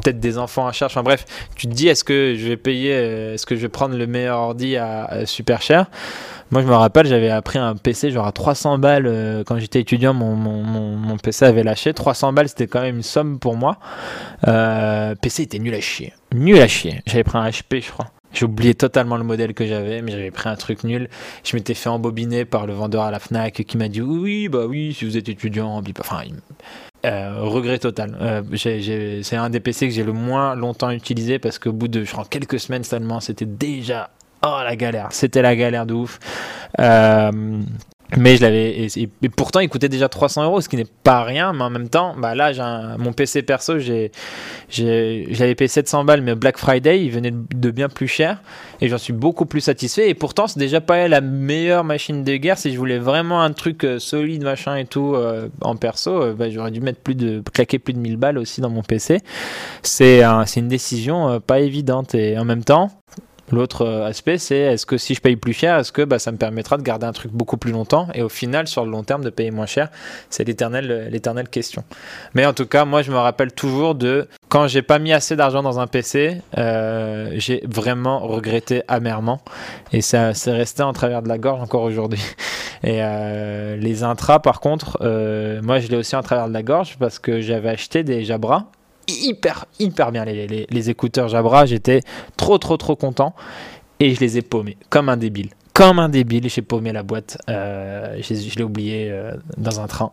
[0.02, 1.24] peut-être des enfants à charge, enfin bref,
[1.56, 4.06] tu te dis est-ce que je vais payer, euh, est-ce que je vais prendre le
[4.06, 5.86] meilleur ordi à super cher?
[6.54, 9.80] Moi, je me rappelle, j'avais appris un PC genre à 300 balles euh, quand j'étais
[9.80, 10.14] étudiant.
[10.14, 11.92] Mon, mon, mon, PC avait lâché.
[11.92, 13.78] 300 balles, c'était quand même une somme pour moi.
[14.46, 16.12] Euh, PC était nul à chier.
[16.32, 17.02] Nul à chier.
[17.06, 18.06] J'avais pris un HP, je crois.
[18.32, 21.08] J'ai oublié totalement le modèle que j'avais, mais j'avais pris un truc nul.
[21.42, 24.66] Je m'étais fait embobiner par le vendeur à la Fnac qui m'a dit oui, bah
[24.68, 26.22] oui, si vous êtes étudiant, enfin,
[27.04, 28.44] euh, regret total.
[28.54, 32.12] C'est un des PC que j'ai le moins longtemps utilisé parce qu'au bout de, je
[32.12, 34.10] crois, quelques semaines seulement, c'était déjà
[34.44, 35.08] oh la galère.
[35.10, 36.18] C'était la galère de ouf.
[36.80, 37.30] Euh,
[38.16, 41.52] mais je l'avais et, pourtant il coûtait déjà 300 euros, ce qui n'est pas rien.
[41.52, 42.62] Mais en même temps, bah là j'ai
[42.98, 44.12] mon PC perso, j'ai
[44.68, 48.42] j'avais payé 700 balles, mais Black Friday il venait de, bien plus cher
[48.80, 50.08] et j'en suis beaucoup plus satisfait.
[50.10, 52.58] Et pourtant c'est déjà pas la meilleure machine de guerre.
[52.58, 56.50] Si je voulais vraiment un truc euh, solide machin et tout euh, en perso, bah,
[56.50, 59.20] j'aurais dû mettre plus de claquer plus de 1000 balles aussi dans mon PC.
[59.82, 62.90] C'est un- c'est une décision pas évidente et en même temps.
[63.50, 66.32] L'autre euh, aspect, c'est est-ce que si je paye plus cher, est-ce que bah, ça
[66.32, 69.02] me permettra de garder un truc beaucoup plus longtemps et au final, sur le long
[69.02, 69.90] terme, de payer moins cher?
[70.30, 71.84] C'est l'éternelle, l'éternelle question.
[72.34, 75.36] Mais en tout cas, moi, je me rappelle toujours de quand j'ai pas mis assez
[75.36, 79.40] d'argent dans un PC, euh, j'ai vraiment regretté amèrement
[79.92, 82.22] et ça c'est resté en travers de la gorge encore aujourd'hui.
[82.84, 86.62] Et euh, les intras, par contre, euh, moi, je l'ai aussi en travers de la
[86.62, 88.66] gorge parce que j'avais acheté des Jabra
[89.08, 91.66] hyper hyper bien les, les, écouteurs Jabra.
[91.66, 92.00] J'étais
[92.36, 93.34] trop trop trop content.
[94.00, 95.50] Et je les ai paumés comme un débile.
[95.72, 97.38] Comme un débile j'ai paumé la boîte.
[97.48, 100.10] Euh, je, l'ai oublié euh, dans un train.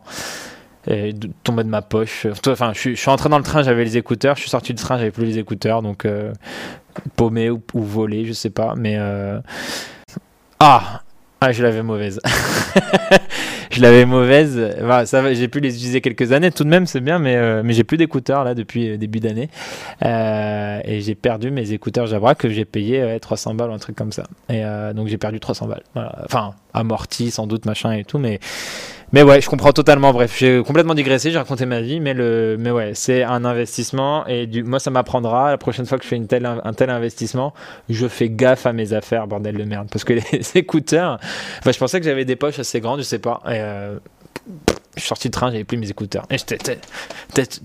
[0.86, 2.26] Et de- tombé de ma poche.
[2.46, 4.36] Enfin je, suis- je suis entré dans le train j'avais les écouteurs.
[4.36, 5.82] Je suis sorti du train j'avais plus les écouteurs.
[5.82, 6.32] Donc euh,
[7.16, 8.74] paumé ou, volé je sais pas.
[8.76, 8.98] Mais
[10.60, 11.02] ah
[11.44, 12.20] ah, je l'avais mauvaise.
[13.72, 14.76] je l'avais mauvaise.
[15.32, 17.96] J'ai pu les utiliser quelques années tout de même, c'est bien, mais, euh, j'ai plus
[17.96, 19.48] d'écouteurs là depuis euh, début d'année.
[20.04, 23.78] Euh, et j'ai perdu mes écouteurs Jabra que j'ai payé ouais, 300 balles ou un
[23.78, 24.22] truc comme ça.
[24.48, 24.62] Et
[24.94, 25.82] donc j'ai perdu 300 balles.
[26.24, 28.38] Enfin, amorti sans doute, machin et tout, mais.
[29.12, 30.12] Mais ouais, je comprends totalement.
[30.12, 34.26] Bref, j'ai complètement digressé, j'ai raconté ma vie, mais le, mais ouais, c'est un investissement
[34.26, 35.50] et du, moi ça m'apprendra.
[35.50, 37.52] La prochaine fois que je fais une telle, un tel investissement,
[37.90, 41.18] je fais gaffe à mes affaires, bordel de merde, parce que les écouteurs,
[41.58, 43.42] enfin, je pensais que j'avais des poches assez grandes, je sais pas.
[43.46, 43.98] Et euh,
[44.96, 46.24] je suis sorti de train, j'avais plus mes écouteurs.
[46.30, 46.78] Et j'étais,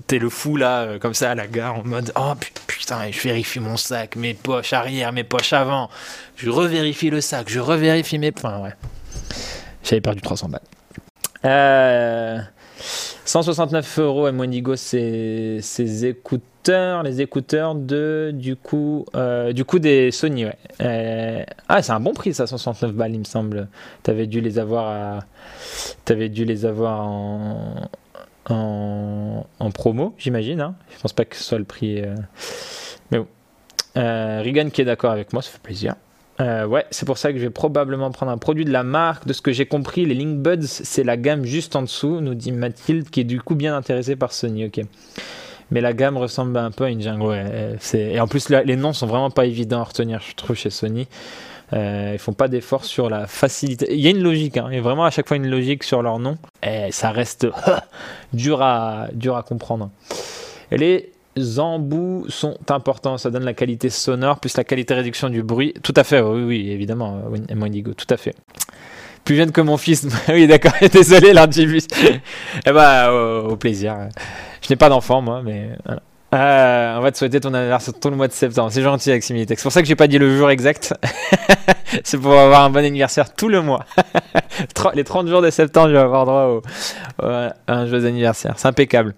[0.08, 3.10] t'es, le fou là, euh, comme ça à la gare, en mode, oh pu- putain,
[3.10, 5.90] je vérifie mon sac, mes poches arrière, mes poches avant.
[6.36, 8.74] Je revérifie le sac, je revérifie mes, enfin ouais.
[9.84, 10.62] J'avais perdu 300 balles.
[11.46, 12.40] Euh,
[13.26, 19.80] 169 euros à Monigo, c'est ces écouteurs, les écouteurs de du coup, euh, du coup
[19.80, 20.58] des Sony, ouais.
[20.82, 23.68] Euh, ah, c'est un bon prix ça, 169 balles, il me semble.
[24.04, 25.20] T'avais dû les avoir
[26.10, 27.90] à, dû les avoir en
[28.50, 30.62] en, en promo, j'imagine.
[30.62, 30.76] Hein.
[30.96, 32.16] Je pense pas que ce soit le prix, euh,
[33.12, 33.28] mais bon.
[33.98, 35.96] Euh, Regan qui est d'accord avec moi, ça fait plaisir.
[36.40, 39.26] Euh, ouais, c'est pour ça que je vais probablement prendre un produit de la marque.
[39.26, 42.36] De ce que j'ai compris, les Link Buds, c'est la gamme juste en dessous, nous
[42.36, 44.66] dit Mathilde, qui est du coup bien intéressée par Sony.
[44.66, 44.82] Ok.
[45.72, 47.24] Mais la gamme ressemble un peu à une jungle.
[47.24, 50.56] Ouais, euh, et en plus, les noms sont vraiment pas évidents à retenir, je trouve,
[50.56, 51.08] chez Sony.
[51.74, 53.88] Euh, ils font pas d'efforts sur la facilité.
[53.94, 54.68] Il y a une logique, hein.
[54.70, 56.38] il y a vraiment à chaque fois une logique sur leur nom.
[56.64, 57.48] Et ça reste
[58.34, 59.90] dur, à, dur à comprendre.
[60.72, 61.12] Les
[61.60, 65.74] embouts sont importants, ça donne la qualité sonore plus la qualité réduction du bruit.
[65.84, 68.36] Tout à fait, oui, oui, évidemment, euh, Wendigo, tout à fait.
[69.24, 71.88] Plus jeune que mon fils, oui, d'accord, désolé, l'artibus.
[72.66, 74.10] eh bah, au, au plaisir.
[74.62, 76.02] Je n'ai pas d'enfant, moi, mais voilà.
[76.34, 78.70] Euh, on va te souhaiter ton anniversaire tout le mois de septembre.
[78.72, 79.56] C'est gentil, Aximilité.
[79.56, 80.94] C'est pour ça que j'ai pas dit le jour exact.
[82.04, 83.86] c'est pour avoir un bon anniversaire tout le mois.
[84.94, 86.62] Les 30 jours de septembre, je vais avoir droit au,
[87.20, 88.56] à un joyeux anniversaire.
[88.58, 89.14] C'est impeccable.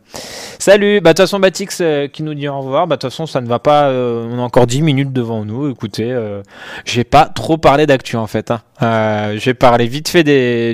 [0.60, 1.00] Salut.
[1.02, 2.88] Bah, de toute façon, Batix euh, qui nous dit au revoir.
[2.88, 3.86] Bah, de toute façon, ça ne va pas.
[3.86, 5.70] Euh, on a encore 10 minutes devant nous.
[5.70, 6.42] Écoutez, euh,
[6.86, 8.52] j'ai pas trop parlé d'actu en fait.
[8.52, 9.36] Hein.
[9.36, 10.24] j'ai parlé vite fait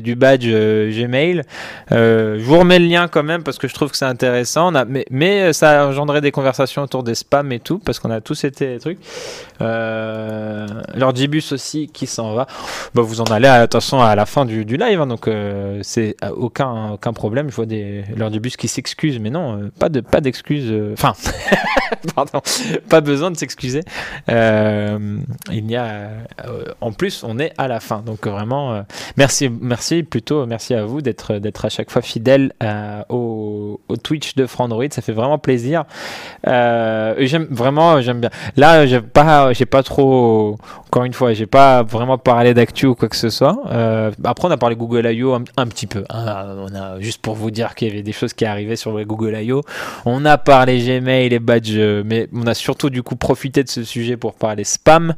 [0.02, 1.44] du badge Gmail.
[1.92, 4.72] je vous remets le lien quand même parce que je trouve que c'est intéressant.
[4.88, 8.20] Mais, mais ça a engendré des conversations autour des spams et tout, parce qu'on a
[8.20, 9.00] tous été des trucs.
[9.62, 12.48] Euh, L'ordibus aussi qui s'en va.
[12.94, 16.94] Bah, vous en allez, attention, à la fin du, live, hein, donc euh, c'est aucun,
[16.94, 17.50] aucun problème.
[17.50, 20.72] Je vois des l'ordibus qui s'excuse, mais non, euh, pas de pas d'excuses.
[20.72, 21.14] Euh, enfin,
[22.16, 22.42] pardon,
[22.90, 23.82] pas besoin de s'excuser.
[24.30, 25.20] Euh,
[25.52, 26.10] il y a,
[26.82, 28.84] en plus, on est à la fin, donc vraiment,
[29.18, 32.54] merci, merci plutôt, merci à vous d'être d'être à chaque fois fidèle
[33.10, 34.86] au, au Twitch de Frandroid.
[34.90, 35.86] Ça fait vraiment plaisir.
[36.48, 38.30] Euh, j'aime vraiment, j'aime bien.
[38.56, 42.96] Là, j'ai pas, j'ai pas trop, encore une fois, j'ai pas vraiment parlé d'actu ou
[42.96, 43.58] quoi que ce soit.
[43.72, 45.34] Euh, après, on a parlé Google I.O.
[45.34, 46.04] Un, petit peu.
[46.10, 46.56] Hein.
[46.58, 49.38] on a juste pour vous dire qu'il y avait des choses qui arrivaient sur Google
[49.38, 49.62] I.O.
[50.06, 53.84] On a parlé Gmail et badges, mais on a surtout du coup profité de ce
[53.84, 55.16] sujet pour parler spam.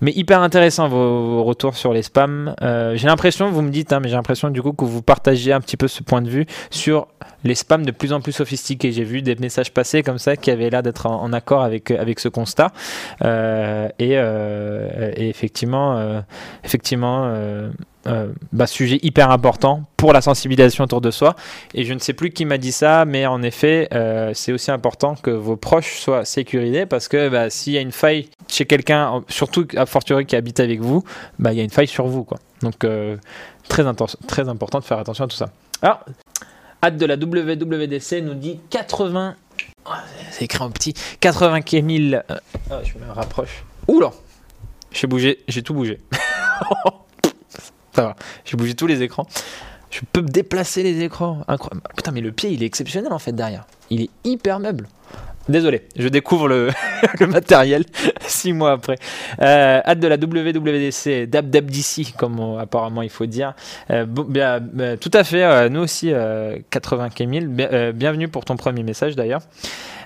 [0.00, 2.54] Mais hyper intéressant vos, retours sur les spams.
[2.62, 5.52] Euh, j'ai l'impression, vous me dites, hein, mais j'ai l'impression du coup que vous partagez
[5.52, 7.08] un petit peu ce point de vue sur
[7.44, 8.92] les spams de plus en plus sophistiqués.
[8.92, 12.20] J'ai vu des messages passer comme ça qui avaient l'air d'être en, accord avec, avec
[12.20, 12.72] ce constat.
[13.22, 16.20] Euh, et, euh, et, effectivement, euh,
[16.64, 17.70] effectivement euh,
[18.06, 21.36] euh, bah, sujet hyper important pour la sensibilisation autour de soi.
[21.74, 24.70] Et je ne sais plus qui m'a dit ça, mais en effet, euh, c'est aussi
[24.70, 28.64] important que vos proches soient sécurisés parce que bah, s'il y a une faille chez
[28.64, 31.04] quelqu'un, surtout à fortiori qui habite avec vous,
[31.38, 32.24] bah, il y a une faille sur vous.
[32.24, 32.38] Quoi.
[32.62, 33.18] Donc euh,
[33.68, 33.84] très,
[34.26, 35.50] très important de faire attention à tout ça.
[35.82, 36.02] Alors,
[36.82, 39.36] hâte de la WWDC nous dit 80.
[40.30, 40.94] C'est écrit en petit.
[41.20, 42.22] 80 000.
[42.70, 43.64] Oh, je me rapproche.
[43.88, 44.10] Oula
[44.92, 45.98] J'ai bougé, j'ai tout bougé.
[47.92, 48.16] Ça va.
[48.44, 49.26] J'ai bougé tous les écrans.
[49.90, 51.44] Je peux déplacer les écrans.
[51.48, 51.82] Incroyable.
[51.96, 53.66] Putain, mais le pied, il est exceptionnel en fait derrière.
[53.90, 54.88] Il est hyper meuble.
[55.48, 56.70] Désolé, je découvre le,
[57.26, 57.84] matériel
[58.20, 58.96] six mois après.
[59.40, 61.26] Euh, hâte de la WWDC,
[61.66, 63.54] d'ici, comme apparemment il faut dire.
[63.90, 64.60] Euh, bien,
[65.00, 66.12] tout à fait, euh, nous aussi,
[66.70, 67.92] 80 000.
[67.94, 69.40] bienvenue pour ton premier message d'ailleurs.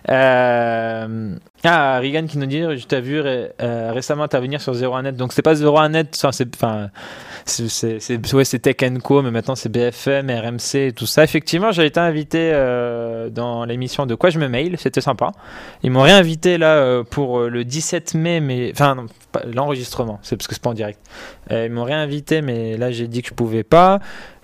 [0.09, 3.21] ah, Regan qui nous dit Je t'ai vu
[3.59, 5.17] récemment intervenir sur 01net.
[5.17, 6.27] Donc c'est pas 01net, c'est.
[6.27, 6.55] Enfin c'est
[7.47, 11.25] ouais, Tech Co, mais maintenant c'est BFM, RMC et tout ça.
[11.25, 15.33] Effectivement, j'ai été invité euh, dans l'émission de Quoi je me mail, c'était sympa.
[15.83, 19.07] Ils m'ont réinvité là euh, pour euh, le 17 mai, mais enfin
[19.53, 20.99] l'enregistrement, c'est parce que c'est pas en direct.
[21.51, 24.01] Ils m'ont réinvité, mais là j'ai dit que je pouvais pas.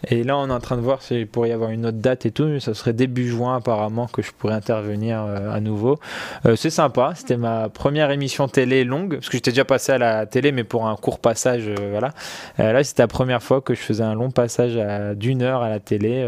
[0.09, 2.25] Et là, on est en train de voir s'il pourrait y avoir une autre date
[2.25, 2.59] et tout.
[2.61, 5.99] Ça serait début juin, apparemment, que je pourrais intervenir euh, à nouveau.
[6.47, 7.13] Euh, c'est sympa.
[7.15, 10.65] C'était ma première émission télé longue, parce que j'étais déjà passé à la télé, mais
[10.65, 11.65] pour un court passage.
[11.69, 12.13] Euh, voilà.
[12.59, 14.79] là, c'était la première fois que je faisais un long passage
[15.17, 16.27] d'une heure à la télé.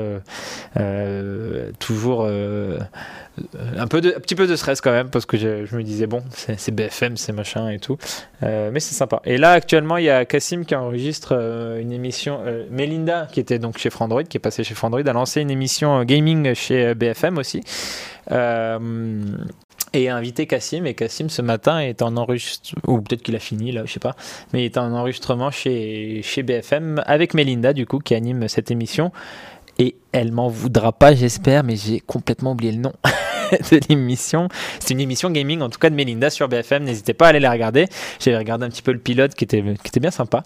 [1.79, 2.29] toujours
[3.77, 6.23] un, peu de, petit peu de stress quand même, parce que je, me disais, bon,
[6.35, 7.97] c'est BFM, c'est machin et tout.
[8.43, 9.21] mais c'est sympa.
[9.25, 11.33] Et là, actuellement, il y a Cassim qui enregistre
[11.81, 12.41] une émission.
[12.71, 16.01] Melinda, qui était donc chez Frandroid, qui est passé chez Frandroid, a lancé une émission
[16.01, 17.63] euh, gaming chez euh, BFM aussi.
[18.31, 18.79] Euh,
[19.93, 20.87] et a invité Cassim.
[20.87, 24.01] Et Cassim, ce matin, est en enregistrement, ou peut-être qu'il a fini là, je sais
[24.01, 24.17] pas,
[24.53, 29.13] mais est en enregistrement chez, chez BFM avec Melinda, du coup, qui anime cette émission.
[29.79, 32.93] Et elle m'en voudra pas, j'espère, mais j'ai complètement oublié le nom.
[33.71, 34.49] de l'émission.
[34.81, 36.85] C'est une émission gaming, en tout cas de Melinda sur BFM.
[36.85, 37.87] N'hésitez pas à aller la regarder.
[38.21, 40.43] J'ai regardé un petit peu le pilote qui était, qui était bien sympa.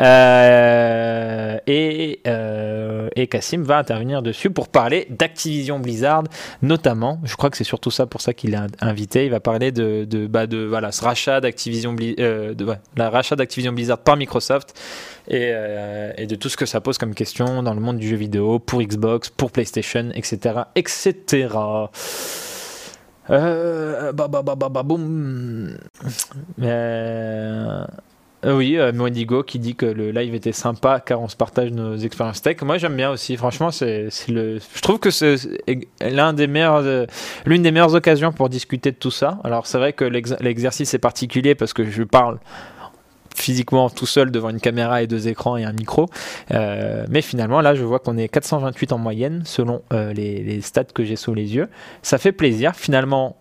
[0.00, 6.24] Euh, et, euh, et Cassim va intervenir dessus pour parler d'Activision Blizzard,
[6.62, 7.20] notamment.
[7.24, 9.24] Je crois que c'est surtout ça pour ça qu'il est invité.
[9.24, 12.66] Il va parler de, de, bah de voilà, ce rachat d'Activision euh, de,
[12.96, 14.78] la rachat d'Activision Blizzard par Microsoft.
[15.30, 15.52] Et,
[16.16, 18.58] et, de tout ce que ça pose comme question dans le monde du jeu vidéo
[18.58, 21.48] pour Xbox, pour PlayStation, etc., etc.
[23.30, 25.76] Euh, bah, bah, bah, bah, boum.
[26.60, 27.84] Euh,
[28.44, 32.40] oui, euh, qui dit que le live était sympa car on se partage nos expériences
[32.40, 32.62] tech.
[32.62, 33.36] Moi, j'aime bien aussi.
[33.36, 34.58] Franchement, c'est le.
[34.74, 35.36] Je trouve que c'est
[35.68, 37.06] euh,
[37.46, 39.38] l'une des meilleures occasions pour discuter de tout ça.
[39.44, 42.38] Alors, c'est vrai que l'exercice est particulier parce que je parle
[43.38, 46.06] physiquement tout seul devant une caméra et deux écrans et un micro.
[46.52, 50.84] Euh, mais finalement, là, je vois qu'on est 428 en moyenne selon euh, les, stats
[50.84, 51.68] que j'ai sous les yeux.
[52.02, 52.74] Ça fait plaisir.
[52.74, 53.36] Finalement,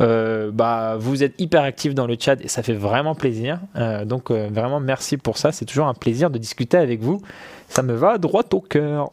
[0.00, 3.60] euh, bah, vous êtes hyper actifs dans le chat et ça fait vraiment plaisir.
[4.06, 5.52] Donc vraiment merci pour ça.
[5.52, 7.20] C'est toujours un plaisir de discuter avec vous.
[7.68, 9.10] Ça me va droit au cœur.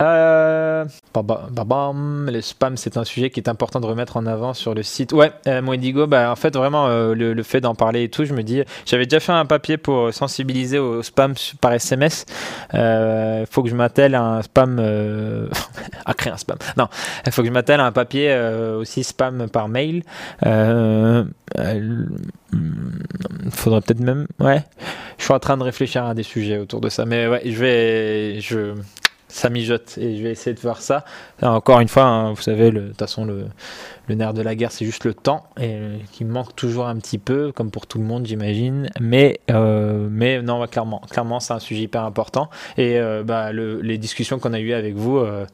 [0.00, 0.84] Euh,
[1.14, 5.12] le spam, c'est un sujet qui est important de remettre en avant sur le site.
[5.12, 8.42] Ouais, euh, bah, en fait, vraiment, euh, le, fait d'en parler et tout, je me
[8.42, 12.26] dis, j'avais déjà fait un papier pour sensibiliser au spam par SMS.
[12.74, 14.78] Il faut que je m'attelle à un spam.
[14.78, 15.48] euh,
[16.04, 16.58] à créer un spam.
[16.76, 16.88] Non,
[17.26, 20.02] il faut que je m'attelle à un papier euh, aussi spam par mail.
[20.46, 21.24] Euh,
[21.58, 22.06] euh,
[22.52, 24.26] il faudrait peut-être même.
[24.40, 24.62] Ouais,
[25.18, 27.04] je suis en train de réfléchir à des sujets autour de ça.
[27.04, 28.40] Mais ouais, je vais.
[28.40, 28.74] Je,
[29.28, 31.04] ça mijote et je vais essayer de voir ça.
[31.42, 33.46] Encore une fois, hein, vous savez, de toute façon, le,
[34.08, 36.96] le nerf de la guerre, c'est juste le temps et euh, qui manque toujours un
[36.96, 38.88] petit peu, comme pour tout le monde, j'imagine.
[39.00, 42.48] Mais, euh, mais non, ouais, clairement, clairement, c'est un sujet hyper important.
[42.76, 45.44] Et euh, bah, le- les discussions qu'on a eues avec vous, euh,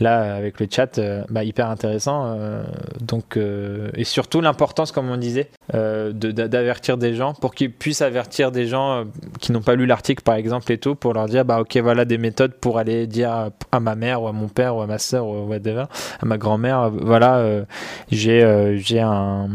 [0.00, 2.36] là, avec le chat, euh, bah, hyper intéressant.
[3.00, 8.02] donc, et surtout l'importance, comme on disait, euh, de- d'avertir des gens pour qu'ils puissent
[8.02, 9.04] avertir des gens
[9.40, 12.04] qui n'ont pas lu l'article, par exemple, et tout, pour leur dire, bah, ok, voilà
[12.04, 14.98] des méthodes pour aller dire à, ma mère ou à mon père ou à ma
[14.98, 15.84] soeur ou whatever,
[16.20, 17.64] à ma grand-mère, voilà,
[18.10, 19.48] j'ai euh, j'ai un.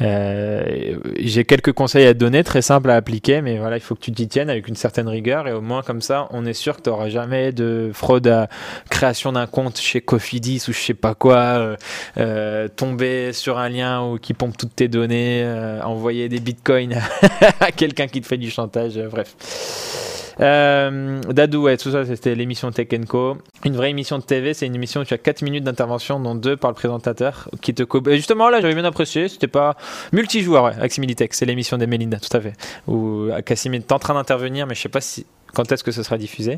[0.00, 3.94] euh, j'ai quelques conseils à te donner, très simples à appliquer, mais voilà, il faut
[3.94, 6.52] que tu t'y tiennes avec une certaine rigueur et au moins comme ça, on est
[6.52, 8.48] sûr que tu n'auras jamais de fraude à
[8.90, 11.76] création d'un compte chez Cofidis ou je sais pas quoi,
[12.18, 15.46] euh, tomber sur un lien ou qui pompe toutes tes données,
[15.84, 16.98] envoyer des bitcoins
[17.60, 20.13] à quelqu'un qui te fait du chantage, bref.
[20.40, 23.38] Euh, Dadou, ouais, tout ça, c'était l'émission Tech Co.
[23.64, 26.34] Une vraie émission de TV, c'est une émission où tu as 4 minutes d'intervention, dont
[26.34, 29.28] 2 par le présentateur, qui te co- Et Justement, là, j'avais bien apprécié.
[29.28, 29.76] C'était pas
[30.12, 31.34] multijoueur, ouais, avec Similitech.
[31.34, 32.52] C'est l'émission des Mélinda, tout à fait.
[32.86, 35.92] Où euh, Cassim est en train d'intervenir, mais je sais pas si quand est-ce que
[35.92, 36.56] ce sera diffusé.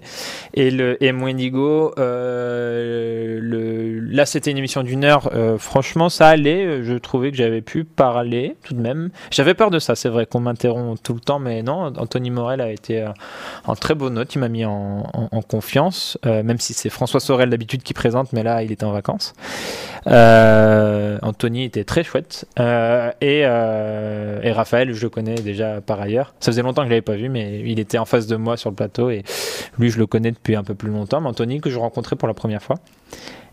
[0.55, 5.31] Et le et Wendigo, euh, le, là, c'était une émission d'une heure.
[5.35, 6.83] Euh, franchement, ça allait.
[6.83, 9.11] Je trouvais que j'avais pu parler tout de même.
[9.31, 11.93] J'avais peur de ça, c'est vrai qu'on m'interrompt tout le temps, mais non.
[11.97, 13.09] Anthony Morel a été euh,
[13.65, 14.35] en très bonne note.
[14.35, 15.05] Il m'a mis en,
[15.49, 18.93] confiance, euh, même si c'est François Sorel d'habitude qui présente, mais là, il était en
[18.93, 19.35] vacances.
[20.07, 22.47] Euh, Anthony était très chouette.
[22.59, 26.35] Euh, et, euh, et Raphaël, je le connais déjà par ailleurs.
[26.41, 28.57] Ça faisait longtemps que je l'avais pas vu, mais il était en face de moi
[28.57, 28.86] sur le plateau.
[29.11, 29.25] Et
[29.79, 31.21] lui, je le connais depuis un peu plus longtemps.
[31.21, 32.77] Mais Anthony, que je rencontrais pour la première fois.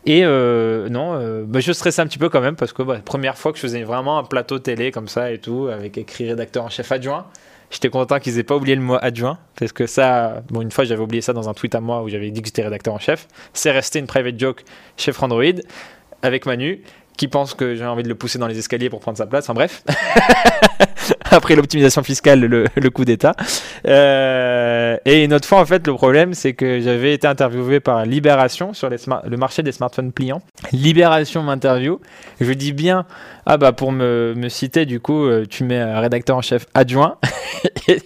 [0.05, 2.99] Et euh, non, euh, bah, je stressais un petit peu quand même parce que bah,
[3.03, 6.27] première fois que je faisais vraiment un plateau télé comme ça et tout, avec écrit
[6.27, 7.25] rédacteur en chef adjoint.
[7.71, 10.83] J'étais content qu'ils aient pas oublié le mot adjoint parce que ça, bon, une fois
[10.83, 12.99] j'avais oublié ça dans un tweet à moi où j'avais dit que j'étais rédacteur en
[12.99, 13.27] chef.
[13.53, 14.63] C'est resté une private joke
[14.97, 15.61] chez Frandroid
[16.21, 16.83] avec Manu
[17.17, 19.45] qui pense que j'ai envie de le pousser dans les escaliers pour prendre sa place.
[19.45, 19.83] Enfin bref.
[21.31, 23.35] Après l'optimisation fiscale, le, coup d'État.
[23.87, 28.05] Euh, et une autre fois, en fait, le problème, c'est que j'avais été interviewé par
[28.05, 30.41] Libération sur le marché des smartphones pliants.
[30.71, 31.99] Libération m'interview.
[32.39, 33.05] Je dis bien,
[33.45, 37.17] ah bah pour me, me citer, du coup, euh, tu mets rédacteur en chef adjoint.
[37.87, 38.01] et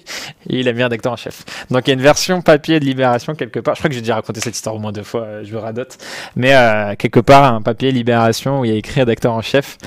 [0.47, 1.43] il a mis rédacteur en chef.
[1.69, 3.75] Donc il y a une version papier de Libération quelque part.
[3.75, 5.59] Je crois que j'ai déjà raconté cette histoire au moins deux fois, euh, je me
[5.59, 5.97] radote.
[6.35, 6.53] Mais
[6.97, 9.77] quelque part, un papier Libération où il y a écrit rédacteur en chef.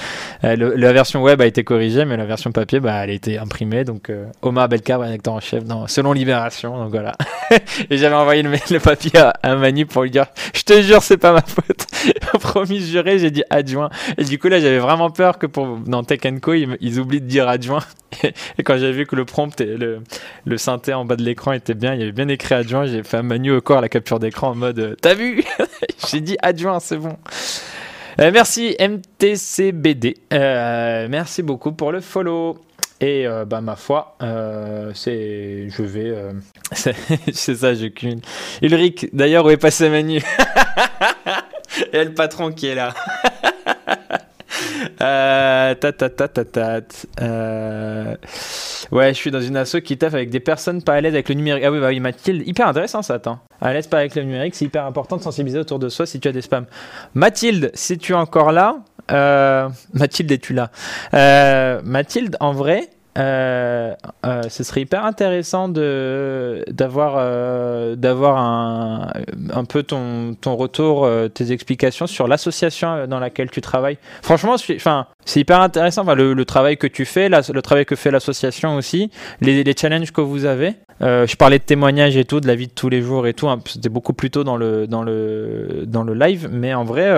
[0.43, 3.85] La version web a été corrigée, mais la version papier, bah, elle a été imprimée.
[3.85, 6.77] Donc euh, Omar Belkar, rédacteur en chef, dans, selon Libération.
[6.77, 7.13] Donc voilà.
[7.91, 9.13] Et j'avais envoyé le, papier
[9.43, 11.87] à, Manu pour lui dire Je te jure, c'est pas ma faute.
[12.41, 13.91] Promis, juré, j'ai dit adjoint.
[14.19, 17.27] Et du coup, là, j'avais vraiment peur que pour, dans Tech Co, ils, oublient de
[17.27, 17.83] dire adjoint.
[18.59, 20.01] Et quand j'ai vu que le prompt et le,
[20.45, 23.03] le synthé en bas de l'écran était bien, il y avait bien écrit adjoint, j'ai
[23.03, 25.45] fait à Manu au corps la capture d'écran en mode euh, T'as vu?
[26.09, 27.17] J'ai dit adjoint, c'est bon.
[28.21, 30.17] Euh, merci MTCBD.
[30.33, 32.59] Euh, merci beaucoup pour le follow.
[33.03, 36.33] Et euh, bah ma foi, euh, c'est, je vais, euh,
[36.73, 38.21] c'est ça, je cumule.
[38.61, 40.21] Ulrich, d'ailleurs, où est passé Manu?
[41.93, 42.93] Et le patron qui est là.
[45.03, 46.81] Euh, ta ta ta ta
[48.93, 51.29] ouais, je suis dans une asso qui taffe avec des personnes pas à l'aise avec
[51.29, 51.65] le numérique.
[51.65, 53.39] Ah oui, bah oui, Mathilde, hyper intéressant ça, attends.
[53.61, 56.21] À l'aise pas avec le numérique, c'est hyper important de sensibiliser autour de soi si
[56.21, 56.67] tu as des spams.
[57.15, 58.77] Mathilde, si tu es encore là,
[59.13, 60.71] euh, Mathilde, es-tu là?
[61.15, 62.89] Euh, Mathilde, en vrai,
[63.19, 63.95] euh,
[64.49, 67.17] ce serait hyper intéressant d'avoir
[67.97, 69.09] d'avoir un,
[69.53, 73.99] un peu ton, ton retour, tes explications sur l'association dans laquelle tu travailles.
[74.23, 76.05] Franchement, c'est- hyper intéressant.
[76.15, 79.11] Le, travail que tu fais, le travail que fait l'association aussi,
[79.41, 80.75] les, challenges que vous avez.
[81.01, 83.49] Je parlais de témoignages et tout, de la vie de tous les jours et tout.
[83.49, 87.11] hein, C'était beaucoup plus tôt dans le dans le dans le live, mais en vrai.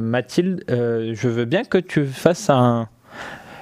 [0.00, 2.88] Mathilde, euh, je veux bien que tu fasses un.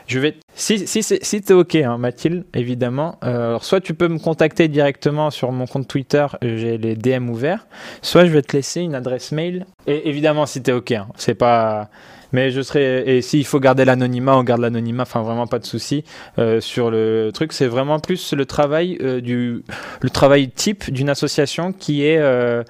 [0.06, 0.36] je vais.
[0.54, 3.18] Si, si, si, t'es OK, hein, Mathilde, évidemment.
[3.24, 6.94] Euh, alors, soit tu peux me contacter directement sur mon compte Twitter, euh, j'ai les
[6.94, 7.66] DM ouverts.
[8.02, 9.64] Soit je vais te laisser une adresse mail.
[9.86, 11.88] Et évidemment, si t'es OK, hein, c'est pas.
[12.32, 13.16] Mais je serai.
[13.16, 15.02] Et s'il faut garder l'anonymat, on garde l'anonymat.
[15.02, 16.04] Enfin, vraiment pas de souci
[16.38, 17.52] euh, sur le truc.
[17.52, 19.62] C'est vraiment plus le travail euh, du.
[20.00, 22.18] Le travail type d'une association qui est.
[22.18, 22.62] euh,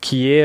[0.00, 0.44] qui est.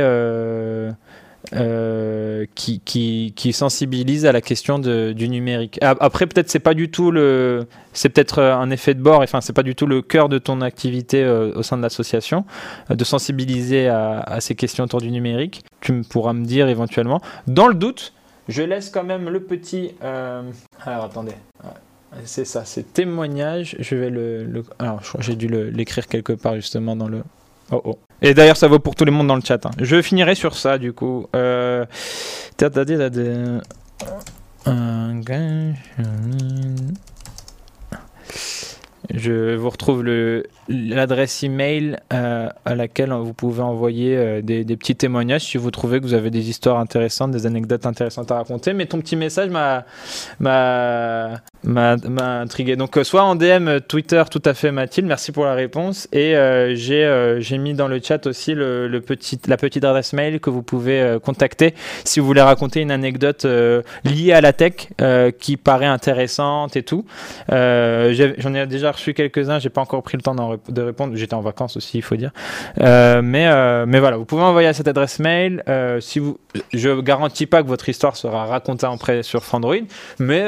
[1.53, 5.77] euh, qui, sensibilise à la question du numérique.
[5.81, 9.21] A- Après, peut-être c'est pas du tout le, c'est peut-être euh, un effet de bord.
[9.21, 12.45] Enfin, c'est pas du tout le cœur de ton activité euh, au sein de l'association,
[12.89, 15.63] de sensibiliser à, ces questions autour du numérique.
[15.81, 17.21] Tu pourras me dire éventuellement.
[17.47, 18.13] Dans le doute,
[18.47, 19.91] je laisse quand même le petit.
[20.01, 21.33] Alors attendez.
[22.25, 23.75] C'est ça, c'est témoignage.
[23.79, 24.63] Je vais le.
[24.79, 27.23] Alors, j'ai dû l'écrire quelque part justement dans le.
[27.71, 27.99] Oh oh.
[28.21, 29.65] Et d'ailleurs, ça vaut pour tout le monde dans le chat.
[29.65, 29.71] hein.
[29.79, 31.27] Je finirai sur ça, du coup.
[31.35, 31.85] Euh...
[39.13, 40.05] Je vous retrouve
[40.69, 45.71] l'adresse email euh, à laquelle vous pouvez envoyer euh, des, des petits témoignages si vous
[45.71, 48.73] trouvez que vous avez des histoires intéressantes, des anecdotes intéressantes à raconter.
[48.73, 49.85] Mais ton petit message m'a
[51.63, 52.75] m'a intrigué.
[52.75, 56.07] Donc euh, soit en DM euh, Twitter, tout à fait Mathilde, merci pour la réponse.
[56.11, 60.39] Et euh, j'ai mis dans le chat aussi le, le petit la petite adresse mail
[60.39, 61.73] que vous pouvez contacter
[62.03, 63.45] si vous voulez raconter une anecdote
[64.03, 64.89] liée à la tech
[65.39, 67.05] qui paraît intéressante et tout.
[67.49, 70.35] J'en ai déjà reçu quelques-uns, j'ai pas encore pris le temps
[70.69, 71.15] de répondre.
[71.15, 72.31] J'étais en vacances aussi, il faut dire.
[72.77, 75.63] Mais, mais voilà, vous pouvez envoyer à cette adresse mail.
[75.99, 76.37] Si vous,
[76.73, 79.75] je garantis pas que votre histoire sera racontée en prêt sur Frandroid,
[80.19, 80.43] mais,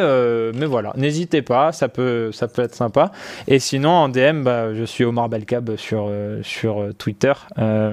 [0.53, 3.11] mais voilà, n'hésitez pas, ça peut, ça peut être sympa.
[3.47, 7.33] Et sinon, en DM, bah, je suis Omar Belkab sur, euh, sur euh, Twitter.
[7.59, 7.91] Euh,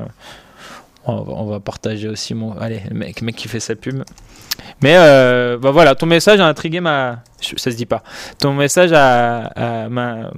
[1.06, 2.56] on, va, partager aussi mon.
[2.58, 4.04] Allez, le mec, mec qui fait sa pub.
[4.82, 7.24] Mais bah voilà, ton message a intrigué ma.
[7.40, 8.02] Ça se dit pas.
[8.38, 10.30] Ton message m'a,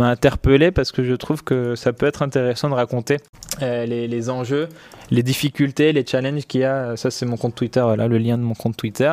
[0.00, 3.18] interpellé parce que je trouve que ça peut être intéressant de raconter
[3.62, 4.68] euh, les, enjeux,
[5.10, 6.96] les difficultés, les challenges qu'il y a.
[6.96, 9.12] Ça, c'est mon compte Twitter, là, le lien de mon compte Twitter.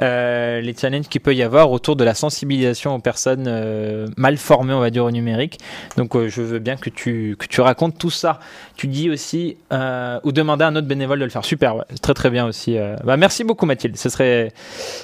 [0.00, 4.36] Euh, les challenges qu'il peut y avoir autour de la sensibilisation aux personnes euh, mal
[4.36, 5.58] formées, on va dire, au numérique.
[5.96, 8.40] Donc, je veux bien que tu, que tu racontes tout ça.
[8.76, 11.44] Tu dis aussi, ou demander à un autre bénévole de le faire.
[11.44, 12.76] Super, très très bien aussi.
[13.04, 13.96] Bah, merci beaucoup, Mathilde.
[13.96, 14.52] Ce serait,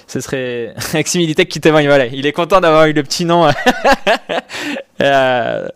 [0.07, 0.75] ce serait
[1.45, 1.87] Qui témoigne.
[1.87, 3.49] Voilà, il est content d'avoir eu le petit nom.
[5.01, 5.69] Euh,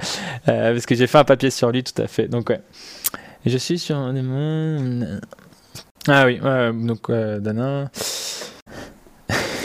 [0.48, 2.26] euh, parce que j'ai fait un papier sur lui, tout à fait.
[2.26, 2.60] Donc, ouais.
[3.46, 3.96] Je suis sur.
[6.08, 7.88] Ah oui, donc euh, Dana.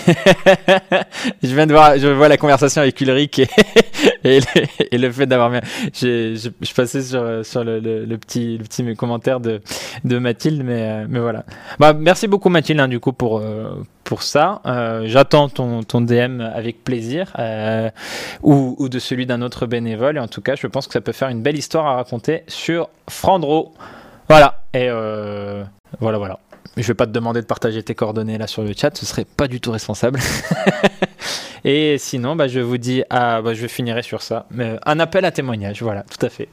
[1.43, 3.39] je viens de voir, je vois la conversation avec Ulrich
[4.23, 4.39] et,
[4.91, 5.61] le, fait d'avoir bien.
[5.93, 7.23] Je, passais sur,
[7.63, 9.61] le, petit, le petit commentaire de,
[10.05, 11.43] de Mathilde, mais, euh, voilà.
[11.79, 14.61] Bah, merci beaucoup Mathilde, hein, du coup, pour, euh, pour ça.
[14.65, 17.34] Euh, J'attends ton, ton DM avec plaisir,
[18.43, 20.17] ou, ou de celui d'un autre bénévole.
[20.17, 22.43] Et en tout cas, je pense que ça peut faire une belle histoire à raconter
[22.47, 23.73] sur Frandro.
[24.29, 24.61] Voilà.
[24.73, 24.89] Et
[25.99, 26.39] voilà, voilà.
[26.78, 29.26] Je vais pas te demander de partager tes coordonnées là sur le chat, ce serait
[29.26, 30.20] pas du tout responsable.
[31.66, 34.45] Et sinon, bah, je vous dis, ah, bah, je finirai sur ça.
[34.52, 36.48] Mais, euh, un appel à témoignage, voilà, tout à fait.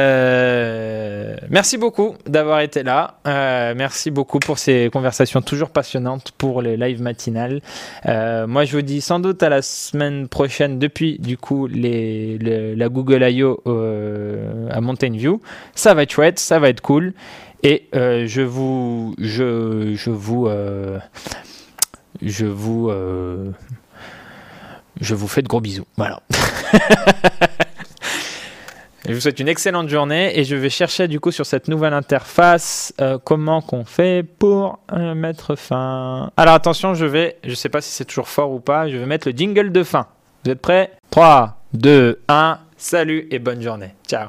[0.00, 3.14] Euh, merci beaucoup d'avoir été là.
[3.26, 7.60] Euh, merci beaucoup pour ces conversations toujours passionnantes pour les lives matinales.
[8.06, 12.38] Euh, moi, je vous dis sans doute à la semaine prochaine depuis du coup les,
[12.38, 13.62] le- la Google I.O.
[13.66, 15.40] euh, à Mountain View.
[15.74, 17.14] Ça va être chouette, ça va être cool.
[17.62, 20.98] Et euh, je vous, je, je vous, euh,
[22.22, 23.50] je vous, euh,
[25.00, 25.86] je vous fais de gros bisous.
[25.96, 26.20] Voilà.
[29.08, 31.94] Je vous souhaite une excellente journée et je vais chercher du coup sur cette nouvelle
[31.94, 32.92] interface
[33.24, 36.30] comment qu'on fait pour mettre fin.
[36.36, 39.06] Alors attention, je vais, je sais pas si c'est toujours fort ou pas, je vais
[39.06, 40.06] mettre le jingle de fin.
[40.44, 40.92] Vous êtes prêts?
[41.10, 43.94] 3, 2, 1, salut et bonne journée.
[44.06, 44.28] Ciao.